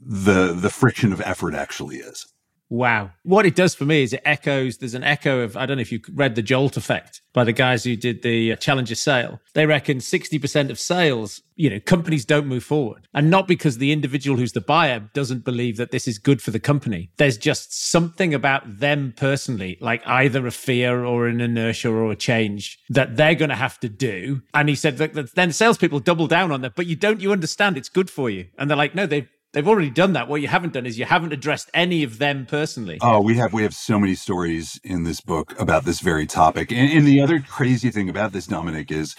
the, 0.00 0.54
the 0.54 0.70
friction 0.70 1.12
of 1.12 1.20
effort 1.20 1.54
actually 1.54 1.96
is. 1.96 2.33
Wow. 2.70 3.12
What 3.22 3.46
it 3.46 3.54
does 3.54 3.74
for 3.74 3.84
me 3.84 4.02
is 4.02 4.12
it 4.12 4.22
echoes, 4.24 4.78
there's 4.78 4.94
an 4.94 5.04
echo 5.04 5.40
of, 5.40 5.56
I 5.56 5.66
don't 5.66 5.76
know 5.76 5.82
if 5.82 5.92
you 5.92 6.00
read 6.12 6.34
The 6.34 6.42
Jolt 6.42 6.76
Effect 6.76 7.20
by 7.32 7.44
the 7.44 7.52
guys 7.52 7.84
who 7.84 7.94
did 7.94 8.22
the 8.22 8.52
uh, 8.52 8.56
Challenger 8.56 8.94
sale. 8.94 9.40
They 9.54 9.66
reckon 9.66 9.98
60% 9.98 10.70
of 10.70 10.78
sales, 10.78 11.42
you 11.56 11.68
know, 11.68 11.78
companies 11.80 12.24
don't 12.24 12.46
move 12.46 12.64
forward. 12.64 13.06
And 13.12 13.30
not 13.30 13.46
because 13.46 13.78
the 13.78 13.92
individual 13.92 14.38
who's 14.38 14.52
the 14.52 14.60
buyer 14.60 15.08
doesn't 15.12 15.44
believe 15.44 15.76
that 15.76 15.90
this 15.90 16.08
is 16.08 16.18
good 16.18 16.40
for 16.40 16.50
the 16.50 16.58
company. 16.58 17.10
There's 17.16 17.36
just 17.36 17.90
something 17.90 18.32
about 18.32 18.78
them 18.80 19.14
personally, 19.16 19.76
like 19.80 20.02
either 20.06 20.46
a 20.46 20.50
fear 20.50 21.04
or 21.04 21.28
an 21.28 21.40
inertia 21.40 21.90
or 21.90 22.10
a 22.10 22.16
change 22.16 22.78
that 22.88 23.16
they're 23.16 23.34
going 23.34 23.50
to 23.50 23.56
have 23.56 23.78
to 23.80 23.88
do. 23.88 24.42
And 24.54 24.68
he 24.68 24.74
said 24.74 24.98
that 24.98 25.34
then 25.34 25.52
salespeople 25.52 26.00
double 26.00 26.26
down 26.26 26.50
on 26.50 26.62
that, 26.62 26.76
but 26.76 26.86
you 26.86 26.96
don't, 26.96 27.20
you 27.20 27.30
understand 27.30 27.76
it's 27.76 27.88
good 27.88 28.10
for 28.10 28.30
you. 28.30 28.46
And 28.58 28.70
they're 28.70 28.76
like, 28.76 28.94
no, 28.94 29.06
they 29.06 29.28
They've 29.54 29.68
already 29.68 29.90
done 29.90 30.14
that. 30.14 30.26
What 30.26 30.40
you 30.40 30.48
haven't 30.48 30.72
done 30.72 30.84
is 30.84 30.98
you 30.98 31.04
haven't 31.04 31.32
addressed 31.32 31.70
any 31.72 32.02
of 32.02 32.18
them 32.18 32.44
personally. 32.44 32.98
Oh, 33.00 33.20
we 33.20 33.36
have 33.36 33.52
we 33.52 33.62
have 33.62 33.72
so 33.72 34.00
many 34.00 34.16
stories 34.16 34.80
in 34.82 35.04
this 35.04 35.20
book 35.20 35.54
about 35.60 35.84
this 35.84 36.00
very 36.00 36.26
topic. 36.26 36.72
And, 36.72 36.90
and 36.92 37.06
the 37.06 37.20
other 37.20 37.38
crazy 37.38 37.90
thing 37.90 38.08
about 38.08 38.32
this, 38.32 38.48
Dominic, 38.48 38.90
is 38.90 39.14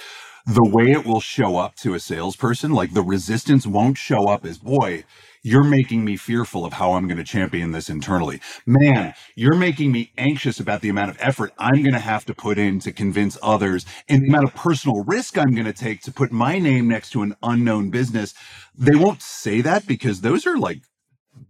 the 0.45 0.65
way 0.65 0.91
it 0.91 1.05
will 1.05 1.21
show 1.21 1.57
up 1.57 1.75
to 1.77 1.93
a 1.93 1.99
salesperson. 1.99 2.71
Like 2.71 2.93
the 2.93 3.01
resistance 3.01 3.65
won't 3.65 3.97
show 3.97 4.27
up 4.27 4.45
as 4.45 4.57
boy 4.57 5.05
you're 5.45 5.63
making 5.63 6.03
me 6.03 6.17
fearful 6.17 6.65
of 6.65 6.73
how 6.73 6.93
I'm 6.93 7.07
going 7.07 7.19
to 7.19 7.23
champion 7.23 7.71
this 7.71 7.87
internally. 7.87 8.41
Man, 8.65 9.13
you're 9.35 9.53
making 9.53 9.91
me 9.91 10.11
anxious 10.17 10.59
about 10.59 10.81
the 10.81 10.89
amount 10.89 11.11
of 11.11 11.17
effort 11.19 11.53
I'm 11.59 11.83
going 11.83 11.93
to 11.93 11.99
have 11.99 12.25
to 12.25 12.33
put 12.33 12.57
in 12.57 12.79
to 12.79 12.91
convince 12.91 13.37
others 13.43 13.85
and 14.09 14.23
the 14.23 14.27
amount 14.27 14.45
of 14.45 14.55
personal 14.55 15.03
risk 15.03 15.37
I'm 15.37 15.53
going 15.53 15.67
to 15.67 15.73
take 15.73 16.01
to 16.01 16.11
put 16.11 16.31
my 16.31 16.57
name 16.57 16.87
next 16.87 17.11
to 17.11 17.21
an 17.21 17.35
unknown 17.43 17.91
business. 17.91 18.33
They 18.75 18.95
won't 18.95 19.21
say 19.21 19.61
that 19.61 19.85
because 19.85 20.21
those 20.21 20.47
are 20.47 20.57
like, 20.57 20.79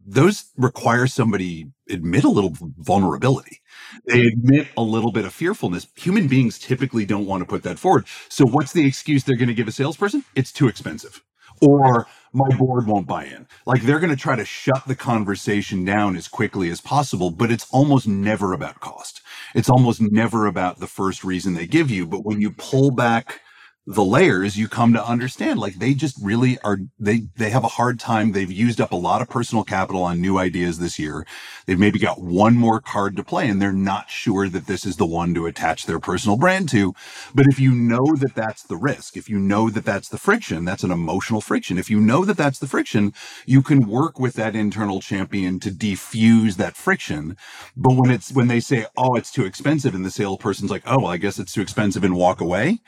those 0.06 0.46
require 0.58 1.08
somebody 1.08 1.72
admit 1.90 2.24
a 2.24 2.30
little 2.30 2.54
vulnerability. 2.78 3.62
They 4.06 4.28
admit 4.28 4.68
a 4.78 4.82
little 4.82 5.12
bit 5.12 5.26
of 5.26 5.34
fearfulness. 5.34 5.88
Human 5.96 6.28
beings 6.28 6.60
typically 6.60 7.06
don't 7.06 7.26
want 7.26 7.42
to 7.42 7.48
put 7.48 7.64
that 7.64 7.80
forward. 7.80 8.06
So 8.30 8.46
what's 8.46 8.74
the 8.74 8.86
excuse 8.86 9.24
they're 9.24 9.36
going 9.36 9.48
to 9.48 9.54
give 9.54 9.68
a 9.68 9.72
salesperson? 9.72 10.24
It's 10.36 10.52
too 10.52 10.68
expensive. 10.68 11.24
Or 11.62 12.06
my 12.34 12.50
board 12.58 12.86
won't 12.86 13.08
buy 13.08 13.26
in. 13.26 13.48
Like 13.66 13.84
they're 13.84 14.00
going 14.00 14.10
to 14.10 14.22
try 14.22 14.36
to 14.36 14.46
shut 14.46 14.86
the 14.88 14.96
conversation 14.96 15.86
down 15.86 16.16
as 16.18 16.28
quickly 16.28 16.70
as 16.70 16.82
possible, 16.82 17.32
but 17.32 17.50
it's 17.50 17.68
almost 17.72 18.08
never 18.08 18.54
about 18.54 18.82
cost. 18.82 19.22
It's 19.54 19.70
almost 19.70 20.02
never 20.02 20.46
about 20.46 20.80
the 20.80 20.88
first 20.88 21.24
reason 21.24 21.54
they 21.54 21.66
give 21.66 21.90
you. 21.90 22.06
But 22.06 22.26
when 22.26 22.42
you 22.42 22.52
pull 22.52 22.92
back 22.92 23.42
the 23.88 24.04
layers 24.04 24.58
you 24.58 24.68
come 24.68 24.94
to 24.94 25.06
understand 25.06 25.60
like 25.60 25.76
they 25.76 25.94
just 25.94 26.18
really 26.20 26.58
are 26.64 26.80
they 27.00 27.28
they 27.38 27.52
have 27.52 27.64
a 27.64 27.70
hard 27.70 28.00
time. 28.00 28.32
They've 28.32 28.52
used 28.52 28.82
up 28.82 28.92
a 28.92 28.96
lot 28.96 29.22
of 29.22 29.30
personal 29.30 29.64
capital 29.64 30.02
on 30.02 30.20
new 30.20 30.40
ideas 30.40 30.80
this 30.80 30.98
year. 30.98 31.26
They've 31.66 31.78
maybe 31.78 32.00
got 32.00 32.20
one 32.20 32.56
more 32.56 32.82
card 32.82 33.16
to 33.18 33.24
play 33.24 33.48
and 33.48 33.62
they're 33.62 33.72
not 33.72 34.10
sure 34.10 34.50
that 34.50 34.66
this 34.66 34.86
is 34.86 34.98
the 34.98 35.06
one 35.06 35.36
to 35.36 35.46
attach 35.46 35.86
their 35.86 36.00
personal 36.00 36.36
brand 36.36 36.68
to. 36.70 36.96
But 37.36 37.46
if 37.46 37.60
you 37.60 37.72
know 37.74 38.16
that 38.16 38.34
that's 38.34 38.64
the 38.64 38.76
risk 38.76 39.18
if 39.18 39.30
you 39.30 39.38
know 39.38 39.70
that 39.70 39.86
that's 39.86 40.10
the 40.10 40.18
friction 40.18 40.66
that's 40.66 40.84
an 40.84 40.92
emotional 40.92 41.42
friction. 41.42 41.78
If 41.78 41.90
you 41.90 42.00
know 42.00 42.26
that 42.26 42.38
that's 42.38 42.60
the 42.60 42.68
friction 42.68 43.14
you 43.46 43.62
can 43.62 43.88
work 43.88 44.20
with 44.20 44.34
that 44.34 44.56
internal 44.56 45.00
champion 45.00 45.60
to 45.60 45.70
defuse 45.70 46.56
that 46.56 46.76
friction. 46.76 47.38
But 47.78 47.96
when 47.96 48.10
it's 48.10 48.32
when 48.32 48.48
they 48.48 48.62
say 48.62 48.88
oh 48.98 49.14
it's 49.16 49.32
too 49.32 49.46
expensive 49.46 49.94
and 49.94 50.04
the 50.04 50.10
salesperson's 50.10 50.72
like 50.72 50.84
oh 50.88 50.98
well, 50.98 51.08
i 51.12 51.18
guess 51.18 51.38
it's 51.38 51.54
too 51.54 51.62
expensive 51.62 52.04
and 52.04 52.16
walk 52.16 52.42
away 52.42 52.80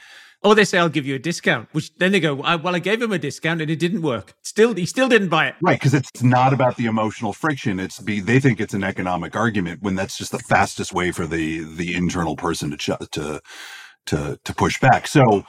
or 0.43 0.55
they 0.55 0.65
say, 0.65 0.77
I'll 0.77 0.89
give 0.89 1.05
you 1.05 1.15
a 1.15 1.19
discount, 1.19 1.67
which 1.71 1.93
then 1.95 2.11
they 2.11 2.19
go, 2.19 2.35
well, 2.35 2.75
I 2.75 2.79
gave 2.79 3.01
him 3.01 3.11
a 3.11 3.19
discount 3.19 3.61
and 3.61 3.71
it 3.71 3.79
didn't 3.79 4.01
work. 4.01 4.33
Still, 4.43 4.73
he 4.73 4.85
still 4.85 5.09
didn't 5.09 5.29
buy 5.29 5.47
it. 5.47 5.55
Right. 5.61 5.79
Cause 5.79 5.93
it's 5.93 6.23
not 6.23 6.53
about 6.53 6.77
the 6.77 6.85
emotional 6.85 7.33
friction. 7.33 7.79
It's 7.79 7.99
be, 7.99 8.19
they 8.19 8.39
think 8.39 8.59
it's 8.59 8.73
an 8.73 8.83
economic 8.83 9.35
argument 9.35 9.81
when 9.81 9.95
that's 9.95 10.17
just 10.17 10.31
the 10.31 10.39
fastest 10.39 10.93
way 10.93 11.11
for 11.11 11.25
the, 11.25 11.63
the 11.63 11.95
internal 11.95 12.35
person 12.35 12.69
to, 12.71 12.77
ch- 12.77 13.09
to, 13.11 13.41
to, 14.05 14.39
to 14.43 14.53
push 14.53 14.79
back. 14.79 15.07
So 15.07 15.43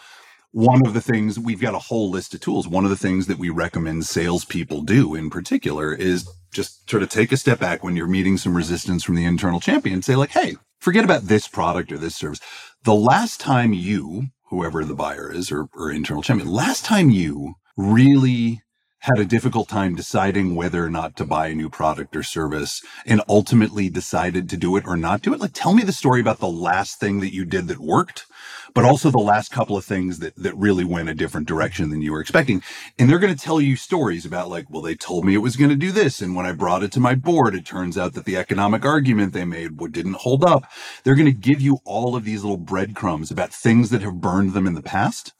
one 0.52 0.86
of 0.86 0.94
the 0.94 1.00
things 1.00 1.38
we've 1.38 1.60
got 1.60 1.74
a 1.74 1.78
whole 1.78 2.10
list 2.10 2.32
of 2.34 2.40
tools. 2.40 2.66
One 2.66 2.84
of 2.84 2.90
the 2.90 2.96
things 2.96 3.26
that 3.26 3.38
we 3.38 3.50
recommend 3.50 4.06
salespeople 4.06 4.82
do 4.82 5.14
in 5.14 5.28
particular 5.28 5.92
is 5.92 6.28
just 6.50 6.88
sort 6.88 7.02
of 7.02 7.10
take 7.10 7.32
a 7.32 7.36
step 7.36 7.60
back 7.60 7.84
when 7.84 7.94
you're 7.94 8.06
meeting 8.06 8.38
some 8.38 8.56
resistance 8.56 9.04
from 9.04 9.14
the 9.14 9.26
internal 9.26 9.60
champion. 9.60 10.00
Say 10.00 10.16
like, 10.16 10.30
Hey, 10.30 10.56
forget 10.80 11.04
about 11.04 11.24
this 11.24 11.46
product 11.46 11.92
or 11.92 11.98
this 11.98 12.16
service. 12.16 12.40
The 12.84 12.94
last 12.94 13.40
time 13.40 13.74
you 13.74 14.28
whoever 14.50 14.84
the 14.84 14.94
buyer 14.94 15.32
is 15.32 15.52
or, 15.52 15.68
or 15.74 15.90
internal 15.90 16.22
champion. 16.22 16.50
Last 16.50 16.84
time 16.84 17.10
you 17.10 17.54
really 17.76 18.62
had 19.00 19.18
a 19.18 19.24
difficult 19.24 19.68
time 19.68 19.94
deciding 19.94 20.56
whether 20.56 20.84
or 20.84 20.90
not 20.90 21.16
to 21.16 21.24
buy 21.24 21.48
a 21.48 21.54
new 21.54 21.68
product 21.68 22.16
or 22.16 22.22
service 22.22 22.82
and 23.06 23.22
ultimately 23.28 23.88
decided 23.88 24.48
to 24.48 24.56
do 24.56 24.76
it 24.76 24.84
or 24.86 24.96
not 24.96 25.22
do 25.22 25.32
it? 25.32 25.40
Like, 25.40 25.52
tell 25.52 25.72
me 25.72 25.82
the 25.82 25.92
story 25.92 26.20
about 26.20 26.40
the 26.40 26.48
last 26.48 26.98
thing 26.98 27.20
that 27.20 27.32
you 27.32 27.44
did 27.44 27.68
that 27.68 27.78
worked, 27.78 28.26
but 28.74 28.84
also 28.84 29.10
the 29.10 29.18
last 29.18 29.50
couple 29.50 29.76
of 29.76 29.84
things 29.84 30.18
that, 30.18 30.36
that 30.36 30.56
really 30.56 30.84
went 30.84 31.08
a 31.08 31.14
different 31.14 31.46
direction 31.46 31.90
than 31.90 32.02
you 32.02 32.12
were 32.12 32.20
expecting. 32.20 32.62
And 32.98 33.08
they're 33.08 33.18
going 33.18 33.34
to 33.34 33.44
tell 33.44 33.60
you 33.60 33.76
stories 33.76 34.24
about 34.24 34.50
like, 34.50 34.66
well, 34.68 34.82
they 34.82 34.94
told 34.94 35.24
me 35.24 35.34
it 35.34 35.38
was 35.38 35.56
going 35.56 35.70
to 35.70 35.76
do 35.76 35.92
this. 35.92 36.20
And 36.20 36.34
when 36.34 36.46
I 36.46 36.52
brought 36.52 36.82
it 36.82 36.92
to 36.92 37.00
my 37.00 37.14
board, 37.14 37.54
it 37.54 37.64
turns 37.64 37.98
out 37.98 38.14
that 38.14 38.24
the 38.24 38.36
economic 38.36 38.84
argument 38.84 39.32
they 39.32 39.44
made 39.44 39.78
didn't 39.92 40.16
hold 40.16 40.44
up. 40.44 40.64
They're 41.04 41.14
going 41.14 41.26
to 41.26 41.32
give 41.32 41.60
you 41.60 41.78
all 41.84 42.16
of 42.16 42.24
these 42.24 42.42
little 42.42 42.56
breadcrumbs 42.56 43.30
about 43.30 43.52
things 43.52 43.90
that 43.90 44.02
have 44.02 44.20
burned 44.20 44.52
them 44.52 44.66
in 44.66 44.74
the 44.74 44.82
past 44.82 45.32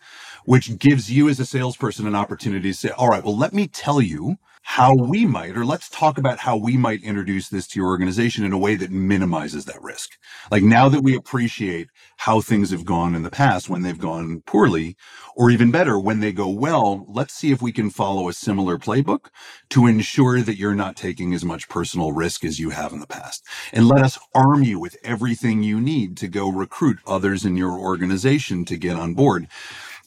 which 0.45 0.79
gives 0.79 1.13
you 1.13 1.29
as 1.29 1.39
a 1.39 1.45
salesperson 1.45 2.07
an 2.07 2.15
opportunity 2.15 2.71
to 2.71 2.75
say, 2.75 2.89
all 2.89 3.09
right, 3.09 3.23
well, 3.23 3.37
let 3.37 3.53
me 3.53 3.67
tell 3.67 4.01
you 4.01 4.39
how 4.69 4.95
we 4.95 5.25
might, 5.25 5.57
or 5.57 5.65
let's 5.65 5.89
talk 5.89 6.19
about 6.19 6.39
how 6.39 6.55
we 6.55 6.77
might 6.77 7.03
introduce 7.03 7.49
this 7.49 7.67
to 7.67 7.81
your 7.81 7.89
organization 7.89 8.45
in 8.45 8.53
a 8.53 8.59
way 8.59 8.75
that 8.75 8.91
minimizes 8.91 9.65
that 9.65 9.83
risk. 9.83 10.19
Like 10.51 10.63
now 10.63 10.91
that 10.91 11.03
we 11.03 11.17
appreciate 11.17 11.89
how 12.19 12.43
things 12.43 12.71
have 12.71 12.85
gone 12.85 13.15
in 13.15 13.23
the 13.23 13.31
past 13.31 13.71
when 13.71 13.81
they've 13.81 13.99
gone 13.99 14.43
poorly, 14.45 14.95
or 15.35 15.51
even 15.51 15.71
better, 15.71 15.99
when 15.99 16.21
they 16.21 16.33
go 16.33 16.51
well, 16.51 17.07
let's 17.09 17.33
see 17.33 17.51
if 17.51 17.63
we 17.63 17.73
can 17.73 17.89
follow 17.89 18.29
a 18.29 18.35
similar 18.35 18.77
playbook 18.77 19.31
to 19.71 19.87
ensure 19.87 20.43
that 20.43 20.59
you're 20.59 20.75
not 20.75 20.97
taking 20.97 21.33
as 21.33 21.47
much 21.47 21.71
personal 21.71 22.13
risk 22.13 22.45
as 22.45 22.61
you 22.61 22.69
have 22.69 22.93
in 22.93 23.01
the 23.01 23.07
past. 23.07 23.47
And 23.73 23.89
let 23.89 24.03
us 24.03 24.19
arm 24.35 24.65
you 24.65 24.79
with 24.79 24.99
everything 25.03 25.63
you 25.63 25.81
need 25.81 26.19
to 26.19 26.29
go 26.29 26.53
recruit 26.53 26.99
others 27.07 27.47
in 27.47 27.57
your 27.57 27.73
organization 27.73 28.67
to 28.67 28.77
get 28.77 28.97
on 28.97 29.15
board 29.15 29.49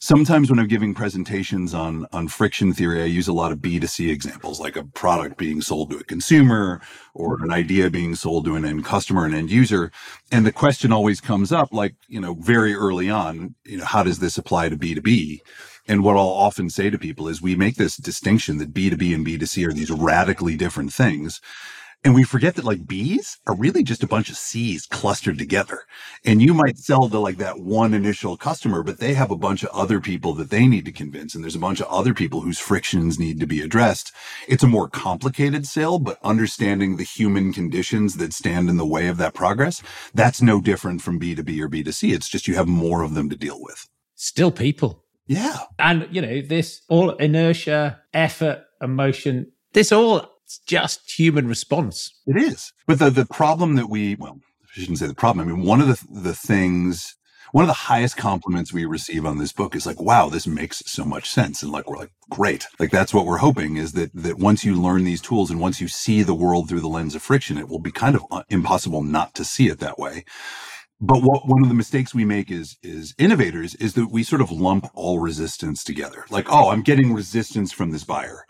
sometimes 0.01 0.49
when 0.49 0.59
I'm 0.59 0.67
giving 0.67 0.95
presentations 0.95 1.73
on, 1.75 2.07
on 2.11 2.27
friction 2.27 2.73
theory, 2.73 3.03
I 3.03 3.05
use 3.05 3.27
a 3.27 3.33
lot 3.33 3.51
of 3.51 3.59
B2C 3.59 4.11
examples, 4.11 4.59
like 4.59 4.75
a 4.75 4.83
product 4.83 5.37
being 5.37 5.61
sold 5.61 5.91
to 5.91 5.97
a 5.97 6.03
consumer 6.03 6.81
or 7.13 7.41
an 7.43 7.51
idea 7.51 7.89
being 7.89 8.15
sold 8.15 8.45
to 8.45 8.55
an 8.55 8.65
end 8.65 8.83
customer, 8.83 9.25
an 9.25 9.35
end 9.35 9.51
user. 9.51 9.91
And 10.31 10.45
the 10.45 10.51
question 10.51 10.91
always 10.91 11.21
comes 11.21 11.51
up, 11.51 11.71
like, 11.71 11.93
you 12.07 12.19
know, 12.19 12.33
very 12.33 12.73
early 12.73 13.09
on, 13.11 13.53
you 13.63 13.77
know, 13.77 13.85
how 13.85 14.01
does 14.03 14.19
this 14.19 14.37
apply 14.37 14.69
to 14.69 14.77
B2B? 14.77 15.39
And 15.87 16.03
what 16.03 16.17
I'll 16.17 16.27
often 16.27 16.69
say 16.69 16.89
to 16.89 16.97
people 16.97 17.27
is 17.27 17.41
we 17.41 17.55
make 17.55 17.75
this 17.75 17.95
distinction 17.95 18.57
that 18.57 18.73
B2B 18.73 19.13
and 19.13 19.25
B2C 19.25 19.67
are 19.67 19.73
these 19.73 19.91
radically 19.91 20.57
different 20.57 20.91
things. 20.91 21.41
And 22.03 22.15
we 22.15 22.23
forget 22.23 22.55
that 22.55 22.65
like 22.65 22.87
bees 22.87 23.37
are 23.45 23.55
really 23.55 23.83
just 23.83 24.01
a 24.01 24.07
bunch 24.07 24.31
of 24.31 24.37
C's 24.37 24.87
clustered 24.87 25.37
together. 25.37 25.83
And 26.25 26.41
you 26.41 26.53
might 26.55 26.79
sell 26.79 27.07
to 27.07 27.19
like 27.19 27.37
that 27.37 27.59
one 27.59 27.93
initial 27.93 28.37
customer, 28.37 28.81
but 28.81 28.99
they 28.99 29.13
have 29.13 29.29
a 29.29 29.37
bunch 29.37 29.61
of 29.61 29.69
other 29.69 30.01
people 30.01 30.33
that 30.33 30.49
they 30.49 30.65
need 30.65 30.85
to 30.85 30.91
convince. 30.91 31.35
And 31.35 31.43
there's 31.43 31.55
a 31.55 31.59
bunch 31.59 31.79
of 31.79 31.85
other 31.87 32.15
people 32.15 32.41
whose 32.41 32.57
frictions 32.57 33.19
need 33.19 33.39
to 33.39 33.45
be 33.45 33.61
addressed. 33.61 34.11
It's 34.47 34.63
a 34.63 34.67
more 34.67 34.89
complicated 34.89 35.67
sale, 35.67 35.99
but 35.99 36.17
understanding 36.23 36.97
the 36.97 37.03
human 37.03 37.53
conditions 37.53 38.17
that 38.17 38.33
stand 38.33 38.67
in 38.67 38.77
the 38.77 38.85
way 38.85 39.07
of 39.07 39.17
that 39.17 39.35
progress, 39.35 39.83
that's 40.15 40.41
no 40.41 40.59
different 40.59 41.03
from 41.03 41.19
B2B 41.19 41.59
or 41.59 41.69
B2C. 41.69 42.13
It's 42.15 42.29
just 42.29 42.47
you 42.47 42.55
have 42.55 42.67
more 42.67 43.03
of 43.03 43.13
them 43.13 43.29
to 43.29 43.35
deal 43.35 43.61
with. 43.61 43.87
Still 44.15 44.51
people. 44.51 45.03
Yeah. 45.27 45.59
And, 45.77 46.07
you 46.09 46.21
know, 46.21 46.41
this 46.41 46.81
all 46.89 47.11
inertia, 47.11 48.01
effort, 48.11 48.63
emotion, 48.81 49.51
this 49.73 49.91
all 49.91 50.30
it's 50.51 50.59
just 50.67 51.11
human 51.17 51.47
response. 51.47 52.11
It 52.27 52.35
is. 52.35 52.73
But 52.85 52.99
the, 52.99 53.09
the 53.09 53.25
problem 53.25 53.75
that 53.75 53.89
we, 53.89 54.15
well, 54.15 54.39
I 54.63 54.79
shouldn't 54.79 54.97
say 54.97 55.07
the 55.07 55.15
problem. 55.15 55.47
I 55.47 55.51
mean, 55.51 55.65
one 55.65 55.79
of 55.79 55.87
the, 55.87 56.21
the 56.23 56.35
things, 56.35 57.15
one 57.53 57.63
of 57.63 57.69
the 57.69 57.73
highest 57.73 58.17
compliments 58.17 58.73
we 58.73 58.83
receive 58.83 59.25
on 59.25 59.37
this 59.37 59.53
book 59.53 59.75
is 59.75 59.85
like, 59.85 60.01
wow, 60.01 60.27
this 60.27 60.47
makes 60.47 60.83
so 60.85 61.05
much 61.05 61.29
sense. 61.29 61.63
And 61.63 61.71
like, 61.71 61.89
we're 61.89 61.97
like, 61.97 62.11
great. 62.29 62.67
Like, 62.79 62.91
that's 62.91 63.13
what 63.13 63.25
we're 63.25 63.37
hoping 63.37 63.77
is 63.77 63.93
that, 63.93 64.11
that 64.13 64.39
once 64.39 64.65
you 64.65 64.75
learn 64.75 65.05
these 65.05 65.21
tools 65.21 65.49
and 65.51 65.61
once 65.61 65.79
you 65.79 65.87
see 65.87 66.21
the 66.21 66.33
world 66.33 66.67
through 66.67 66.81
the 66.81 66.87
lens 66.89 67.15
of 67.15 67.21
friction, 67.21 67.57
it 67.57 67.69
will 67.69 67.79
be 67.79 67.91
kind 67.91 68.15
of 68.15 68.23
uh, 68.29 68.43
impossible 68.49 69.03
not 69.03 69.33
to 69.35 69.45
see 69.45 69.69
it 69.69 69.79
that 69.79 69.99
way. 69.99 70.25
But 70.99 71.23
what 71.23 71.47
one 71.47 71.63
of 71.63 71.69
the 71.69 71.75
mistakes 71.75 72.13
we 72.13 72.25
make 72.25 72.51
is 72.51 72.77
is 72.83 73.15
innovators 73.17 73.73
is 73.75 73.95
that 73.95 74.11
we 74.11 74.21
sort 74.21 74.41
of 74.41 74.51
lump 74.51 74.87
all 74.93 75.17
resistance 75.17 75.83
together. 75.83 76.25
Like, 76.29 76.51
oh, 76.51 76.69
I'm 76.69 76.83
getting 76.83 77.13
resistance 77.13 77.71
from 77.71 77.89
this 77.89 78.03
buyer. 78.03 78.45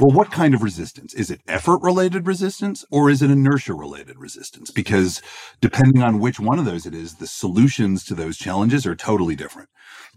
Well, 0.00 0.10
what 0.10 0.32
kind 0.32 0.54
of 0.54 0.62
resistance? 0.64 1.14
Is 1.14 1.30
it 1.30 1.40
effort 1.46 1.80
related 1.80 2.26
resistance 2.26 2.84
or 2.90 3.08
is 3.08 3.22
it 3.22 3.30
inertia 3.30 3.74
related 3.74 4.18
resistance? 4.18 4.72
Because 4.72 5.22
depending 5.60 6.02
on 6.02 6.18
which 6.18 6.40
one 6.40 6.58
of 6.58 6.64
those 6.64 6.84
it 6.84 6.94
is, 6.96 7.14
the 7.14 7.28
solutions 7.28 8.04
to 8.06 8.14
those 8.16 8.36
challenges 8.36 8.86
are 8.86 8.96
totally 8.96 9.36
different. 9.36 9.68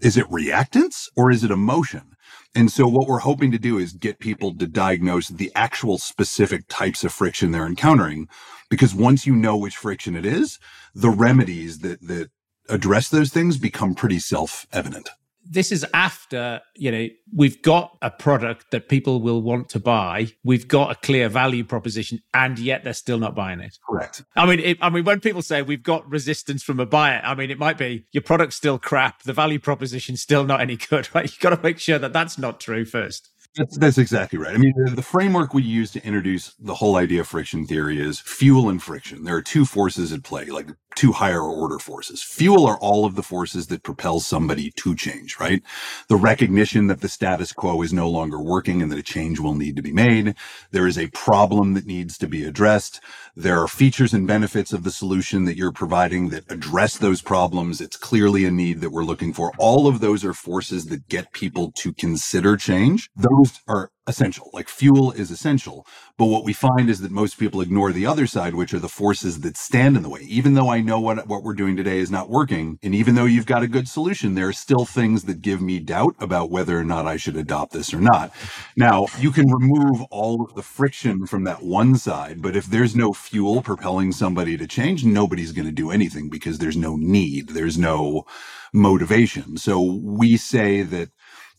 Is 0.01 0.17
it 0.17 0.25
reactance 0.31 1.09
or 1.15 1.29
is 1.29 1.43
it 1.43 1.51
emotion? 1.51 2.15
And 2.55 2.71
so 2.71 2.87
what 2.87 3.07
we're 3.07 3.19
hoping 3.19 3.51
to 3.51 3.59
do 3.59 3.77
is 3.77 3.93
get 3.93 4.17
people 4.17 4.55
to 4.55 4.65
diagnose 4.65 5.27
the 5.27 5.51
actual 5.53 5.99
specific 5.99 6.67
types 6.67 7.03
of 7.03 7.13
friction 7.13 7.51
they're 7.51 7.67
encountering. 7.67 8.27
Because 8.71 8.95
once 8.95 9.27
you 9.27 9.35
know 9.35 9.57
which 9.57 9.77
friction 9.77 10.15
it 10.15 10.25
is, 10.25 10.57
the 10.95 11.11
remedies 11.11 11.79
that, 11.79 12.01
that 12.01 12.31
address 12.67 13.09
those 13.09 13.29
things 13.29 13.59
become 13.59 13.93
pretty 13.93 14.17
self 14.17 14.65
evident 14.73 15.11
this 15.49 15.71
is 15.71 15.85
after, 15.93 16.61
you 16.75 16.91
know, 16.91 17.07
we've 17.33 17.61
got 17.61 17.97
a 18.01 18.09
product 18.09 18.71
that 18.71 18.89
people 18.89 19.21
will 19.21 19.41
want 19.41 19.69
to 19.69 19.79
buy. 19.79 20.27
We've 20.43 20.67
got 20.67 20.91
a 20.91 20.95
clear 20.95 21.29
value 21.29 21.63
proposition 21.63 22.19
and 22.33 22.59
yet 22.59 22.83
they're 22.83 22.93
still 22.93 23.17
not 23.17 23.35
buying 23.35 23.59
it. 23.59 23.77
Correct. 23.87 24.23
I 24.35 24.45
mean, 24.45 24.59
it, 24.59 24.77
I 24.81 24.89
mean, 24.89 25.03
when 25.05 25.19
people 25.19 25.41
say 25.41 25.61
we've 25.61 25.83
got 25.83 26.09
resistance 26.09 26.63
from 26.63 26.79
a 26.79 26.85
buyer, 26.85 27.21
I 27.23 27.35
mean, 27.35 27.51
it 27.51 27.59
might 27.59 27.77
be 27.77 28.05
your 28.11 28.23
product's 28.23 28.55
still 28.55 28.79
crap. 28.79 29.23
The 29.23 29.33
value 29.33 29.59
proposition's 29.59 30.21
still 30.21 30.43
not 30.43 30.61
any 30.61 30.75
good, 30.77 31.09
right? 31.15 31.25
You've 31.25 31.39
got 31.39 31.51
to 31.51 31.61
make 31.61 31.79
sure 31.79 31.99
that 31.99 32.13
that's 32.13 32.37
not 32.37 32.59
true 32.59 32.85
first. 32.85 33.29
That's, 33.55 33.77
that's 33.77 33.97
exactly 33.97 34.37
right. 34.37 34.53
I 34.53 34.57
mean, 34.57 34.73
the, 34.75 34.91
the, 34.91 35.01
framework 35.01 35.53
we 35.53 35.63
use 35.63 35.89
to 35.91 36.05
introduce 36.05 36.53
the 36.59 36.75
whole 36.75 36.95
idea 36.95 37.21
of 37.21 37.27
friction 37.27 37.65
theory 37.65 37.99
is 37.99 38.19
fuel 38.19 38.69
and 38.69 38.81
friction. 38.81 39.23
There 39.23 39.35
are 39.35 39.41
two 39.41 39.65
forces 39.65 40.13
at 40.13 40.23
play, 40.23 40.45
like 40.45 40.67
two 40.97 41.11
higher 41.11 41.43
order 41.43 41.77
forces. 41.77 42.23
Fuel 42.23 42.65
are 42.65 42.79
all 42.79 43.05
of 43.05 43.13
the 43.13 43.21
forces 43.21 43.67
that 43.67 43.83
propel 43.83 44.19
somebody 44.19 44.71
to 44.71 44.95
change, 44.95 45.39
right? 45.39 45.61
The 46.09 46.15
recognition 46.15 46.87
that 46.87 47.01
the 47.01 47.07
status 47.07 47.53
quo 47.53 47.83
is 47.83 47.93
no 47.93 48.09
longer 48.09 48.41
working 48.41 48.81
and 48.81 48.91
that 48.91 48.97
a 48.97 49.03
change 49.03 49.39
will 49.39 49.53
need 49.53 49.75
to 49.75 49.83
be 49.83 49.93
made. 49.93 50.33
There 50.71 50.87
is 50.87 50.97
a 50.97 51.11
problem 51.11 51.75
that 51.75 51.85
needs 51.85 52.17
to 52.17 52.27
be 52.27 52.43
addressed. 52.43 52.99
There 53.35 53.61
are 53.61 53.67
features 53.67 54.11
and 54.11 54.25
benefits 54.25 54.73
of 54.73 54.83
the 54.83 54.89
solution 54.89 55.45
that 55.45 55.55
you're 55.55 55.71
providing 55.71 56.29
that 56.29 56.51
address 56.51 56.97
those 56.97 57.21
problems. 57.21 57.79
It's 57.79 57.95
clearly 57.95 58.45
a 58.45 58.51
need 58.51 58.81
that 58.81 58.89
we're 58.89 59.03
looking 59.03 59.33
for. 59.33 59.51
All 59.59 59.85
of 59.85 59.99
those 59.99 60.25
are 60.25 60.33
forces 60.33 60.87
that 60.87 61.07
get 61.09 61.31
people 61.31 61.71
to 61.73 61.93
consider 61.93 62.57
change. 62.57 63.11
Those 63.15 63.59
are 63.67 63.91
essential. 64.07 64.49
Like 64.53 64.69
fuel 64.69 65.11
is 65.11 65.29
essential. 65.29 65.85
But 66.17 66.25
what 66.25 66.45
we 66.45 66.53
find 66.53 66.89
is 66.89 67.01
that 67.01 67.11
most 67.11 67.37
people 67.37 67.61
ignore 67.61 67.91
the 67.91 68.05
other 68.05 68.25
side, 68.25 68.55
which 68.55 68.73
are 68.73 68.79
the 68.79 68.87
forces 68.87 69.41
that 69.41 69.57
stand 69.57 69.97
in 69.97 70.03
the 70.03 70.09
way. 70.09 70.21
Even 70.21 70.53
though 70.53 70.69
I 70.69 70.81
know 70.81 70.99
what, 70.99 71.27
what 71.27 71.43
we're 71.43 71.53
doing 71.53 71.75
today 71.75 71.99
is 71.99 72.09
not 72.09 72.29
working, 72.29 72.79
and 72.81 72.95
even 72.95 73.15
though 73.15 73.25
you've 73.25 73.45
got 73.45 73.63
a 73.63 73.67
good 73.67 73.87
solution, 73.87 74.33
there 74.33 74.47
are 74.47 74.53
still 74.53 74.85
things 74.85 75.25
that 75.25 75.41
give 75.41 75.61
me 75.61 75.79
doubt 75.79 76.15
about 76.19 76.49
whether 76.49 76.79
or 76.79 76.83
not 76.83 77.05
I 77.05 77.17
should 77.17 77.35
adopt 77.35 77.73
this 77.73 77.93
or 77.93 77.99
not. 77.99 78.33
Now, 78.75 79.07
you 79.19 79.31
can 79.31 79.51
remove 79.51 80.01
all 80.09 80.43
of 80.43 80.55
the 80.55 80.63
friction 80.63 81.27
from 81.27 81.43
that 81.43 81.61
one 81.61 81.95
side, 81.97 82.41
but 82.41 82.55
if 82.55 82.65
there's 82.65 82.95
no 82.95 83.13
fuel 83.13 83.61
propelling 83.61 84.11
somebody 84.11 84.57
to 84.57 84.67
change, 84.67 85.03
nobody's 85.03 85.51
going 85.51 85.67
to 85.67 85.71
do 85.71 85.91
anything 85.91 86.29
because 86.29 86.57
there's 86.57 86.77
no 86.77 86.95
need, 86.95 87.49
there's 87.49 87.77
no 87.77 88.25
motivation. 88.73 89.57
So 89.57 89.81
we 89.81 90.37
say 90.37 90.81
that 90.83 91.09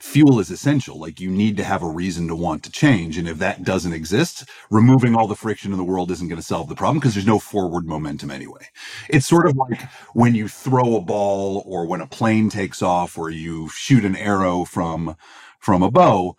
fuel 0.01 0.39
is 0.41 0.51
essential. 0.51 0.99
Like 0.99 1.21
you 1.21 1.31
need 1.31 1.57
to 1.57 1.65
have 1.65 1.83
a 1.83 1.89
reason 1.89 2.29
to 2.29 2.37
want 2.37 2.63
to 2.65 2.71
change. 2.71 3.19
And 3.19 3.29
if 3.29 3.39
that 3.39 3.65
doesn't 3.65 3.93
exist, 3.93 4.49
removing 4.71 5.15
all 5.15 5.27
the 5.27 5.35
friction 5.35 5.73
in 5.73 5.79
the 5.79 5.85
world 5.85 6.11
isn't 6.11 6.29
going 6.29 6.41
to 6.41 6.47
solve 6.47 6.69
the 6.69 6.75
problem 6.75 6.99
because 6.99 7.15
there's 7.15 7.27
no 7.27 7.39
forward 7.39 7.87
momentum 7.87 8.31
anyway. 8.31 8.69
It's 9.09 9.27
sort 9.27 9.47
of 9.47 9.57
like 9.57 9.83
when 10.15 10.35
you 10.35 10.49
throw 10.49 10.97
a 10.97 11.01
ball 11.01 11.63
or 11.67 11.87
when 11.87 12.01
a 12.01 12.07
plane 12.07 12.49
takes 12.51 12.83
off 12.83 13.19
or 13.19 13.31
you 13.31 13.69
shoot 13.71 14.05
an 14.05 14.17
arrow 14.17 14.65
from, 14.65 15.17
from 15.59 15.83
a 15.83 15.91
bow 15.91 16.37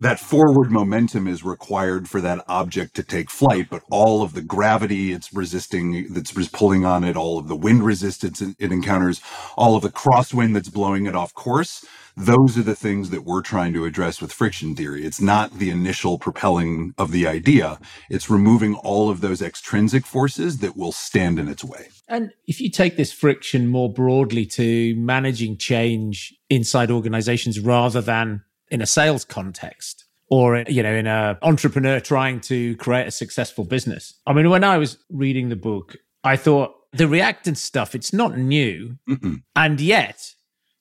that 0.00 0.20
forward 0.20 0.70
momentum 0.70 1.26
is 1.26 1.44
required 1.44 2.08
for 2.08 2.20
that 2.20 2.44
object 2.48 2.94
to 2.94 3.02
take 3.02 3.30
flight, 3.30 3.68
but 3.70 3.82
all 3.90 4.22
of 4.22 4.34
the 4.34 4.42
gravity 4.42 5.12
it's 5.12 5.32
resisting, 5.32 6.12
that's 6.12 6.32
pulling 6.48 6.84
on 6.84 7.04
it, 7.04 7.16
all 7.16 7.38
of 7.38 7.48
the 7.48 7.56
wind 7.56 7.82
resistance 7.82 8.42
it 8.42 8.54
encounters, 8.58 9.20
all 9.56 9.76
of 9.76 9.82
the 9.82 9.90
crosswind 9.90 10.52
that's 10.52 10.68
blowing 10.68 11.06
it 11.06 11.14
off 11.14 11.32
course, 11.32 11.86
those 12.16 12.56
are 12.56 12.62
the 12.62 12.76
things 12.76 13.10
that 13.10 13.24
we're 13.24 13.42
trying 13.42 13.72
to 13.74 13.84
address 13.84 14.20
with 14.20 14.32
friction 14.32 14.74
theory. 14.74 15.04
It's 15.04 15.20
not 15.20 15.58
the 15.58 15.70
initial 15.70 16.18
propelling 16.18 16.94
of 16.96 17.10
the 17.10 17.26
idea. 17.26 17.78
It's 18.08 18.30
removing 18.30 18.74
all 18.76 19.10
of 19.10 19.20
those 19.20 19.42
extrinsic 19.42 20.06
forces 20.06 20.58
that 20.58 20.76
will 20.76 20.92
stand 20.92 21.38
in 21.38 21.48
its 21.48 21.64
way. 21.64 21.88
And 22.08 22.32
if 22.46 22.60
you 22.60 22.70
take 22.70 22.96
this 22.96 23.12
friction 23.12 23.68
more 23.68 23.92
broadly 23.92 24.46
to 24.46 24.94
managing 24.96 25.56
change 25.56 26.34
inside 26.48 26.90
organizations 26.90 27.58
rather 27.58 28.00
than 28.00 28.42
in 28.70 28.80
a 28.80 28.86
sales 28.86 29.24
context, 29.24 30.04
or 30.28 30.64
you 30.68 30.82
know 30.82 30.92
in 30.92 31.06
an 31.06 31.36
entrepreneur 31.42 32.00
trying 32.00 32.40
to 32.40 32.76
create 32.76 33.06
a 33.06 33.10
successful 33.10 33.64
business 33.64 34.14
i 34.26 34.32
mean 34.32 34.48
when 34.48 34.64
i 34.64 34.78
was 34.78 34.98
reading 35.10 35.48
the 35.48 35.56
book 35.56 35.96
i 36.24 36.36
thought 36.36 36.74
the 36.92 37.06
reactant 37.06 37.58
stuff 37.58 37.94
it's 37.94 38.12
not 38.12 38.38
new 38.38 38.96
Mm-mm. 39.08 39.42
and 39.54 39.80
yet 39.80 40.34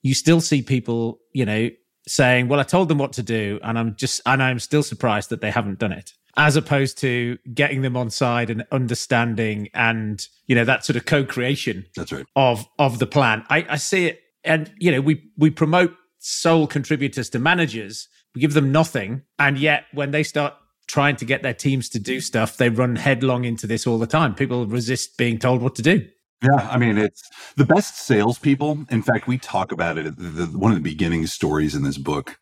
you 0.04 0.13
still 0.13 0.42
see 0.42 0.62
people, 0.62 1.20
you 1.34 1.46
know, 1.46 1.70
saying, 2.08 2.48
"Well, 2.48 2.60
I 2.60 2.63
told 2.63 2.89
them 2.89 3.00
what 3.00 3.13
to 3.13 3.24
do, 3.24 3.60
and 3.63 3.80
I'm 3.80 3.96
just 3.96 4.22
and 4.26 4.44
I'm 4.44 4.60
still 4.60 4.84
surprised 4.84 5.30
that 5.30 5.42
they 5.42 5.50
haven't 5.50 5.80
done 5.80 5.92
it." 5.92 6.13
As 6.36 6.56
opposed 6.56 6.98
to 7.00 7.38
getting 7.54 7.82
them 7.82 7.96
on 7.96 8.10
side 8.10 8.50
and 8.50 8.66
understanding 8.72 9.70
and 9.74 10.28
you 10.48 10.56
know 10.56 10.66
that 10.66 10.86
sort 10.86 10.98
of 10.98 11.06
co-creation. 11.06 11.86
That's 11.96 12.12
right. 12.12 12.26
Of 12.36 12.68
of 12.78 13.00
the 13.00 13.08
plan, 13.08 13.46
I, 13.50 13.66
I 13.70 13.78
see 13.78 14.06
it, 14.06 14.22
and 14.44 14.72
you 14.78 14.92
know 14.92 15.02
we 15.02 15.24
we 15.38 15.50
promote 15.50 15.96
sole 16.20 16.68
contributors 16.68 17.30
to 17.32 17.39
managers. 17.39 18.08
We 18.36 18.42
give 18.42 18.54
them 18.54 18.72
nothing, 18.72 19.24
and 19.39 19.58
yet 19.58 19.86
when 19.94 20.12
they 20.12 20.24
start 20.24 20.54
trying 20.88 21.16
to 21.16 21.26
get 21.26 21.44
their 21.44 21.54
teams 21.54 21.88
to 21.89 22.00
do 22.00 22.20
stuff, 22.20 22.58
they 22.58 22.70
run 22.70 22.96
headlong 22.96 23.46
into 23.46 23.68
this 23.68 23.88
all 23.88 23.98
the 23.98 24.08
time. 24.08 24.36
People 24.36 24.66
resist 24.66 25.18
being 25.18 25.39
told 25.39 25.62
what 25.62 25.76
to 25.76 25.82
do. 25.82 26.06
Yeah, 26.44 26.68
I 26.70 26.78
mean, 26.78 26.98
it's 26.98 27.30
the 27.56 27.66
best 27.66 27.98
salespeople. 27.98 28.86
In 28.90 29.02
fact, 29.02 29.28
we 29.28 29.38
talk 29.38 29.72
about 29.72 29.98
it. 29.98 30.16
The, 30.18 30.46
one 30.48 30.72
of 30.72 30.78
the 30.78 30.84
beginning 30.84 31.26
stories 31.28 31.74
in 31.74 31.84
this 31.84 31.98
book 31.98 32.38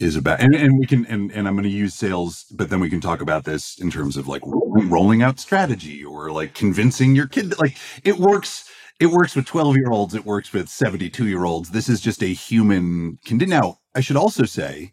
is 0.00 0.16
about, 0.16 0.40
and, 0.40 0.54
and 0.54 0.78
we 0.78 0.86
can, 0.86 1.06
and, 1.06 1.30
and 1.30 1.46
I'm 1.46 1.54
going 1.54 1.62
to 1.64 1.68
use 1.70 1.94
sales, 1.94 2.46
but 2.50 2.70
then 2.70 2.80
we 2.80 2.90
can 2.90 3.00
talk 3.00 3.20
about 3.20 3.44
this 3.44 3.78
in 3.78 3.90
terms 3.90 4.16
of 4.16 4.26
like 4.26 4.42
rolling 4.44 5.22
out 5.22 5.38
strategy 5.38 6.04
or 6.04 6.32
like 6.32 6.54
convincing 6.54 7.14
your 7.14 7.28
kid. 7.28 7.56
Like 7.58 7.76
it 8.02 8.16
works. 8.18 8.68
It 8.98 9.06
works 9.06 9.34
with 9.36 9.46
12 9.46 9.76
year 9.76 9.90
olds. 9.92 10.14
It 10.14 10.26
works 10.26 10.52
with 10.52 10.68
72 10.68 11.26
year 11.26 11.44
olds. 11.44 11.70
This 11.70 11.88
is 11.88 12.00
just 12.00 12.22
a 12.22 12.26
human 12.26 13.18
condition. 13.24 13.50
Now, 13.50 13.78
I 13.94 14.00
should 14.00 14.16
also 14.16 14.44
say, 14.44 14.92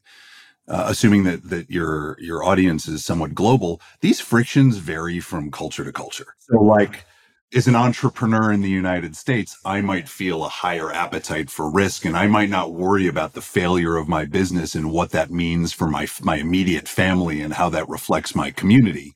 uh, 0.68 0.86
assuming 0.88 1.24
that 1.24 1.50
that 1.50 1.70
your 1.70 2.18
your 2.20 2.44
audience 2.44 2.88
is 2.88 3.06
somewhat 3.06 3.34
global, 3.34 3.82
these 4.02 4.20
frictions 4.20 4.78
vary 4.78 5.20
from 5.20 5.52
culture 5.52 5.84
to 5.84 5.92
culture. 5.92 6.36
So, 6.40 6.62
like 6.62 7.06
as 7.54 7.68
an 7.68 7.76
entrepreneur 7.76 8.52
in 8.52 8.62
the 8.62 8.70
United 8.70 9.16
States, 9.16 9.58
I 9.64 9.80
might 9.82 10.10
feel 10.10 10.44
a 10.44 10.50
higher 10.50 10.92
appetite 10.92 11.50
for 11.50 11.72
risk 11.72 12.04
and 12.04 12.18
I 12.18 12.28
might 12.28 12.50
not 12.50 12.74
worry 12.74 13.08
about 13.08 13.34
the 13.34 13.42
failure 13.42 13.96
of 13.96 14.10
my 14.10 14.26
business 14.26 14.76
and 14.76 14.92
what 14.92 15.12
that 15.12 15.32
means 15.32 15.72
for 15.72 15.88
my, 15.88 16.08
my 16.22 16.38
immediate 16.38 16.90
family 16.90 17.42
and 17.42 17.54
how 17.54 17.70
that 17.70 17.88
reflects 17.88 18.36
my 18.36 18.52
community. 18.52 19.14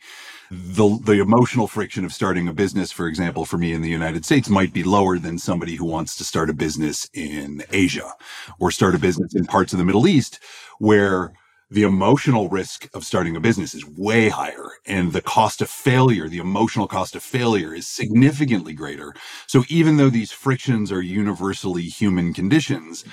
The, 0.49 0.99
the 1.03 1.19
emotional 1.21 1.67
friction 1.67 2.03
of 2.05 2.13
starting 2.13 2.47
a 2.47 2.53
business, 2.53 2.91
for 2.91 3.07
example, 3.07 3.45
for 3.45 3.57
me 3.57 3.73
in 3.73 3.81
the 3.81 3.89
United 3.89 4.25
States 4.25 4.49
might 4.49 4.73
be 4.73 4.83
lower 4.83 5.17
than 5.17 5.37
somebody 5.37 5.75
who 5.75 5.85
wants 5.85 6.15
to 6.17 6.23
start 6.23 6.49
a 6.49 6.53
business 6.53 7.09
in 7.13 7.63
Asia 7.71 8.13
or 8.59 8.71
start 8.71 8.95
a 8.95 8.99
business 8.99 9.35
in 9.35 9.45
parts 9.45 9.73
of 9.73 9.79
the 9.79 9.85
Middle 9.85 10.07
East 10.07 10.39
where 10.79 11.33
the 11.71 11.83
emotional 11.83 12.49
risk 12.49 12.89
of 12.93 13.05
starting 13.05 13.37
a 13.37 13.39
business 13.39 13.73
is 13.73 13.87
way 13.87 14.27
higher 14.27 14.71
and 14.85 15.13
the 15.13 15.21
cost 15.21 15.61
of 15.61 15.69
failure, 15.69 16.27
the 16.27 16.37
emotional 16.37 16.85
cost 16.85 17.15
of 17.15 17.23
failure 17.23 17.73
is 17.73 17.87
significantly 17.87 18.73
greater. 18.73 19.13
So 19.47 19.63
even 19.69 19.95
though 19.95 20.09
these 20.09 20.33
frictions 20.33 20.91
are 20.91 21.01
universally 21.01 21.83
human 21.83 22.33
conditions, 22.33 23.05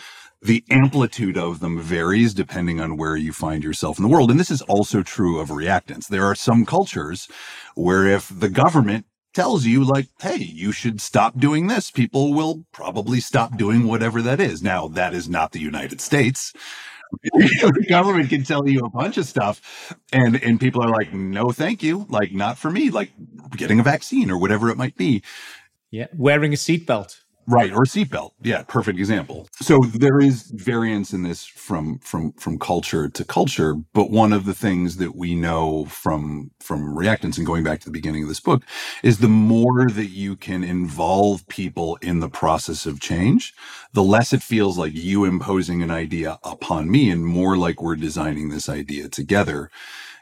the 0.42 0.64
amplitude 0.70 1.38
of 1.38 1.60
them 1.60 1.80
varies 1.80 2.34
depending 2.34 2.80
on 2.80 2.96
where 2.96 3.16
you 3.16 3.32
find 3.32 3.62
yourself 3.62 3.96
in 3.96 4.02
the 4.02 4.08
world. 4.08 4.30
And 4.30 4.40
this 4.40 4.50
is 4.50 4.62
also 4.62 5.04
true 5.04 5.38
of 5.38 5.50
reactance. 5.50 6.08
There 6.08 6.24
are 6.24 6.34
some 6.34 6.66
cultures 6.66 7.28
where 7.76 8.06
if 8.06 8.28
the 8.28 8.48
government 8.48 9.06
tells 9.34 9.66
you 9.66 9.84
like, 9.84 10.08
Hey, 10.20 10.38
you 10.38 10.72
should 10.72 11.00
stop 11.00 11.38
doing 11.38 11.68
this. 11.68 11.92
People 11.92 12.34
will 12.34 12.64
probably 12.72 13.20
stop 13.20 13.56
doing 13.56 13.86
whatever 13.86 14.20
that 14.22 14.40
is. 14.40 14.64
Now, 14.64 14.88
that 14.88 15.14
is 15.14 15.28
not 15.28 15.52
the 15.52 15.60
United 15.60 16.00
States 16.00 16.52
the 17.22 17.86
government 17.88 18.28
can 18.28 18.42
tell 18.42 18.68
you 18.68 18.80
a 18.80 18.90
bunch 18.90 19.16
of 19.16 19.26
stuff 19.26 19.94
and 20.12 20.42
and 20.42 20.60
people 20.60 20.82
are 20.82 20.90
like 20.90 21.12
no 21.12 21.50
thank 21.50 21.82
you. 21.82 22.06
Like 22.08 22.32
not 22.32 22.58
for 22.58 22.70
me. 22.70 22.90
Like 22.90 23.12
getting 23.56 23.80
a 23.80 23.82
vaccine 23.82 24.30
or 24.30 24.38
whatever 24.38 24.70
it 24.70 24.76
might 24.76 24.96
be. 24.96 25.22
Yeah 25.90 26.06
wearing 26.14 26.52
a 26.52 26.56
seatbelt 26.56 27.20
Right, 27.50 27.72
or 27.72 27.84
seatbelt. 27.84 28.32
Yeah, 28.42 28.62
perfect 28.62 28.98
example. 28.98 29.48
So 29.62 29.78
there 29.94 30.20
is 30.20 30.50
variance 30.54 31.14
in 31.14 31.22
this 31.22 31.46
from 31.46 31.98
from 32.00 32.32
from 32.32 32.58
culture 32.58 33.08
to 33.08 33.24
culture, 33.24 33.74
but 33.94 34.10
one 34.10 34.34
of 34.34 34.44
the 34.44 34.52
things 34.52 34.98
that 34.98 35.16
we 35.16 35.34
know 35.34 35.86
from 35.86 36.50
from 36.60 36.94
reactance 36.94 37.38
and 37.38 37.46
going 37.46 37.64
back 37.64 37.80
to 37.80 37.86
the 37.86 37.90
beginning 37.90 38.22
of 38.22 38.28
this 38.28 38.40
book 38.40 38.64
is 39.02 39.18
the 39.18 39.28
more 39.28 39.88
that 39.88 40.10
you 40.10 40.36
can 40.36 40.62
involve 40.62 41.48
people 41.48 41.96
in 42.02 42.20
the 42.20 42.28
process 42.28 42.84
of 42.84 43.00
change, 43.00 43.54
the 43.94 44.02
less 44.02 44.34
it 44.34 44.42
feels 44.42 44.76
like 44.76 44.92
you 44.94 45.24
imposing 45.24 45.82
an 45.82 45.90
idea 45.90 46.38
upon 46.44 46.90
me 46.90 47.08
and 47.08 47.24
more 47.24 47.56
like 47.56 47.80
we're 47.80 47.96
designing 47.96 48.50
this 48.50 48.68
idea 48.68 49.08
together. 49.08 49.70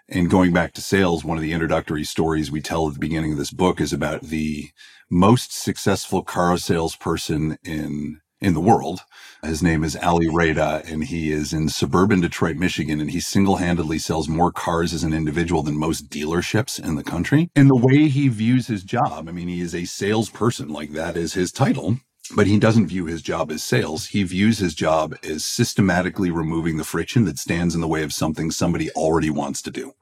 And 0.08 0.30
going 0.30 0.52
back 0.52 0.72
to 0.74 0.80
sales, 0.80 1.24
one 1.24 1.36
of 1.36 1.42
the 1.42 1.52
introductory 1.52 2.04
stories 2.04 2.50
we 2.50 2.60
tell 2.60 2.86
at 2.86 2.94
the 2.94 3.00
beginning 3.00 3.32
of 3.32 3.38
this 3.38 3.50
book 3.50 3.80
is 3.80 3.92
about 3.92 4.22
the 4.22 4.70
most 5.10 5.52
successful 5.52 6.22
car 6.22 6.56
salesperson 6.58 7.58
in 7.64 8.20
in 8.40 8.54
the 8.54 8.60
world. 8.60 9.00
His 9.42 9.62
name 9.62 9.82
is 9.82 9.96
Ali 9.96 10.28
Reda, 10.28 10.82
and 10.86 11.04
he 11.04 11.32
is 11.32 11.52
in 11.52 11.68
suburban 11.68 12.20
Detroit, 12.20 12.56
Michigan, 12.56 13.00
and 13.00 13.10
he 13.10 13.18
single-handedly 13.18 13.98
sells 13.98 14.28
more 14.28 14.52
cars 14.52 14.92
as 14.92 15.02
an 15.02 15.14
individual 15.14 15.62
than 15.62 15.78
most 15.78 16.10
dealerships 16.10 16.78
in 16.78 16.96
the 16.96 17.02
country. 17.02 17.50
And 17.56 17.70
the 17.70 17.76
way 17.76 18.08
he 18.08 18.28
views 18.28 18.66
his 18.66 18.84
job, 18.84 19.26
I 19.28 19.32
mean, 19.32 19.48
he 19.48 19.60
is 19.60 19.74
a 19.74 19.86
salesperson, 19.86 20.68
like 20.68 20.92
that 20.92 21.16
is 21.16 21.32
his 21.32 21.50
title. 21.50 21.98
But 22.34 22.46
he 22.46 22.58
doesn't 22.58 22.88
view 22.88 23.06
his 23.06 23.22
job 23.22 23.50
as 23.50 23.62
sales. 23.62 24.06
He 24.06 24.22
views 24.24 24.58
his 24.58 24.74
job 24.74 25.14
as 25.22 25.44
systematically 25.44 26.30
removing 26.30 26.76
the 26.76 26.84
friction 26.84 27.24
that 27.26 27.38
stands 27.38 27.74
in 27.74 27.80
the 27.80 27.88
way 27.88 28.02
of 28.02 28.12
something 28.12 28.50
somebody 28.50 28.90
already 28.92 29.30
wants 29.30 29.62
to 29.62 29.70
do. 29.70 29.94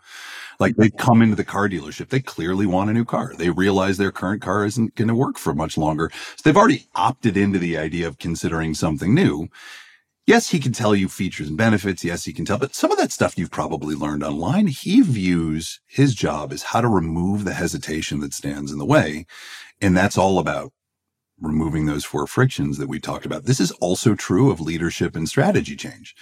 Like 0.60 0.76
they 0.76 0.90
come 0.90 1.20
into 1.20 1.36
the 1.36 1.44
car 1.44 1.68
dealership, 1.68 2.08
they 2.08 2.20
clearly 2.20 2.66
want 2.66 2.90
a 2.90 2.92
new 2.92 3.04
car. 3.04 3.34
They 3.36 3.50
realize 3.50 3.98
their 3.98 4.12
current 4.12 4.40
car 4.40 4.64
isn't 4.64 4.94
going 4.94 5.08
to 5.08 5.14
work 5.14 5.36
for 5.38 5.54
much 5.54 5.76
longer. 5.76 6.10
So 6.36 6.42
they've 6.44 6.56
already 6.56 6.86
opted 6.94 7.36
into 7.36 7.58
the 7.58 7.76
idea 7.76 8.06
of 8.06 8.18
considering 8.18 8.74
something 8.74 9.14
new. 9.14 9.48
Yes, 10.26 10.48
he 10.48 10.58
can 10.58 10.72
tell 10.72 10.94
you 10.94 11.08
features 11.08 11.48
and 11.48 11.58
benefits. 11.58 12.02
Yes, 12.02 12.24
he 12.24 12.32
can 12.32 12.46
tell, 12.46 12.56
but 12.56 12.74
some 12.74 12.90
of 12.90 12.96
that 12.98 13.12
stuff 13.12 13.36
you've 13.36 13.50
probably 13.50 13.94
learned 13.94 14.24
online. 14.24 14.68
He 14.68 15.02
views 15.02 15.80
his 15.86 16.14
job 16.14 16.52
as 16.52 16.62
how 16.62 16.80
to 16.80 16.88
remove 16.88 17.44
the 17.44 17.52
hesitation 17.52 18.20
that 18.20 18.32
stands 18.32 18.72
in 18.72 18.78
the 18.78 18.86
way. 18.86 19.26
And 19.82 19.94
that's 19.94 20.16
all 20.16 20.38
about 20.38 20.72
removing 21.46 21.86
those 21.86 22.04
four 22.04 22.26
frictions 22.26 22.78
that 22.78 22.88
we 22.88 23.00
talked 23.00 23.26
about. 23.26 23.44
This 23.44 23.60
is 23.60 23.70
also 23.72 24.14
true 24.14 24.50
of 24.50 24.60
leadership 24.60 25.14
and 25.16 25.28
strategy 25.28 25.76
change. 25.76 26.14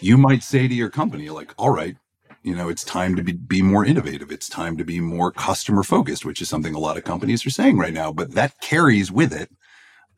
You 0.00 0.16
might 0.16 0.42
say 0.42 0.68
to 0.68 0.74
your 0.74 0.90
company, 0.90 1.30
like, 1.30 1.54
all 1.56 1.70
right, 1.70 1.96
you 2.42 2.54
know, 2.54 2.68
it's 2.68 2.84
time 2.84 3.16
to 3.16 3.22
be, 3.22 3.32
be 3.32 3.62
more 3.62 3.86
innovative. 3.86 4.30
It's 4.30 4.48
time 4.48 4.76
to 4.76 4.84
be 4.84 5.00
more 5.00 5.32
customer 5.32 5.82
focused, 5.82 6.24
which 6.24 6.42
is 6.42 6.48
something 6.48 6.74
a 6.74 6.78
lot 6.78 6.98
of 6.98 7.04
companies 7.04 7.46
are 7.46 7.50
saying 7.50 7.78
right 7.78 7.94
now. 7.94 8.12
But 8.12 8.32
that 8.32 8.60
carries 8.60 9.10
with 9.10 9.32
it 9.32 9.50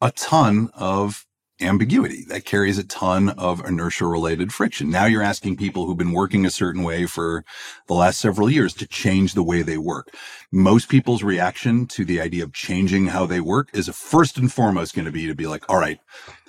a 0.02 0.10
ton 0.10 0.70
of 0.74 1.24
ambiguity. 1.60 2.24
That 2.28 2.44
carries 2.44 2.78
a 2.78 2.84
ton 2.84 3.30
of 3.30 3.64
inertia 3.64 4.06
related 4.06 4.52
friction. 4.52 4.90
Now 4.90 5.06
you're 5.06 5.22
asking 5.22 5.56
people 5.56 5.86
who've 5.86 5.96
been 5.96 6.12
working 6.12 6.44
a 6.44 6.50
certain 6.50 6.82
way 6.82 7.06
for 7.06 7.44
the 7.86 7.94
last 7.94 8.18
several 8.20 8.50
years 8.50 8.74
to 8.74 8.86
change 8.86 9.34
the 9.34 9.42
way 9.42 9.62
they 9.62 9.78
work. 9.78 10.14
Most 10.52 10.88
people's 10.88 11.22
reaction 11.22 11.86
to 11.88 12.04
the 12.04 12.20
idea 12.20 12.44
of 12.44 12.52
changing 12.52 13.06
how 13.08 13.26
they 13.26 13.40
work 13.40 13.68
is 13.72 13.88
first 13.88 14.38
and 14.38 14.52
foremost 14.52 14.94
going 14.94 15.06
to 15.06 15.12
be 15.12 15.26
to 15.26 15.34
be 15.34 15.46
like, 15.46 15.64
all 15.68 15.78
right, 15.78 16.00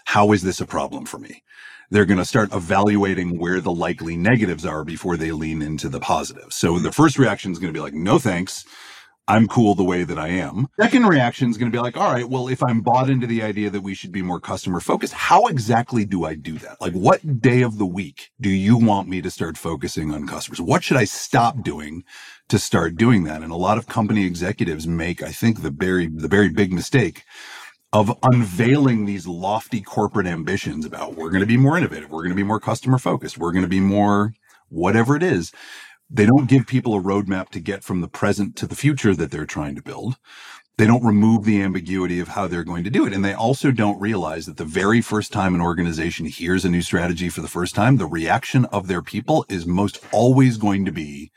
how 0.05 0.31
is 0.31 0.43
this 0.43 0.61
a 0.61 0.65
problem 0.65 1.05
for 1.05 1.19
me? 1.19 1.43
They're 1.89 2.05
going 2.05 2.17
to 2.17 2.25
start 2.25 2.53
evaluating 2.53 3.39
where 3.39 3.61
the 3.61 3.71
likely 3.71 4.17
negatives 4.17 4.65
are 4.65 4.83
before 4.83 5.15
they 5.15 5.31
lean 5.31 5.61
into 5.61 5.87
the 5.87 6.01
positive. 6.01 6.51
So 6.51 6.79
the 6.79 6.91
first 6.91 7.17
reaction 7.17 7.53
is 7.53 7.59
going 7.59 7.73
to 7.73 7.77
be 7.77 7.81
like, 7.81 7.93
no 7.93 8.19
thanks. 8.19 8.65
I'm 9.29 9.47
cool 9.47 9.75
the 9.75 9.83
way 9.83 10.03
that 10.03 10.17
I 10.17 10.29
am. 10.29 10.67
Second 10.79 11.05
reaction 11.05 11.49
is 11.49 11.57
going 11.57 11.69
to 11.69 11.75
be 11.75 11.81
like, 11.81 11.97
all 11.97 12.13
right, 12.13 12.27
well, 12.27 12.47
if 12.47 12.63
I'm 12.63 12.79
bought 12.79 13.09
into 13.09 13.27
the 13.27 13.43
idea 13.43 13.69
that 13.69 13.81
we 13.81 13.93
should 13.93 14.13
be 14.13 14.21
more 14.21 14.39
customer 14.39 14.79
focused, 14.79 15.13
how 15.13 15.47
exactly 15.47 16.05
do 16.05 16.23
I 16.23 16.35
do 16.35 16.57
that? 16.59 16.79
Like, 16.79 16.93
what 16.93 17.41
day 17.41 17.61
of 17.61 17.77
the 17.77 17.85
week 17.85 18.31
do 18.39 18.49
you 18.49 18.77
want 18.77 19.09
me 19.09 19.21
to 19.21 19.29
start 19.29 19.57
focusing 19.57 20.13
on 20.13 20.27
customers? 20.27 20.61
What 20.61 20.81
should 20.83 20.95
I 20.95 21.03
stop 21.03 21.61
doing 21.61 22.03
to 22.47 22.57
start 22.57 22.95
doing 22.95 23.25
that? 23.25 23.41
And 23.41 23.51
a 23.51 23.57
lot 23.57 23.77
of 23.77 23.87
company 23.87 24.25
executives 24.25 24.87
make, 24.87 25.21
I 25.21 25.33
think, 25.33 25.61
the 25.61 25.71
very, 25.71 26.07
the 26.07 26.29
very 26.29 26.49
big 26.49 26.71
mistake 26.71 27.25
of 27.91 28.17
unveiling 28.23 29.05
these 29.05 29.27
lofty 29.27 29.81
corporate 29.81 30.27
ambitions 30.27 30.85
about 30.85 31.15
we're 31.15 31.29
going 31.29 31.41
to 31.41 31.45
be 31.45 31.57
more 31.57 31.77
innovative, 31.77 32.09
we're 32.09 32.23
going 32.23 32.29
to 32.29 32.35
be 32.35 32.43
more 32.43 32.59
customer 32.59 32.97
focused, 32.97 33.37
we're 33.37 33.51
going 33.51 33.63
to 33.63 33.69
be 33.69 33.79
more 33.79 34.33
whatever 34.69 35.15
it 35.15 35.23
is 35.23 35.51
they 36.09 36.25
don't 36.25 36.49
give 36.49 36.67
people 36.67 36.95
a 36.95 37.01
roadmap 37.01 37.49
to 37.49 37.59
get 37.59 37.83
from 37.83 38.01
the 38.01 38.07
present 38.07 38.55
to 38.57 38.67
the 38.67 38.75
future 38.75 39.13
that 39.13 39.31
they're 39.31 39.45
trying 39.45 39.75
to 39.75 39.81
build. 39.81 40.17
They 40.77 40.85
don't 40.85 41.03
remove 41.03 41.43
the 41.43 41.61
ambiguity 41.61 42.19
of 42.19 42.29
how 42.29 42.47
they're 42.47 42.63
going 42.63 42.83
to 42.83 42.91
do 42.91 43.07
it. 43.07 43.13
And 43.13 43.25
they 43.25 43.33
also 43.33 43.71
don't 43.71 43.99
realize 43.99 44.45
that 44.45 44.57
the 44.57 44.65
very 44.65 45.01
first 45.01 45.33
time 45.33 45.55
an 45.55 45.61
organization 45.61 46.27
hears 46.27 46.63
a 46.63 46.69
new 46.69 46.83
strategy 46.83 47.29
for 47.29 47.41
the 47.41 47.47
first 47.47 47.73
time, 47.73 47.97
the 47.97 48.05
reaction 48.05 48.65
of 48.65 48.87
their 48.87 49.01
people 49.01 49.43
is 49.49 49.65
most 49.65 49.99
always 50.11 50.57
going 50.57 50.85
to 50.85 50.91
be 50.91 51.31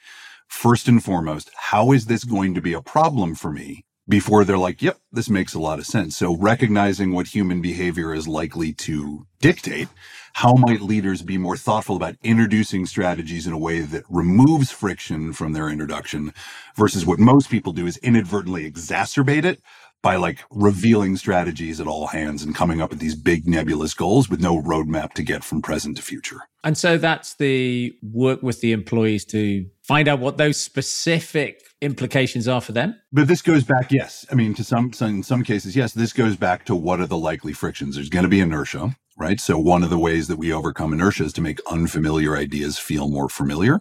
first 0.47 0.89
and 0.89 1.03
foremost, 1.03 1.51
how 1.57 1.93
is 1.93 2.07
this 2.07 2.25
going 2.25 2.55
to 2.55 2.61
be 2.61 2.75
a 2.75 2.83
problem 2.83 3.35
for 3.35 3.51
me? 3.51 3.85
Before 4.09 4.45
they're 4.45 4.59
like, 4.59 4.83
yep, 4.83 4.99
this 5.13 5.31
makes 5.31 5.55
a 5.55 5.61
lot 5.61 5.79
of 5.79 5.87
sense. 5.87 6.17
So 6.17 6.37
recognizing 6.37 7.13
what 7.13 7.29
human 7.29 7.63
behavior 7.63 8.13
is 8.13 8.27
likely 8.27 8.73
to 8.75 9.27
dictate 9.41 9.89
how 10.35 10.55
might 10.55 10.81
leaders 10.81 11.23
be 11.23 11.39
more 11.39 11.57
thoughtful 11.57 11.97
about 11.97 12.17
introducing 12.23 12.87
strategies 12.87 13.47
in 13.47 13.53
a 13.53 13.59
way 13.59 13.81
that 13.81 14.05
removes 14.09 14.71
friction 14.71 15.33
from 15.33 15.53
their 15.53 15.69
introduction 15.69 16.33
versus 16.77 17.05
what 17.05 17.19
most 17.19 17.51
people 17.51 17.73
do 17.73 17.87
is 17.87 17.97
inadvertently 17.99 18.71
exacerbate 18.71 19.45
it 19.45 19.61
by 20.03 20.17
like 20.17 20.45
revealing 20.51 21.17
strategies 21.17 21.81
at 21.81 21.87
all 21.87 22.07
hands 22.07 22.43
and 22.43 22.55
coming 22.55 22.81
up 22.81 22.91
with 22.91 23.01
these 23.01 23.15
big 23.15 23.47
nebulous 23.47 23.93
goals 23.93 24.31
with 24.31 24.41
no 24.41 24.61
roadmap 24.61 25.13
to 25.13 25.23
get 25.23 25.45
from 25.45 25.61
present 25.61 25.97
to 25.97 26.03
future. 26.03 26.41
And 26.65 26.77
so 26.77 26.97
that's 26.97 27.35
the 27.35 27.95
work 28.03 28.43
with 28.43 28.61
the 28.61 28.73
employees 28.73 29.25
to 29.27 29.67
find 29.83 30.09
out 30.09 30.21
what 30.21 30.39
those 30.39 30.59
specific 30.59 31.63
implications 31.81 32.49
are 32.49 32.61
for 32.61 32.73
them. 32.73 32.95
But 33.13 33.29
this 33.29 33.43
goes 33.43 33.65
back, 33.65 33.91
yes. 33.91 34.27
I 34.31 34.35
mean, 34.35 34.55
to 34.55 34.65
some, 34.65 34.93
some 34.93 35.17
in 35.17 35.23
some 35.23 35.43
cases, 35.43 35.77
yes. 35.77 35.93
This 35.93 36.13
goes 36.13 36.37
back 36.37 36.65
to 36.67 36.75
what 36.75 37.01
are 37.01 37.07
the 37.07 37.19
likely 37.19 37.53
frictions. 37.53 37.97
There's 37.97 38.11
going 38.11 38.25
to 38.25 38.29
be 38.29 38.41
inertia 38.41 38.97
right? 39.21 39.39
So 39.39 39.59
one 39.59 39.83
of 39.83 39.91
the 39.91 39.99
ways 39.99 40.29
that 40.29 40.39
we 40.39 40.53
overcome 40.53 40.95
inertia 40.95 41.25
is 41.25 41.33
to 41.35 41.43
make 41.43 41.61
unfamiliar 41.71 42.37
ideas 42.37 42.79
feel 42.79 43.09
more 43.11 43.29
familiar. 43.29 43.81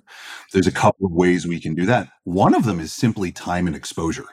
There's 0.51 0.67
a 0.67 0.71
couple 0.71 1.05
of 1.05 1.13
ways 1.13 1.47
we 1.47 1.61
can 1.61 1.73
do 1.73 1.85
that. 1.85 2.09
One 2.25 2.53
of 2.53 2.65
them 2.65 2.79
is 2.79 2.91
simply 2.91 3.31
time 3.31 3.65
and 3.65 3.75
exposure. 3.75 4.27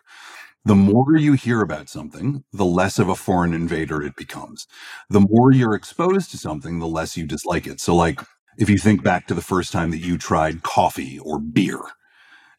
The 0.65 0.75
more 0.75 1.17
you 1.17 1.35
hear 1.35 1.61
about 1.61 1.89
something, 1.89 2.43
the 2.53 2.65
less 2.65 2.99
of 2.99 3.09
a 3.09 3.15
foreign 3.15 3.55
invader 3.55 4.03
it 4.03 4.17
becomes. 4.17 4.67
The 5.09 5.21
more 5.21 5.53
you're 5.53 5.77
exposed 5.77 6.33
to 6.33 6.39
something, 6.39 6.81
the 6.81 6.89
less 6.89 7.17
you 7.17 7.25
dislike 7.25 7.69
it. 7.69 7.81
So 7.81 7.95
like 7.95 8.21
if 8.59 8.69
you 8.69 8.77
think 8.77 9.05
back 9.05 9.29
to 9.29 9.35
the 9.35 9.41
first 9.41 9.73
time 9.73 9.93
that 9.93 9.99
you 9.99 10.19
tried 10.19 10.65
coffee 10.65 11.21
or 11.21 11.39
beer, 11.39 11.79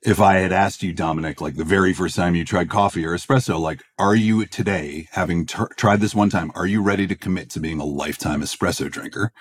if 0.03 0.19
I 0.19 0.35
had 0.35 0.51
asked 0.51 0.83
you, 0.83 0.93
Dominic, 0.93 1.41
like 1.41 1.55
the 1.55 1.63
very 1.63 1.93
first 1.93 2.15
time 2.15 2.35
you 2.35 2.45
tried 2.45 2.69
coffee 2.69 3.05
or 3.05 3.11
espresso, 3.11 3.59
like, 3.59 3.83
are 3.97 4.15
you 4.15 4.45
today, 4.45 5.07
having 5.11 5.45
tried 5.45 6.01
this 6.01 6.15
one 6.15 6.29
time, 6.29 6.51
are 6.55 6.67
you 6.67 6.81
ready 6.81 7.07
to 7.07 7.15
commit 7.15 7.49
to 7.51 7.59
being 7.59 7.79
a 7.79 7.85
lifetime 7.85 8.41
espresso 8.41 8.89
drinker? 8.89 9.31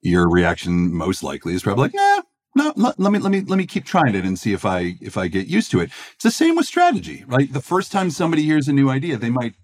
Your 0.00 0.28
reaction 0.28 0.94
most 0.94 1.22
likely 1.22 1.54
is 1.54 1.62
probably 1.62 1.84
like, 1.84 1.94
yeah, 1.94 2.20
no, 2.54 2.72
let, 2.76 2.98
let 2.98 3.12
me 3.12 3.18
let 3.18 3.30
me 3.30 3.40
let 3.40 3.56
me 3.56 3.66
keep 3.66 3.84
trying 3.84 4.14
it 4.14 4.24
and 4.24 4.38
see 4.38 4.52
if 4.52 4.66
I 4.66 4.96
if 5.00 5.16
I 5.16 5.28
get 5.28 5.46
used 5.46 5.70
to 5.70 5.80
it. 5.80 5.90
It's 6.14 6.24
the 6.24 6.30
same 6.30 6.56
with 6.56 6.66
strategy, 6.66 7.24
right? 7.26 7.52
The 7.52 7.60
first 7.60 7.90
time 7.90 8.10
somebody 8.10 8.42
hears 8.42 8.68
a 8.68 8.72
new 8.72 8.90
idea, 8.90 9.16
they 9.16 9.30
might 9.30 9.54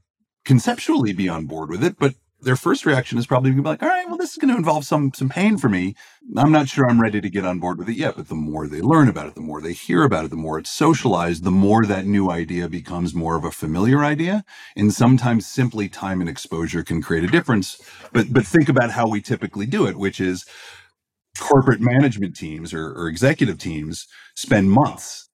conceptually 0.44 1.12
be 1.12 1.28
on 1.28 1.46
board 1.46 1.70
with 1.70 1.84
it, 1.84 1.98
but 1.98 2.14
their 2.40 2.56
first 2.56 2.86
reaction 2.86 3.18
is 3.18 3.26
probably 3.26 3.50
going 3.50 3.58
to 3.58 3.62
be 3.62 3.68
like, 3.68 3.82
all 3.82 3.88
right, 3.88 4.06
well, 4.06 4.16
this 4.16 4.32
is 4.32 4.38
going 4.38 4.52
to 4.52 4.56
involve 4.56 4.84
some 4.84 5.12
some 5.12 5.28
pain 5.28 5.58
for 5.58 5.68
me. 5.68 5.94
I'm 6.36 6.52
not 6.52 6.68
sure 6.68 6.88
I'm 6.88 7.00
ready 7.00 7.20
to 7.20 7.30
get 7.30 7.44
on 7.44 7.58
board 7.58 7.78
with 7.78 7.88
it 7.88 7.96
yet. 7.96 8.16
But 8.16 8.28
the 8.28 8.34
more 8.34 8.68
they 8.68 8.80
learn 8.80 9.08
about 9.08 9.26
it, 9.26 9.34
the 9.34 9.40
more 9.40 9.60
they 9.60 9.72
hear 9.72 10.04
about 10.04 10.24
it, 10.24 10.30
the 10.30 10.36
more 10.36 10.58
it's 10.58 10.70
socialized, 10.70 11.42
the 11.42 11.50
more 11.50 11.84
that 11.84 12.06
new 12.06 12.30
idea 12.30 12.68
becomes 12.68 13.14
more 13.14 13.36
of 13.36 13.44
a 13.44 13.50
familiar 13.50 14.04
idea. 14.04 14.44
And 14.76 14.92
sometimes 14.92 15.46
simply 15.46 15.88
time 15.88 16.20
and 16.20 16.30
exposure 16.30 16.84
can 16.84 17.02
create 17.02 17.24
a 17.24 17.28
difference. 17.28 17.80
But 18.12 18.32
but 18.32 18.46
think 18.46 18.68
about 18.68 18.92
how 18.92 19.08
we 19.08 19.20
typically 19.20 19.66
do 19.66 19.86
it, 19.86 19.96
which 19.96 20.20
is 20.20 20.44
corporate 21.38 21.80
management 21.80 22.36
teams 22.36 22.72
or, 22.72 22.92
or 22.92 23.08
executive 23.08 23.58
teams 23.58 24.06
spend 24.34 24.70
months 24.70 25.28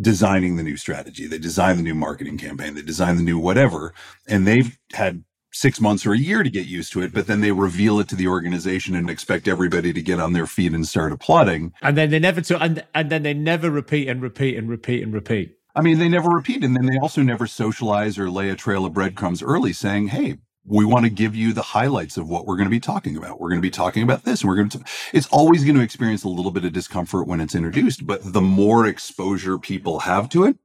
designing 0.00 0.56
the 0.56 0.62
new 0.62 0.76
strategy. 0.76 1.26
They 1.26 1.38
design 1.38 1.76
the 1.76 1.82
new 1.82 1.94
marketing 1.94 2.38
campaign. 2.38 2.74
They 2.74 2.82
design 2.82 3.16
the 3.16 3.22
new 3.22 3.38
whatever. 3.38 3.94
And 4.28 4.46
they've 4.46 4.78
had 4.92 5.24
six 5.56 5.80
months 5.80 6.04
or 6.06 6.12
a 6.12 6.18
year 6.18 6.42
to 6.42 6.50
get 6.50 6.66
used 6.66 6.92
to 6.92 7.02
it, 7.02 7.12
but 7.12 7.26
then 7.26 7.40
they 7.40 7.52
reveal 7.52 7.98
it 7.98 8.08
to 8.08 8.16
the 8.16 8.28
organization 8.28 8.94
and 8.94 9.08
expect 9.08 9.48
everybody 9.48 9.92
to 9.92 10.02
get 10.02 10.20
on 10.20 10.32
their 10.32 10.46
feet 10.46 10.72
and 10.72 10.86
start 10.86 11.12
applauding. 11.12 11.72
And 11.82 11.96
then 11.96 12.10
they 12.10 12.18
never 12.18 12.40
to, 12.42 12.62
and, 12.62 12.84
and 12.94 13.10
then 13.10 13.22
they 13.22 13.34
never 13.34 13.70
repeat 13.70 14.08
and 14.08 14.20
repeat 14.22 14.56
and 14.56 14.68
repeat 14.68 15.02
and 15.02 15.12
repeat. 15.12 15.56
I 15.74 15.82
mean, 15.82 15.98
they 15.98 16.08
never 16.08 16.30
repeat. 16.30 16.64
And 16.64 16.74
then 16.74 16.86
they 16.86 16.98
also 16.98 17.22
never 17.22 17.46
socialize 17.46 18.18
or 18.18 18.30
lay 18.30 18.48
a 18.48 18.56
trail 18.56 18.84
of 18.84 18.94
breadcrumbs 18.94 19.42
early 19.42 19.72
saying, 19.72 20.08
Hey, 20.08 20.38
we 20.64 20.84
want 20.84 21.04
to 21.04 21.10
give 21.10 21.36
you 21.36 21.52
the 21.52 21.62
highlights 21.62 22.16
of 22.16 22.28
what 22.28 22.46
we're 22.46 22.56
going 22.56 22.66
to 22.66 22.70
be 22.70 22.80
talking 22.80 23.16
about. 23.16 23.40
We're 23.40 23.50
going 23.50 23.60
to 23.60 23.66
be 23.66 23.70
talking 23.70 24.02
about 24.02 24.24
this 24.24 24.42
and 24.42 24.48
we're 24.48 24.56
going 24.56 24.70
to, 24.70 24.84
it's 25.12 25.28
always 25.28 25.64
going 25.64 25.76
to 25.76 25.82
experience 25.82 26.24
a 26.24 26.28
little 26.28 26.50
bit 26.50 26.64
of 26.64 26.72
discomfort 26.72 27.28
when 27.28 27.40
it's 27.40 27.54
introduced, 27.54 28.06
but 28.06 28.32
the 28.32 28.40
more 28.40 28.86
exposure 28.86 29.58
people 29.58 30.00
have 30.00 30.28
to 30.30 30.44
it, 30.44 30.56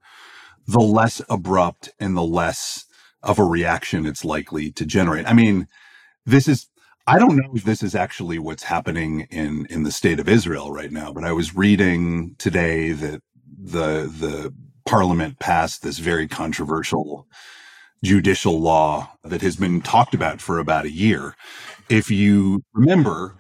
the 0.66 0.80
less 0.80 1.22
abrupt 1.30 1.90
and 2.00 2.18
the 2.18 2.24
less 2.24 2.86
of 3.24 3.40
a 3.40 3.44
reaction 3.44 4.06
it's 4.06 4.26
likely 4.26 4.72
to 4.72 4.86
generate. 4.86 5.28
I 5.28 5.34
mean, 5.34 5.68
this 6.26 6.48
is 6.48 6.68
I 7.08 7.20
don't 7.20 7.36
know 7.36 7.52
if 7.56 7.64
this 7.64 7.84
is 7.84 7.96
actually 7.96 8.40
what's 8.40 8.64
happening 8.64 9.22
in 9.32 9.66
in 9.70 9.84
the 9.84 9.92
state 9.92 10.20
of 10.20 10.30
Israel 10.30 10.72
right 10.72 10.92
now, 10.92 11.12
but 11.12 11.24
I 11.24 11.32
was 11.34 11.56
reading 11.56 12.36
today 12.38 12.92
that 12.92 13.22
the 13.58 14.12
the 14.12 14.54
parliament 14.86 15.40
passed 15.40 15.84
this 15.84 16.00
very 16.00 16.28
controversial 16.28 17.28
judicial 18.04 18.60
law 18.60 19.12
that 19.24 19.42
has 19.42 19.56
been 19.56 19.82
talked 19.82 20.14
about 20.16 20.42
for 20.42 20.60
about 20.60 20.86
a 20.86 20.92
year. 20.92 21.36
If 21.90 22.10
you 22.10 22.64
remember, 22.74 23.36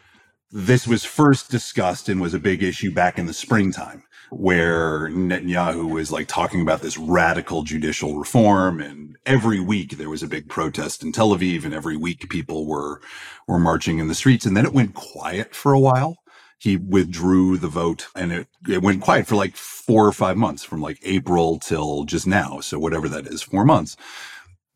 this 0.51 0.87
was 0.87 1.03
first 1.03 1.49
discussed 1.49 2.09
and 2.09 2.21
was 2.21 2.33
a 2.33 2.39
big 2.39 2.61
issue 2.61 2.93
back 2.93 3.17
in 3.17 3.25
the 3.25 3.33
springtime 3.33 4.03
where 4.31 5.09
Netanyahu 5.09 5.91
was 5.91 6.11
like 6.11 6.27
talking 6.27 6.61
about 6.61 6.81
this 6.81 6.97
radical 6.97 7.63
judicial 7.63 8.17
reform 8.17 8.79
and 8.79 9.17
every 9.25 9.59
week 9.59 9.97
there 9.97 10.09
was 10.09 10.23
a 10.23 10.27
big 10.27 10.49
protest 10.49 11.03
in 11.03 11.11
Tel 11.11 11.31
Aviv 11.31 11.65
and 11.65 11.73
every 11.73 11.97
week 11.97 12.29
people 12.29 12.65
were 12.65 13.01
were 13.47 13.59
marching 13.59 13.99
in 13.99 14.07
the 14.07 14.15
streets 14.15 14.45
and 14.45 14.55
then 14.55 14.65
it 14.65 14.73
went 14.73 14.93
quiet 14.93 15.53
for 15.53 15.73
a 15.73 15.79
while. 15.79 16.15
He 16.59 16.77
withdrew 16.77 17.57
the 17.57 17.67
vote 17.67 18.07
and 18.15 18.31
it, 18.31 18.47
it 18.69 18.81
went 18.81 19.01
quiet 19.01 19.27
for 19.27 19.35
like 19.35 19.57
four 19.57 20.07
or 20.07 20.13
five 20.13 20.37
months 20.37 20.63
from 20.63 20.81
like 20.81 20.99
April 21.03 21.59
till 21.59 22.05
just 22.05 22.25
now. 22.25 22.61
So 22.61 22.79
whatever 22.79 23.09
that 23.09 23.27
is, 23.27 23.41
four 23.41 23.65
months. 23.65 23.97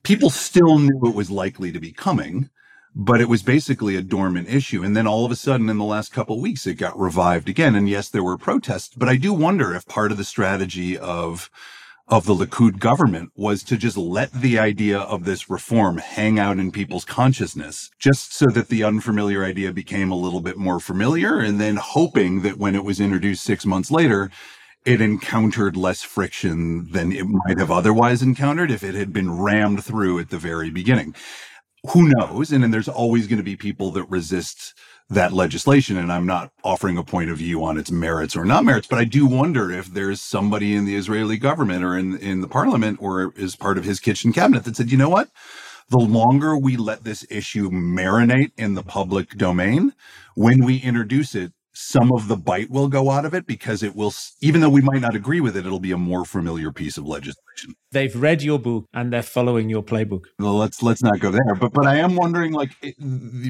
People 0.03 0.29
still 0.29 0.79
knew 0.79 1.01
it 1.05 1.15
was 1.15 1.31
likely 1.31 1.71
to 1.71 1.79
be 1.79 1.91
coming 1.91 2.49
but 2.95 3.19
it 3.19 3.27
was 3.27 3.43
basically 3.43 3.97
a 3.97 4.01
dormant 4.01 4.47
issue. 4.49 4.81
And 4.81 4.95
then 4.95 5.05
all 5.05 5.25
of 5.25 5.31
a 5.31 5.35
sudden, 5.35 5.69
in 5.69 5.77
the 5.77 5.83
last 5.83 6.13
couple 6.13 6.39
weeks, 6.39 6.65
it 6.65 6.75
got 6.75 6.97
revived 6.97 7.49
again. 7.49 7.75
And 7.75 7.89
yes, 7.89 8.07
there 8.07 8.23
were 8.23 8.37
protests, 8.37 8.95
but 8.95 9.09
I 9.09 9.17
do 9.17 9.33
wonder 9.33 9.75
if 9.75 9.85
part 9.85 10.11
of 10.11 10.17
the 10.17 10.23
strategy 10.23 10.97
of 10.97 11.49
of 12.07 12.27
the 12.27 12.35
Likud 12.35 12.77
government 12.77 13.31
was 13.35 13.63
to 13.63 13.75
just 13.75 13.97
let 13.97 14.31
the 14.31 14.59
idea 14.59 14.99
of 14.99 15.25
this 15.25 15.49
reform 15.49 15.97
hang 15.97 16.37
out 16.37 16.59
in 16.59 16.71
people's 16.71 17.03
consciousness, 17.03 17.89
just 17.97 18.31
so 18.31 18.45
that 18.45 18.67
the 18.67 18.83
unfamiliar 18.83 19.43
idea 19.43 19.73
became 19.73 20.11
a 20.11 20.15
little 20.15 20.39
bit 20.39 20.55
more 20.55 20.79
familiar, 20.79 21.39
and 21.39 21.59
then 21.59 21.77
hoping 21.77 22.43
that 22.43 22.59
when 22.59 22.75
it 22.75 22.83
was 22.83 22.99
introduced 22.99 23.43
six 23.43 23.65
months 23.65 23.89
later, 23.89 24.29
it 24.85 25.01
encountered 25.01 25.75
less 25.75 26.03
friction 26.03 26.91
than 26.91 27.11
it 27.11 27.25
might 27.25 27.57
have 27.57 27.71
otherwise 27.71 28.21
encountered 28.21 28.69
if 28.69 28.83
it 28.83 28.93
had 28.93 29.11
been 29.11 29.35
rammed 29.35 29.83
through 29.83 30.19
at 30.19 30.29
the 30.29 30.37
very 30.37 30.69
beginning 30.69 31.15
who 31.89 32.09
knows? 32.09 32.51
And 32.51 32.63
then 32.63 32.71
there's 32.71 32.87
always 32.87 33.27
going 33.27 33.37
to 33.37 33.43
be 33.43 33.55
people 33.55 33.91
that 33.91 34.05
resist 34.05 34.73
that 35.09 35.33
legislation. 35.33 35.97
And 35.97 36.11
I'm 36.11 36.25
not 36.25 36.51
offering 36.63 36.97
a 36.97 37.03
point 37.03 37.29
of 37.29 37.37
view 37.37 37.63
on 37.63 37.77
its 37.77 37.91
merits 37.91 38.35
or 38.35 38.45
not 38.45 38.65
merits, 38.65 38.87
but 38.87 38.99
I 38.99 39.03
do 39.05 39.25
wonder 39.25 39.71
if 39.71 39.87
there's 39.87 40.21
somebody 40.21 40.73
in 40.73 40.85
the 40.85 40.95
Israeli 40.95 41.37
government 41.37 41.83
or 41.83 41.97
in, 41.97 42.17
in 42.17 42.41
the 42.41 42.47
parliament 42.47 42.99
or 43.01 43.33
is 43.35 43.55
part 43.55 43.77
of 43.77 43.83
his 43.83 43.99
kitchen 43.99 44.33
cabinet 44.33 44.63
that 44.63 44.75
said, 44.75 44.91
you 44.91 44.97
know 44.97 45.09
what? 45.09 45.29
the 45.89 45.97
longer 45.97 46.57
we 46.57 46.77
let 46.77 47.03
this 47.03 47.25
issue 47.29 47.69
marinate 47.69 48.51
in 48.57 48.73
the 48.73 48.83
public 48.83 49.29
domain, 49.37 49.93
when 50.35 50.65
we 50.65 50.77
introduce 50.77 51.35
it, 51.35 51.53
some 51.75 52.11
of 52.11 52.27
the 52.29 52.37
bite 52.37 52.69
will 52.69 52.87
go 52.87 53.11
out 53.11 53.25
of 53.25 53.33
it 53.33 53.45
because 53.45 53.83
it 53.83 53.95
will, 53.95 54.13
even 54.39 54.61
though 54.61 54.69
we 54.69 54.81
might 54.81 55.01
not 55.01 55.15
agree 55.15 55.41
with 55.41 55.57
it, 55.57 55.65
it'll 55.65 55.79
be 55.79 55.91
a 55.91 55.97
more 55.97 56.23
familiar 56.23 56.71
piece 56.71 56.97
of 56.97 57.05
legislation. 57.05 57.75
They've 57.91 58.15
read 58.15 58.41
your 58.41 58.59
book 58.59 58.85
and 58.93 59.11
they're 59.11 59.21
following 59.21 59.69
your 59.69 59.83
playbook. 59.83 60.25
Well, 60.39 60.57
let's 60.57 60.81
let's 60.81 61.03
not 61.03 61.19
go 61.19 61.31
there. 61.31 61.55
But 61.55 61.73
but 61.73 61.85
I 61.85 61.97
am 61.97 62.15
wondering, 62.15 62.53
like, 62.53 62.71
it, 62.81 62.95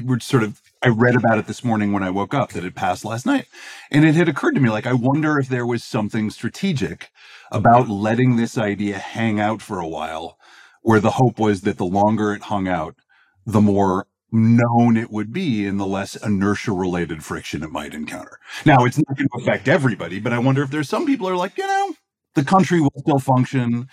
we're 0.04 0.20
sort 0.20 0.42
of. 0.42 0.60
I 0.82 0.88
read 0.88 1.14
about 1.14 1.38
it 1.38 1.46
this 1.46 1.64
morning 1.64 1.92
when 1.92 2.02
I 2.02 2.10
woke 2.10 2.34
up 2.34 2.50
that 2.50 2.64
it 2.64 2.74
passed 2.74 3.04
last 3.04 3.26
night, 3.26 3.46
and 3.90 4.04
it 4.04 4.14
had 4.14 4.28
occurred 4.28 4.54
to 4.56 4.60
me, 4.60 4.70
like, 4.70 4.86
I 4.86 4.92
wonder 4.92 5.38
if 5.38 5.48
there 5.48 5.66
was 5.66 5.84
something 5.84 6.30
strategic 6.30 7.10
about 7.52 7.88
letting 7.88 8.36
this 8.36 8.58
idea 8.58 8.98
hang 8.98 9.40
out 9.40 9.62
for 9.62 9.78
a 9.78 9.88
while, 9.88 10.38
where 10.82 11.00
the 11.00 11.12
hope 11.12 11.38
was 11.38 11.62
that 11.62 11.78
the 11.78 11.86
longer 11.86 12.32
it 12.32 12.42
hung 12.42 12.66
out, 12.68 12.96
the 13.44 13.60
more 13.60 14.06
known 14.36 14.96
it 14.96 15.10
would 15.10 15.32
be 15.32 15.66
and 15.66 15.80
the 15.80 15.86
less 15.86 16.14
inertia 16.16 16.72
related 16.72 17.24
friction 17.24 17.62
it 17.62 17.70
might 17.70 17.94
encounter. 17.94 18.38
Now, 18.64 18.84
it's 18.84 18.98
not 18.98 19.16
going 19.16 19.28
to 19.28 19.38
affect 19.42 19.68
everybody, 19.68 20.20
but 20.20 20.32
I 20.32 20.38
wonder 20.38 20.62
if 20.62 20.70
there's 20.70 20.88
some 20.88 21.06
people 21.06 21.28
are 21.28 21.36
like, 21.36 21.56
you 21.56 21.66
know, 21.66 21.94
the 22.34 22.44
country 22.44 22.80
will 22.80 22.92
still 22.98 23.18
function, 23.18 23.88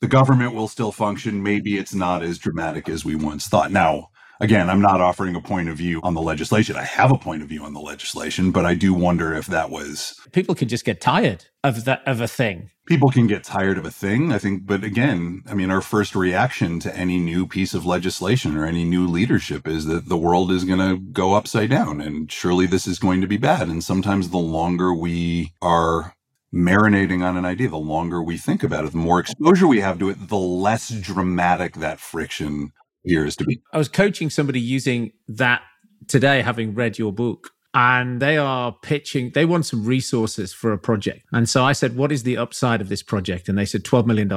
the 0.00 0.08
government 0.08 0.54
will 0.54 0.68
still 0.68 0.92
function. 0.92 1.42
Maybe 1.42 1.78
it's 1.78 1.94
not 1.94 2.22
as 2.22 2.38
dramatic 2.38 2.88
as 2.88 3.04
we 3.04 3.14
once 3.14 3.48
thought. 3.48 3.70
Now, 3.70 4.10
again, 4.44 4.68
I'm 4.68 4.80
not 4.80 5.00
offering 5.00 5.34
a 5.34 5.40
point 5.40 5.68
of 5.68 5.76
view 5.76 6.00
on 6.02 6.14
the 6.14 6.20
legislation. 6.20 6.76
I 6.76 6.84
have 6.84 7.10
a 7.10 7.18
point 7.18 7.42
of 7.42 7.48
view 7.48 7.64
on 7.64 7.72
the 7.72 7.80
legislation, 7.80 8.52
but 8.52 8.66
I 8.66 8.74
do 8.74 8.92
wonder 8.92 9.34
if 9.34 9.46
that 9.46 9.70
was 9.70 10.20
people 10.32 10.54
can 10.54 10.68
just 10.68 10.84
get 10.84 11.00
tired 11.00 11.46
of 11.64 11.84
that 11.86 12.02
of 12.06 12.20
a 12.20 12.28
thing. 12.28 12.70
People 12.86 13.10
can 13.10 13.26
get 13.26 13.42
tired 13.42 13.78
of 13.78 13.86
a 13.86 13.90
thing, 13.90 14.30
I 14.30 14.38
think, 14.38 14.66
but 14.66 14.84
again, 14.84 15.42
I 15.48 15.54
mean 15.54 15.70
our 15.70 15.80
first 15.80 16.14
reaction 16.14 16.78
to 16.80 16.94
any 16.94 17.18
new 17.18 17.46
piece 17.46 17.72
of 17.72 17.86
legislation 17.86 18.56
or 18.56 18.66
any 18.66 18.84
new 18.84 19.06
leadership 19.06 19.66
is 19.66 19.86
that 19.86 20.08
the 20.08 20.18
world 20.18 20.52
is 20.52 20.64
going 20.64 20.78
to 20.78 20.98
go 20.98 21.32
upside 21.32 21.70
down 21.70 22.02
and 22.02 22.30
surely 22.30 22.66
this 22.66 22.86
is 22.86 22.98
going 22.98 23.22
to 23.22 23.26
be 23.26 23.38
bad 23.38 23.68
and 23.68 23.82
sometimes 23.82 24.28
the 24.28 24.36
longer 24.36 24.92
we 24.94 25.54
are 25.62 26.14
marinating 26.54 27.24
on 27.24 27.36
an 27.36 27.44
idea, 27.44 27.68
the 27.68 27.76
longer 27.76 28.22
we 28.22 28.36
think 28.36 28.62
about 28.62 28.84
it, 28.84 28.92
the 28.92 28.98
more 28.98 29.18
exposure 29.18 29.66
we 29.66 29.80
have 29.80 29.98
to 29.98 30.10
it, 30.10 30.28
the 30.28 30.36
less 30.36 30.88
dramatic 30.90 31.74
that 31.74 31.98
friction 31.98 32.70
years 33.04 33.36
to 33.36 33.44
be. 33.44 33.62
I 33.72 33.78
was 33.78 33.88
coaching 33.88 34.30
somebody 34.30 34.60
using 34.60 35.12
that 35.28 35.62
today, 36.08 36.42
having 36.42 36.74
read 36.74 36.98
your 36.98 37.12
book, 37.12 37.50
and 37.74 38.22
they 38.22 38.36
are 38.36 38.72
pitching, 38.72 39.32
they 39.34 39.44
want 39.44 39.66
some 39.66 39.84
resources 39.84 40.52
for 40.52 40.72
a 40.72 40.78
project. 40.78 41.26
And 41.32 41.48
so 41.48 41.64
I 41.64 41.72
said, 41.72 41.96
What 41.96 42.12
is 42.12 42.22
the 42.22 42.36
upside 42.36 42.80
of 42.80 42.88
this 42.88 43.02
project? 43.02 43.48
And 43.48 43.58
they 43.58 43.64
said, 43.64 43.82
$12 43.82 44.06
million. 44.06 44.30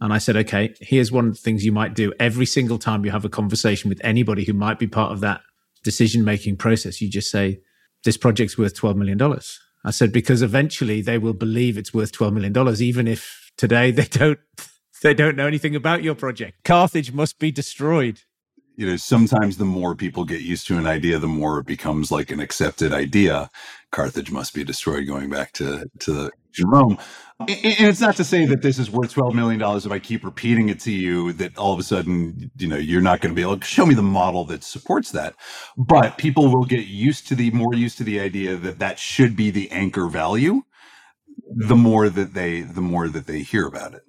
And 0.00 0.12
I 0.12 0.18
said, 0.18 0.36
Okay, 0.36 0.74
here's 0.80 1.12
one 1.12 1.28
of 1.28 1.34
the 1.34 1.40
things 1.40 1.64
you 1.64 1.72
might 1.72 1.94
do 1.94 2.12
every 2.18 2.46
single 2.46 2.78
time 2.78 3.04
you 3.04 3.10
have 3.10 3.26
a 3.26 3.30
conversation 3.30 3.90
with 3.90 4.00
anybody 4.02 4.44
who 4.44 4.54
might 4.54 4.78
be 4.78 4.86
part 4.86 5.12
of 5.12 5.20
that 5.20 5.42
decision 5.84 6.24
making 6.24 6.56
process. 6.56 7.02
You 7.02 7.10
just 7.10 7.30
say, 7.30 7.60
This 8.04 8.16
project's 8.16 8.56
worth 8.56 8.74
$12 8.74 8.96
million. 8.96 9.20
I 9.84 9.90
said, 9.90 10.10
Because 10.10 10.40
eventually 10.40 11.02
they 11.02 11.18
will 11.18 11.34
believe 11.34 11.76
it's 11.76 11.92
worth 11.92 12.12
$12 12.12 12.32
million, 12.32 12.82
even 12.82 13.06
if 13.06 13.52
today 13.58 13.90
they 13.90 14.06
don't 14.06 14.40
they 15.02 15.14
don't 15.14 15.36
know 15.36 15.46
anything 15.46 15.74
about 15.74 16.02
your 16.02 16.14
project. 16.14 16.64
Carthage 16.64 17.12
must 17.12 17.38
be 17.38 17.50
destroyed. 17.50 18.20
You 18.76 18.86
know, 18.86 18.96
sometimes 18.96 19.58
the 19.58 19.66
more 19.66 19.94
people 19.94 20.24
get 20.24 20.40
used 20.40 20.66
to 20.68 20.78
an 20.78 20.86
idea, 20.86 21.18
the 21.18 21.26
more 21.26 21.58
it 21.58 21.66
becomes 21.66 22.10
like 22.10 22.30
an 22.30 22.40
accepted 22.40 22.92
idea. 22.94 23.50
Carthage 23.90 24.30
must 24.30 24.54
be 24.54 24.64
destroyed, 24.64 25.06
going 25.06 25.28
back 25.28 25.52
to 25.54 25.90
to 26.00 26.30
Rome. 26.64 26.98
And 27.40 27.48
it's 27.62 28.00
not 28.00 28.16
to 28.16 28.24
say 28.24 28.44
that 28.46 28.62
this 28.62 28.78
is 28.78 28.90
worth 28.90 29.12
twelve 29.12 29.34
million 29.34 29.60
dollars 29.60 29.84
if 29.84 29.92
I 29.92 29.98
keep 29.98 30.24
repeating 30.24 30.68
it 30.68 30.80
to 30.80 30.92
you. 30.92 31.32
That 31.34 31.58
all 31.58 31.72
of 31.72 31.78
a 31.78 31.82
sudden, 31.82 32.50
you 32.56 32.68
know, 32.68 32.76
you're 32.76 33.02
not 33.02 33.20
going 33.20 33.34
to 33.34 33.36
be 33.36 33.42
able 33.42 33.58
to 33.58 33.66
show 33.66 33.84
me 33.84 33.94
the 33.94 34.02
model 34.02 34.44
that 34.46 34.64
supports 34.64 35.10
that. 35.12 35.34
But 35.76 36.16
people 36.16 36.50
will 36.50 36.64
get 36.64 36.86
used 36.86 37.28
to 37.28 37.34
the 37.34 37.50
more 37.50 37.74
used 37.74 37.98
to 37.98 38.04
the 38.04 38.20
idea 38.20 38.56
that 38.56 38.78
that 38.78 38.98
should 38.98 39.36
be 39.36 39.50
the 39.50 39.70
anchor 39.70 40.06
value. 40.06 40.62
The 41.48 41.76
more 41.76 42.08
that 42.08 42.34
they, 42.34 42.62
the 42.62 42.80
more 42.80 43.08
that 43.08 43.26
they 43.26 43.40
hear 43.40 43.66
about 43.66 43.94
it. 43.94 44.02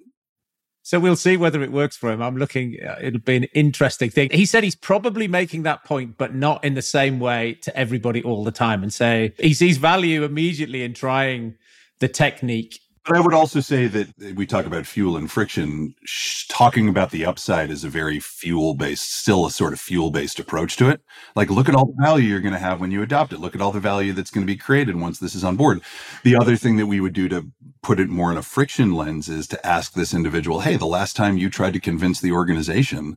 So 0.92 1.00
we'll 1.00 1.16
see 1.16 1.38
whether 1.38 1.62
it 1.62 1.72
works 1.72 1.96
for 1.96 2.12
him. 2.12 2.20
I'm 2.20 2.36
looking, 2.36 2.76
uh, 2.86 2.98
it'll 3.00 3.18
be 3.18 3.36
an 3.36 3.44
interesting 3.54 4.10
thing. 4.10 4.28
He 4.30 4.44
said 4.44 4.62
he's 4.62 4.76
probably 4.76 5.26
making 5.26 5.62
that 5.62 5.84
point, 5.84 6.18
but 6.18 6.34
not 6.34 6.62
in 6.62 6.74
the 6.74 6.82
same 6.82 7.18
way 7.18 7.54
to 7.62 7.74
everybody 7.74 8.22
all 8.22 8.44
the 8.44 8.52
time 8.52 8.82
and 8.82 8.92
say 8.92 9.32
he 9.38 9.54
sees 9.54 9.78
value 9.78 10.22
immediately 10.22 10.82
in 10.82 10.92
trying 10.92 11.54
the 12.00 12.08
technique 12.08 12.78
but 13.04 13.16
I 13.16 13.20
would 13.20 13.34
also 13.34 13.60
say 13.60 13.88
that 13.88 14.34
we 14.36 14.46
talk 14.46 14.64
about 14.64 14.86
fuel 14.86 15.16
and 15.16 15.30
friction. 15.30 15.94
Sh- 16.04 16.46
talking 16.48 16.88
about 16.88 17.10
the 17.10 17.24
upside 17.24 17.70
is 17.70 17.82
a 17.82 17.88
very 17.88 18.20
fuel 18.20 18.74
based, 18.74 19.12
still 19.12 19.46
a 19.46 19.50
sort 19.50 19.72
of 19.72 19.80
fuel 19.80 20.10
based 20.10 20.38
approach 20.38 20.76
to 20.76 20.88
it. 20.88 21.00
Like, 21.34 21.50
look 21.50 21.68
at 21.68 21.74
all 21.74 21.86
the 21.86 22.02
value 22.02 22.28
you're 22.28 22.40
going 22.40 22.52
to 22.52 22.58
have 22.60 22.80
when 22.80 22.90
you 22.92 23.02
adopt 23.02 23.32
it. 23.32 23.40
Look 23.40 23.54
at 23.54 23.60
all 23.60 23.72
the 23.72 23.80
value 23.80 24.12
that's 24.12 24.30
going 24.30 24.46
to 24.46 24.52
be 24.52 24.56
created 24.56 24.96
once 24.96 25.18
this 25.18 25.34
is 25.34 25.42
on 25.42 25.56
board. 25.56 25.80
The 26.22 26.36
other 26.36 26.56
thing 26.56 26.76
that 26.76 26.86
we 26.86 27.00
would 27.00 27.14
do 27.14 27.28
to 27.30 27.50
put 27.82 27.98
it 27.98 28.08
more 28.08 28.30
in 28.30 28.38
a 28.38 28.42
friction 28.42 28.92
lens 28.92 29.28
is 29.28 29.48
to 29.48 29.66
ask 29.66 29.94
this 29.94 30.14
individual, 30.14 30.60
Hey, 30.60 30.76
the 30.76 30.86
last 30.86 31.16
time 31.16 31.38
you 31.38 31.50
tried 31.50 31.72
to 31.72 31.80
convince 31.80 32.20
the 32.20 32.32
organization 32.32 33.16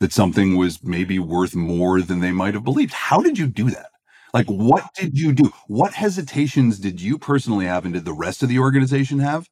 that 0.00 0.12
something 0.12 0.56
was 0.56 0.82
maybe 0.82 1.18
worth 1.18 1.54
more 1.54 2.00
than 2.00 2.20
they 2.20 2.32
might 2.32 2.54
have 2.54 2.64
believed, 2.64 2.92
how 2.92 3.20
did 3.20 3.38
you 3.38 3.46
do 3.46 3.70
that? 3.70 3.90
Like, 4.34 4.46
what 4.46 4.84
did 4.94 5.18
you 5.18 5.32
do? 5.32 5.52
What 5.66 5.94
hesitations 5.94 6.78
did 6.78 7.00
you 7.00 7.18
personally 7.18 7.66
have, 7.66 7.84
and 7.84 7.94
did 7.94 8.04
the 8.04 8.12
rest 8.12 8.42
of 8.42 8.48
the 8.48 8.58
organization 8.58 9.18
have 9.20 9.48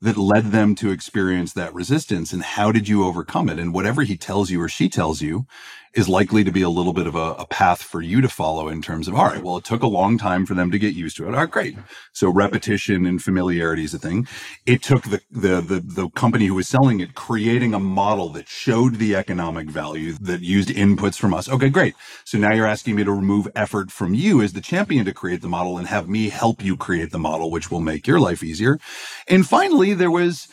that 0.00 0.16
led 0.16 0.46
them 0.46 0.74
to 0.76 0.90
experience 0.90 1.52
that 1.52 1.74
resistance? 1.74 2.32
And 2.32 2.42
how 2.42 2.72
did 2.72 2.88
you 2.88 3.04
overcome 3.04 3.48
it? 3.48 3.58
And 3.58 3.74
whatever 3.74 4.02
he 4.02 4.16
tells 4.16 4.50
you 4.50 4.60
or 4.60 4.68
she 4.68 4.88
tells 4.88 5.20
you 5.20 5.46
is 5.94 6.08
likely 6.08 6.44
to 6.44 6.52
be 6.52 6.62
a 6.62 6.68
little 6.68 6.92
bit 6.92 7.06
of 7.06 7.14
a, 7.14 7.34
a, 7.34 7.46
path 7.46 7.82
for 7.82 8.00
you 8.00 8.20
to 8.20 8.28
follow 8.28 8.68
in 8.68 8.82
terms 8.82 9.08
of, 9.08 9.14
all 9.14 9.24
right, 9.24 9.42
well, 9.42 9.56
it 9.56 9.64
took 9.64 9.82
a 9.82 9.86
long 9.86 10.18
time 10.18 10.44
for 10.44 10.54
them 10.54 10.70
to 10.70 10.78
get 10.78 10.94
used 10.94 11.16
to 11.16 11.24
it. 11.26 11.34
All 11.34 11.40
right, 11.40 11.50
great. 11.50 11.76
So 12.12 12.30
repetition 12.30 13.06
and 13.06 13.22
familiarity 13.22 13.84
is 13.84 13.94
a 13.94 13.98
thing. 13.98 14.28
It 14.66 14.82
took 14.82 15.04
the, 15.04 15.20
the, 15.30 15.60
the, 15.60 15.80
the 15.80 16.08
company 16.10 16.46
who 16.46 16.54
was 16.54 16.68
selling 16.68 17.00
it 17.00 17.14
creating 17.14 17.74
a 17.74 17.80
model 17.80 18.28
that 18.30 18.48
showed 18.48 18.96
the 18.96 19.16
economic 19.16 19.70
value 19.70 20.12
that 20.20 20.42
used 20.42 20.68
inputs 20.68 21.18
from 21.18 21.32
us. 21.32 21.48
Okay, 21.48 21.70
great. 21.70 21.94
So 22.24 22.38
now 22.38 22.52
you're 22.52 22.66
asking 22.66 22.94
me 22.94 23.04
to 23.04 23.12
remove 23.12 23.48
effort 23.56 23.90
from 23.90 24.14
you 24.14 24.42
as 24.42 24.52
the 24.52 24.60
champion 24.60 25.04
to 25.06 25.14
create 25.14 25.40
the 25.40 25.48
model 25.48 25.78
and 25.78 25.88
have 25.88 26.08
me 26.08 26.28
help 26.28 26.62
you 26.62 26.76
create 26.76 27.10
the 27.10 27.18
model, 27.18 27.50
which 27.50 27.70
will 27.70 27.80
make 27.80 28.06
your 28.06 28.20
life 28.20 28.44
easier. 28.44 28.78
And 29.26 29.46
finally, 29.46 29.87
there 29.94 30.10
was, 30.10 30.48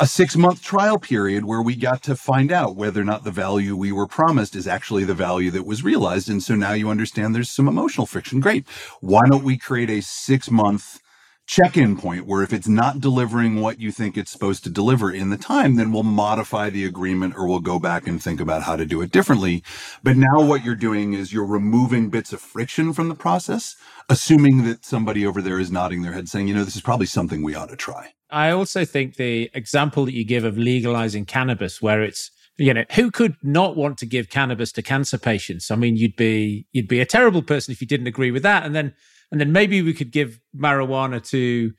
a 0.00 0.06
six 0.06 0.36
month 0.36 0.60
trial 0.60 0.98
period 0.98 1.44
where 1.44 1.62
we 1.62 1.76
got 1.76 2.02
to 2.02 2.16
find 2.16 2.50
out 2.50 2.74
whether 2.74 3.00
or 3.00 3.04
not 3.04 3.22
the 3.22 3.30
value 3.30 3.76
we 3.76 3.92
were 3.92 4.08
promised 4.08 4.56
is 4.56 4.66
actually 4.66 5.04
the 5.04 5.14
value 5.14 5.52
that 5.52 5.66
was 5.66 5.84
realized. 5.84 6.28
And 6.28 6.42
so 6.42 6.56
now 6.56 6.72
you 6.72 6.88
understand 6.88 7.34
there's 7.34 7.50
some 7.50 7.68
emotional 7.68 8.06
friction. 8.06 8.40
Great. 8.40 8.68
Why 9.00 9.22
don't 9.28 9.44
we 9.44 9.56
create 9.56 9.90
a 9.90 10.02
six 10.02 10.50
month 10.50 11.00
check 11.46 11.76
in 11.76 11.96
point 11.96 12.26
where 12.26 12.42
if 12.42 12.52
it's 12.52 12.66
not 12.66 13.00
delivering 13.00 13.60
what 13.60 13.78
you 13.78 13.92
think 13.92 14.16
it's 14.16 14.30
supposed 14.30 14.64
to 14.64 14.70
deliver 14.70 15.12
in 15.12 15.30
the 15.30 15.36
time, 15.36 15.76
then 15.76 15.92
we'll 15.92 16.02
modify 16.02 16.70
the 16.70 16.86
agreement 16.86 17.34
or 17.36 17.46
we'll 17.46 17.60
go 17.60 17.78
back 17.78 18.06
and 18.06 18.20
think 18.20 18.40
about 18.40 18.62
how 18.62 18.74
to 18.74 18.86
do 18.86 19.02
it 19.02 19.12
differently. 19.12 19.62
But 20.02 20.16
now 20.16 20.40
what 20.40 20.64
you're 20.64 20.74
doing 20.74 21.12
is 21.12 21.32
you're 21.32 21.44
removing 21.44 22.08
bits 22.08 22.32
of 22.32 22.40
friction 22.40 22.94
from 22.94 23.10
the 23.10 23.14
process, 23.14 23.76
assuming 24.08 24.64
that 24.64 24.84
somebody 24.84 25.24
over 25.24 25.42
there 25.42 25.60
is 25.60 25.70
nodding 25.70 26.02
their 26.02 26.14
head 26.14 26.28
saying, 26.28 26.48
you 26.48 26.54
know, 26.54 26.64
this 26.64 26.76
is 26.76 26.82
probably 26.82 27.06
something 27.06 27.42
we 27.42 27.54
ought 27.54 27.68
to 27.68 27.76
try. 27.76 28.14
I 28.34 28.50
also 28.50 28.84
think 28.84 29.14
the 29.14 29.48
example 29.54 30.04
that 30.06 30.12
you 30.12 30.24
give 30.24 30.44
of 30.44 30.58
legalizing 30.58 31.24
cannabis, 31.24 31.80
where 31.80 32.02
it's 32.02 32.32
you 32.56 32.74
know 32.74 32.84
who 32.92 33.10
could 33.10 33.36
not 33.42 33.76
want 33.76 33.96
to 33.98 34.06
give 34.06 34.28
cannabis 34.28 34.72
to 34.72 34.82
cancer 34.82 35.18
patients? 35.18 35.70
I 35.70 35.76
mean 35.76 35.96
you'd 35.96 36.16
be 36.16 36.66
you'd 36.72 36.88
be 36.88 37.00
a 37.00 37.06
terrible 37.06 37.42
person 37.42 37.72
if 37.72 37.80
you 37.80 37.86
didn't 37.86 38.08
agree 38.08 38.32
with 38.32 38.42
that. 38.42 38.64
And 38.64 38.74
then 38.74 38.92
and 39.30 39.40
then 39.40 39.52
maybe 39.52 39.82
we 39.82 39.94
could 39.94 40.10
give 40.10 40.40
marijuana 40.56 41.24
to 41.28 41.72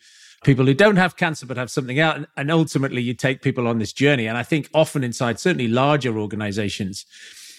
people 0.43 0.65
who 0.65 0.73
don't 0.73 0.95
have 0.95 1.17
cancer 1.17 1.45
but 1.45 1.57
have 1.57 1.71
something 1.71 1.99
else 1.99 2.17
and, 2.17 2.27
and 2.37 2.51
ultimately 2.51 3.01
you 3.01 3.13
take 3.13 3.41
people 3.41 3.67
on 3.67 3.79
this 3.79 3.91
journey. 3.91 4.25
And 4.27 4.37
i 4.37 4.43
think 4.43 4.69
often 4.73 5.03
inside 5.03 5.39
certainly 5.39 5.67
larger 5.67 6.17
organizations 6.17 7.05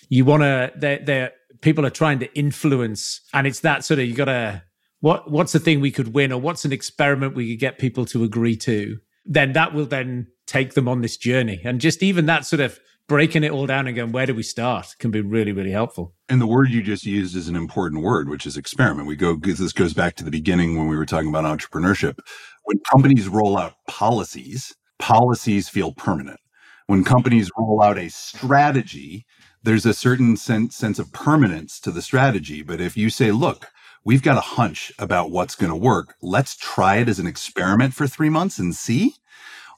you 0.09 0.25
want 0.25 0.43
to 0.43 0.73
they're, 0.77 0.99
they're 0.99 1.33
people 1.61 1.85
are 1.85 1.91
trying 1.91 2.19
to 2.21 2.33
influence 2.35 3.21
and 3.35 3.47
it's 3.47 3.61
that 3.61 3.85
sort 3.85 4.01
of 4.01 4.07
you 4.07 4.15
got 4.15 4.27
to 4.27 4.63
what 5.01 5.31
what's 5.31 5.53
the 5.53 5.61
thing 5.61 5.81
we 5.81 5.91
could 5.91 6.15
win 6.15 6.33
or 6.33 6.41
what's 6.41 6.65
an 6.65 6.73
experiment 6.73 7.35
we 7.35 7.51
could 7.51 7.61
get 7.61 7.79
people 7.79 8.05
to 8.07 8.25
agree 8.25 8.57
to 8.57 8.99
then 9.27 9.53
that 9.53 9.75
will 9.75 9.87
then 9.87 10.29
take 10.47 10.75
them 10.75 10.89
on 10.89 11.01
this 11.01 11.17
journey. 11.17 11.61
And 11.65 11.81
just 11.81 12.03
even 12.03 12.27
that 12.27 12.47
sort 12.47 12.61
of 12.61 12.79
breaking 13.09 13.45
it 13.45 13.53
all 13.53 13.67
down 13.67 13.87
and 13.87 13.95
going 13.95 14.13
where 14.13 14.27
do 14.27 14.35
we 14.35 14.43
start 14.43 14.95
can 14.99 15.11
be 15.11 15.21
really 15.21 15.53
really 15.53 15.71
helpful. 15.71 16.15
And 16.29 16.41
the 16.41 16.47
word 16.47 16.71
you 16.71 16.83
just 16.83 17.05
used 17.05 17.37
is 17.37 17.49
an 17.49 17.57
important 17.57 18.03
word 18.03 18.29
which 18.29 18.47
is 18.47 18.57
experiment. 18.57 19.09
We 19.09 19.17
go 19.17 19.37
this 19.37 19.73
goes 19.73 19.95
back 19.95 20.17
to 20.17 20.25
the 20.25 20.31
beginning 20.31 20.77
when 20.77 20.89
we 20.89 20.97
were 20.97 21.07
talking 21.07 21.29
about 21.29 21.45
entrepreneurship. 21.45 22.19
When 22.65 22.79
companies 22.91 23.29
roll 23.29 23.59
out 23.59 23.75
policies 23.87 24.75
policies 24.99 25.69
feel 25.69 25.93
permanent. 25.93 26.41
When 26.87 27.05
companies 27.05 27.51
roll 27.59 27.83
out 27.83 27.99
a 27.99 28.09
strategy 28.09 29.27
there's 29.63 29.87
a 29.87 29.95
certain 29.95 30.37
sense, 30.37 30.77
sense 30.77 31.01
of 31.01 31.13
permanence 31.13 31.81
to 31.81 31.91
the 31.91 32.01
strategy. 32.01 32.63
But 32.63 32.81
if 32.81 32.97
you 32.97 33.11
say 33.11 33.33
look 33.33 33.67
we've 34.07 34.23
got 34.23 34.39
a 34.39 34.43
hunch 34.43 34.93
about 35.01 35.33
what's 35.33 35.57
going 35.57 35.73
to 35.73 35.77
work. 35.77 36.17
Let's 36.23 36.57
try 36.57 36.99
it 36.99 37.09
as 37.11 37.19
an 37.21 37.27
experiment 37.29 37.95
for 37.95 38.07
three 38.09 38.31
months 38.31 38.59
and 38.61 38.75
see. 38.75 39.17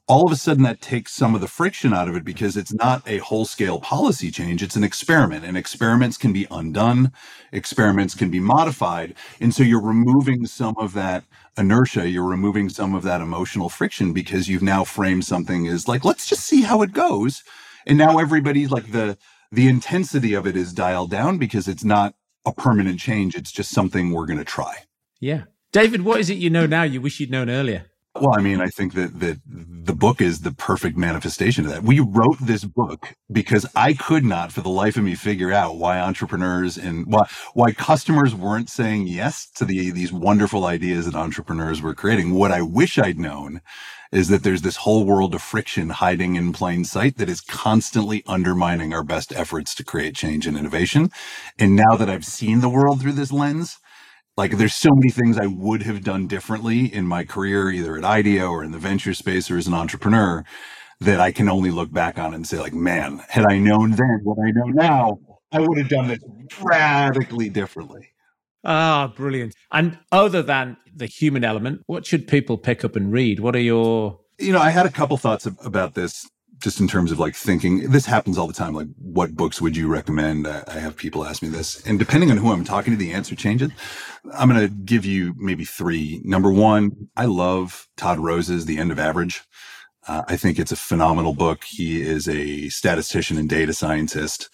all 0.09 0.25
of 0.27 0.33
a 0.33 0.37
sudden 0.37 0.63
that 0.65 0.81
takes 0.81 1.13
some 1.13 1.35
of 1.35 1.41
the 1.43 1.49
friction 1.49 1.93
out 1.93 2.09
of 2.09 2.17
it 2.17 2.25
because 2.25 2.57
it's 2.57 2.73
not 2.73 3.03
a 3.07 3.19
whole 3.19 3.45
scale 3.45 3.79
policy 3.79 4.31
change. 4.31 4.63
It's 4.63 4.77
an 4.77 4.85
experiment 4.85 5.45
and 5.45 5.57
experiments 5.57 6.17
can 6.17 6.33
be 6.33 6.47
undone. 6.51 7.13
Experiments 7.53 8.15
can 8.15 8.31
be 8.31 8.41
modified. 8.41 9.15
And 9.41 9.55
so 9.55 9.63
you're 9.63 9.83
removing 9.83 10.47
some 10.47 10.77
of 10.79 10.95
that 10.95 11.25
inertia. 11.59 12.09
You're 12.09 12.25
removing 12.25 12.71
some 12.71 12.95
of 12.95 13.03
that 13.03 13.21
emotional 13.21 13.69
friction 13.69 14.15
because 14.15 14.49
you've 14.49 14.63
now 14.63 14.83
framed 14.85 15.27
something 15.27 15.67
as 15.69 15.87
like, 15.89 16.05
let's 16.07 16.27
just 16.27 16.45
see 16.45 16.63
how 16.63 16.81
it 16.83 16.93
goes. 16.93 17.43
And 17.87 17.99
now 17.99 18.19
everybody's 18.19 18.71
like 18.71 18.93
the, 18.93 19.19
the 19.53 19.69
intensity 19.69 20.33
of 20.35 20.47
it 20.47 20.57
is 20.57 20.73
dialed 20.73 21.11
down 21.11 21.37
because 21.39 21.69
it's 21.69 21.85
not 21.85 22.15
a 22.49 22.53
permanent 22.53 22.99
change. 22.99 23.35
It's 23.35 23.53
just 23.53 23.71
something 23.71 24.11
we're 24.11 24.27
going 24.27 24.39
to 24.39 24.45
try. 24.45 24.75
Yeah. 25.21 25.45
David, 25.73 26.03
what 26.03 26.19
is 26.19 26.31
it 26.31 26.39
you 26.39 26.51
know 26.51 26.67
now 26.67 26.83
you 26.83 27.01
wish 27.01 27.21
you'd 27.21 27.31
known 27.31 27.51
earlier? 27.51 27.87
Well, 28.21 28.35
I 28.37 28.43
mean, 28.43 28.61
I 28.61 28.67
think 28.69 28.95
that 28.95 29.21
that 29.21 29.39
the 29.47 29.95
book 29.95 30.21
is 30.21 30.41
the 30.41 30.53
perfect 30.53 30.97
manifestation 30.97 31.65
of 31.65 31.71
that. 31.71 31.83
We 31.85 32.01
wrote 32.01 32.39
this 32.41 32.65
book 32.65 33.15
because 33.31 33.67
I 33.77 33.93
could 33.95 34.25
not, 34.25 34.53
for 34.53 34.61
the 34.61 34.69
life 34.71 34.97
of 34.97 35.05
me, 35.05 35.15
figure 35.15 35.53
out 35.53 35.77
why 35.77 36.01
entrepreneurs 36.01 36.77
and 36.77 37.07
why 37.07 37.29
why 37.55 37.73
customers 37.73 38.35
weren't 38.35 38.71
saying 38.71 39.07
yes 39.07 39.49
to 39.57 39.65
the 39.65 39.91
these 39.91 40.13
wonderful 40.13 40.65
ideas 40.65 41.07
that 41.07 41.15
entrepreneurs 41.15 41.81
were 41.81 41.95
creating. 41.95 42.35
What 42.35 42.51
I 42.53 42.63
wish 42.63 42.99
I'd 42.99 43.19
known 43.19 43.61
is 44.13 44.29
that 44.29 44.43
there's 44.43 44.63
this 44.63 44.77
whole 44.77 45.05
world 45.05 45.35
of 45.35 45.43
friction 45.43 45.91
hiding 45.91 46.37
in 46.37 46.53
plain 46.53 46.85
sight 46.85 47.19
that 47.19 47.29
is 47.29 47.41
constantly 47.41 48.23
undermining 48.27 48.95
our 48.95 49.05
best 49.05 49.33
efforts 49.35 49.75
to 49.77 49.85
create 49.85 50.15
change 50.17 50.47
and 50.47 50.57
innovation. 50.57 51.11
And 51.59 51.77
now 51.77 51.95
that 51.97 52.11
I've 52.11 52.25
seen 52.25 52.61
the 52.61 52.71
world 52.71 53.01
through 53.01 53.13
this 53.13 53.33
lens, 53.33 53.79
like 54.39 54.57
there's 54.57 54.75
so 54.75 54.95
many 54.95 55.11
things 55.11 55.37
I 55.37 55.49
would 55.49 55.83
have 55.83 56.05
done 56.05 56.29
differently 56.29 56.95
in 56.95 57.09
my 57.09 57.25
career, 57.25 57.71
either 57.71 57.97
at 57.97 58.05
IDEO 58.05 58.49
or 58.49 58.63
in 58.63 58.71
the 58.71 58.79
venture 58.79 59.13
space 59.13 59.51
or 59.51 59.59
as 59.59 59.67
an 59.67 59.75
entrepreneur 59.75 60.45
that 61.01 61.19
I 61.19 61.33
can 61.33 61.49
only 61.49 61.73
look 61.73 61.93
back 61.93 62.21
on 62.21 62.33
and 62.35 62.47
say 62.47 62.61
like, 62.61 62.73
man, 62.73 63.21
had 63.29 63.45
I 63.51 63.59
known 63.59 63.91
then 63.91 64.21
what 64.23 64.39
I 64.39 64.53
know 64.53 64.67
now, 64.67 65.19
I 65.51 65.59
would 65.59 65.77
have 65.79 65.89
done 65.89 66.07
this 66.07 66.21
radically 66.63 67.49
differently. 67.49 68.11
Ah, 68.65 69.13
brilliant. 69.17 69.57
And 69.73 69.99
other 70.13 70.43
than 70.43 70.77
the 70.95 71.07
human 71.07 71.43
element, 71.43 71.83
what 71.87 72.07
should 72.07 72.29
people 72.29 72.59
pick 72.59 72.85
up 72.85 72.95
and 72.95 73.13
read? 73.13 73.41
What 73.41 73.57
are 73.57 73.61
your 73.61 74.21
you 74.39 74.53
know, 74.53 74.61
I 74.61 74.71
had 74.71 74.87
a 74.87 74.91
couple 74.91 75.17
thoughts 75.17 75.47
about 75.47 75.95
this 75.95 76.29
just 76.59 76.81
in 76.81 76.89
terms 76.89 77.13
of 77.13 77.19
like 77.19 77.35
thinking, 77.35 77.91
this 77.91 78.07
happens 78.07 78.39
all 78.39 78.47
the 78.47 78.53
time. 78.53 78.75
Like, 78.75 78.89
what 78.99 79.35
books 79.37 79.61
would 79.61 79.77
you 79.77 79.89
recommend? 79.89 80.47
I, 80.47 80.65
I 80.67 80.79
have 80.79 80.97
people 80.97 81.25
ask 81.25 81.43
me 81.43 81.49
this, 81.49 81.85
and 81.87 81.99
depending 81.99 82.31
on 82.31 82.37
who 82.37 82.53
I'm 82.53 82.65
talking 82.65 82.93
to, 82.93 82.97
the 82.97 83.13
answer 83.13 83.35
changes. 83.35 83.71
I'm 84.33 84.49
going 84.49 84.61
to 84.61 84.69
give 84.69 85.05
you 85.05 85.35
maybe 85.37 85.65
three. 85.65 86.21
Number 86.25 86.51
one, 86.51 87.09
I 87.17 87.27
love 87.27 87.89
Todd 87.97 88.19
Rose's 88.19 88.67
The 88.67 88.79
End 88.79 88.93
of 88.93 88.99
Average. 88.99 89.43
Uh, 90.07 90.23
I 90.27 90.37
think 90.37 90.59
it's 90.59 90.73
a 90.73 90.77
phenomenal 90.77 91.35
book. 91.35 91.65
He 91.65 92.03
is 92.03 92.29
a 92.29 92.69
statistician 92.71 93.37
and 93.37 93.49
data 93.49 93.75
scientist 93.75 94.49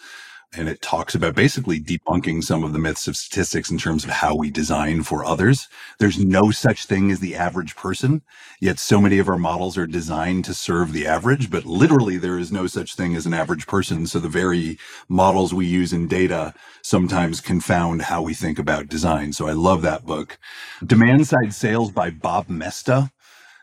and 0.57 0.69
it 0.69 0.83
talks 0.83 1.15
about 1.15 1.35
basically 1.35 1.81
debunking 1.81 2.43
some 2.43 2.65
of 2.65 2.73
the 2.73 2.79
myths 2.79 3.09
of 3.09 3.17
statistics 3.17 3.71
in 3.71 3.79
terms 3.79 4.05
of 4.05 4.11
how 4.11 4.35
we 4.35 4.51
design 4.51 5.03
for 5.03 5.25
others. 5.25 5.69
There's 5.99 6.19
no 6.19 6.51
such 6.51 6.87
thing 6.87 7.11
as 7.11 7.21
the 7.21 7.35
average 7.35 7.77
person, 7.77 8.23
yet 8.61 8.79
so 8.79 9.01
many 9.01 9.19
of 9.19 9.29
our 9.29 9.39
models 9.39 9.77
are 9.77 9.87
designed 9.87 10.45
to 10.47 10.55
serve 10.55 10.93
the 10.93 11.07
average, 11.07 11.51
but 11.51 11.65
literally 11.65 12.17
there 12.17 12.39
is 12.39 12.53
no 12.53 12.67
such 12.67 12.95
thing 12.95 13.17
as 13.17 13.27
an 13.27 13.35
average 13.35 13.67
person. 13.67 14.07
So 14.07 14.19
the 14.19 14.29
very 14.29 14.79
models 15.09 15.53
we 15.53 15.67
use 15.67 15.93
in 15.93 16.09
data 16.09 16.55
sometimes 16.83 17.41
confound 17.41 18.03
how 18.03 18.23
we 18.23 18.35
think 18.35 18.59
about 18.59 18.89
design. 18.89 19.33
So 19.33 19.47
I 19.47 19.53
love 19.53 19.83
that 19.83 20.05
book. 20.05 20.39
Demand 20.85 21.27
Side 21.27 21.55
Sales 21.55 21.91
by 21.91 22.11
Bob 22.11 22.49
Moesta 22.49 23.11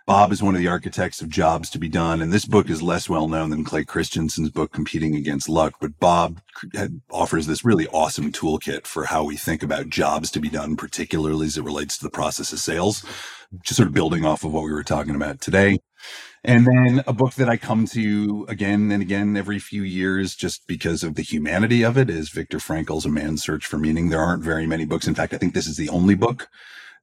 Bob 0.06 0.32
is 0.32 0.42
one 0.42 0.56
of 0.56 0.62
the 0.62 0.68
architects 0.68 1.22
of 1.22 1.30
jobs 1.30 1.70
to 1.70 1.80
be 1.80 1.90
done. 1.90 2.22
And 2.22 2.34
this 2.34 2.46
book 2.46 2.70
is 2.70 2.82
less 2.82 3.08
well 3.08 3.28
known 3.28 3.50
than 3.50 3.64
Clay 3.64 3.84
Christensen's 3.84 4.50
book, 4.50 4.72
Competing 4.72 5.16
Against 5.16 5.48
Luck. 5.48 5.76
But 5.80 6.00
Bob 6.00 6.42
offers 7.12 7.48
this 7.48 7.64
really 7.64 7.88
awesome 7.88 8.32
toolkit 8.32 8.86
for 8.88 9.06
how 9.06 9.24
we 9.24 9.38
think 9.38 9.64
about 9.64 9.90
jobs 9.90 10.32
to 10.32 10.40
be 10.40 10.50
done, 10.50 10.76
particularly 10.76 11.46
as 11.46 11.58
it 11.58 11.64
relates 11.64 11.98
to 11.98 12.04
the 12.04 12.10
process 12.10 12.52
of 12.52 12.60
sales, 12.60 13.06
just 13.64 13.78
sort 13.78 13.88
of 13.88 13.94
building 13.94 14.26
off 14.26 14.44
of 14.44 14.52
what 14.52 14.64
we 14.64 14.72
were 14.72 14.84
talking 14.84 15.16
about 15.16 15.40
today. 15.40 15.80
And 16.44 16.66
then 16.66 17.04
a 17.06 17.14
book 17.14 17.36
that 17.36 17.50
I 17.50 17.58
come 17.58 17.86
to 17.88 18.48
again 18.50 18.92
and 18.92 19.04
again 19.04 19.38
every 19.38 19.60
few 19.60 19.84
years 19.84 20.36
just 20.36 20.66
because 20.66 21.04
of 21.04 21.14
the 21.14 21.22
humanity 21.22 21.84
of 21.84 21.98
it 21.98 22.10
is 22.10 22.30
Viktor 22.30 22.60
Frankl's 22.60 23.06
A 23.06 23.10
Man's 23.10 23.44
Search 23.44 23.68
for 23.68 23.78
Meaning. 23.78 24.10
There 24.10 24.20
aren't 24.20 24.44
very 24.44 24.66
many 24.66 24.86
books. 24.86 25.08
In 25.08 25.14
fact, 25.14 25.36
I 25.36 25.38
think 25.38 25.54
this 25.54 25.68
is 25.68 25.78
the 25.78 25.90
only 25.90 26.16
book 26.16 26.50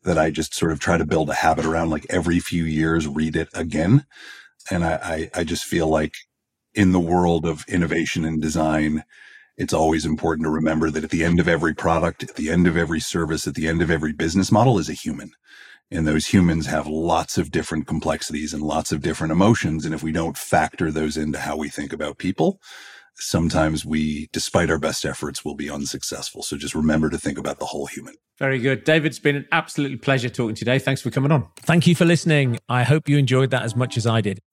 that 0.04 0.18
I 0.18 0.30
just 0.30 0.54
sort 0.54 0.72
of 0.72 0.80
try 0.80 0.96
to 0.96 1.06
build 1.06 1.30
a 1.30 1.34
habit 1.34 1.64
around 1.64 1.90
like 1.90 2.06
every 2.08 2.38
few 2.40 2.64
years, 2.64 3.08
read 3.08 3.36
it 3.36 3.48
again. 3.54 4.06
And 4.70 4.84
I, 4.84 5.30
I, 5.34 5.40
I 5.40 5.44
just 5.44 5.64
feel 5.64 5.88
like 5.88 6.14
in 6.74 6.92
the 6.92 7.00
world 7.00 7.44
of 7.44 7.64
innovation 7.68 8.24
and 8.24 8.40
design, 8.40 9.04
it's 9.56 9.74
always 9.74 10.04
important 10.04 10.44
to 10.46 10.50
remember 10.50 10.90
that 10.90 11.04
at 11.04 11.10
the 11.10 11.24
end 11.24 11.40
of 11.40 11.48
every 11.48 11.74
product, 11.74 12.22
at 12.22 12.36
the 12.36 12.50
end 12.50 12.66
of 12.66 12.76
every 12.76 13.00
service, 13.00 13.46
at 13.46 13.54
the 13.54 13.66
end 13.66 13.82
of 13.82 13.90
every 13.90 14.12
business 14.12 14.52
model 14.52 14.78
is 14.78 14.88
a 14.88 14.94
human. 14.94 15.32
And 15.90 16.06
those 16.06 16.26
humans 16.26 16.66
have 16.66 16.86
lots 16.86 17.38
of 17.38 17.50
different 17.50 17.86
complexities 17.86 18.52
and 18.52 18.62
lots 18.62 18.92
of 18.92 19.00
different 19.00 19.32
emotions. 19.32 19.84
And 19.84 19.94
if 19.94 20.02
we 20.02 20.12
don't 20.12 20.36
factor 20.36 20.92
those 20.92 21.16
into 21.16 21.40
how 21.40 21.56
we 21.56 21.68
think 21.68 21.92
about 21.92 22.18
people, 22.18 22.60
sometimes 23.18 23.84
we, 23.84 24.28
despite 24.32 24.70
our 24.70 24.78
best 24.78 25.04
efforts, 25.04 25.44
will 25.44 25.54
be 25.54 25.70
unsuccessful. 25.70 26.42
So 26.42 26.56
just 26.56 26.74
remember 26.74 27.10
to 27.10 27.18
think 27.18 27.38
about 27.38 27.58
the 27.58 27.66
whole 27.66 27.86
human. 27.86 28.14
Very 28.38 28.60
good. 28.60 28.84
David, 28.84 29.06
it's 29.06 29.18
been 29.18 29.34
an 29.34 29.48
absolute 29.50 30.00
pleasure 30.00 30.28
talking 30.28 30.54
today. 30.54 30.78
Thanks 30.78 31.02
for 31.02 31.10
coming 31.10 31.32
on. 31.32 31.48
Thank 31.56 31.88
you 31.88 31.96
for 31.96 32.04
listening. 32.04 32.58
I 32.68 32.84
hope 32.84 33.08
you 33.08 33.18
enjoyed 33.18 33.50
that 33.50 33.62
as 33.62 33.74
much 33.74 33.96
as 33.96 34.06
I 34.06 34.20
did. 34.20 34.40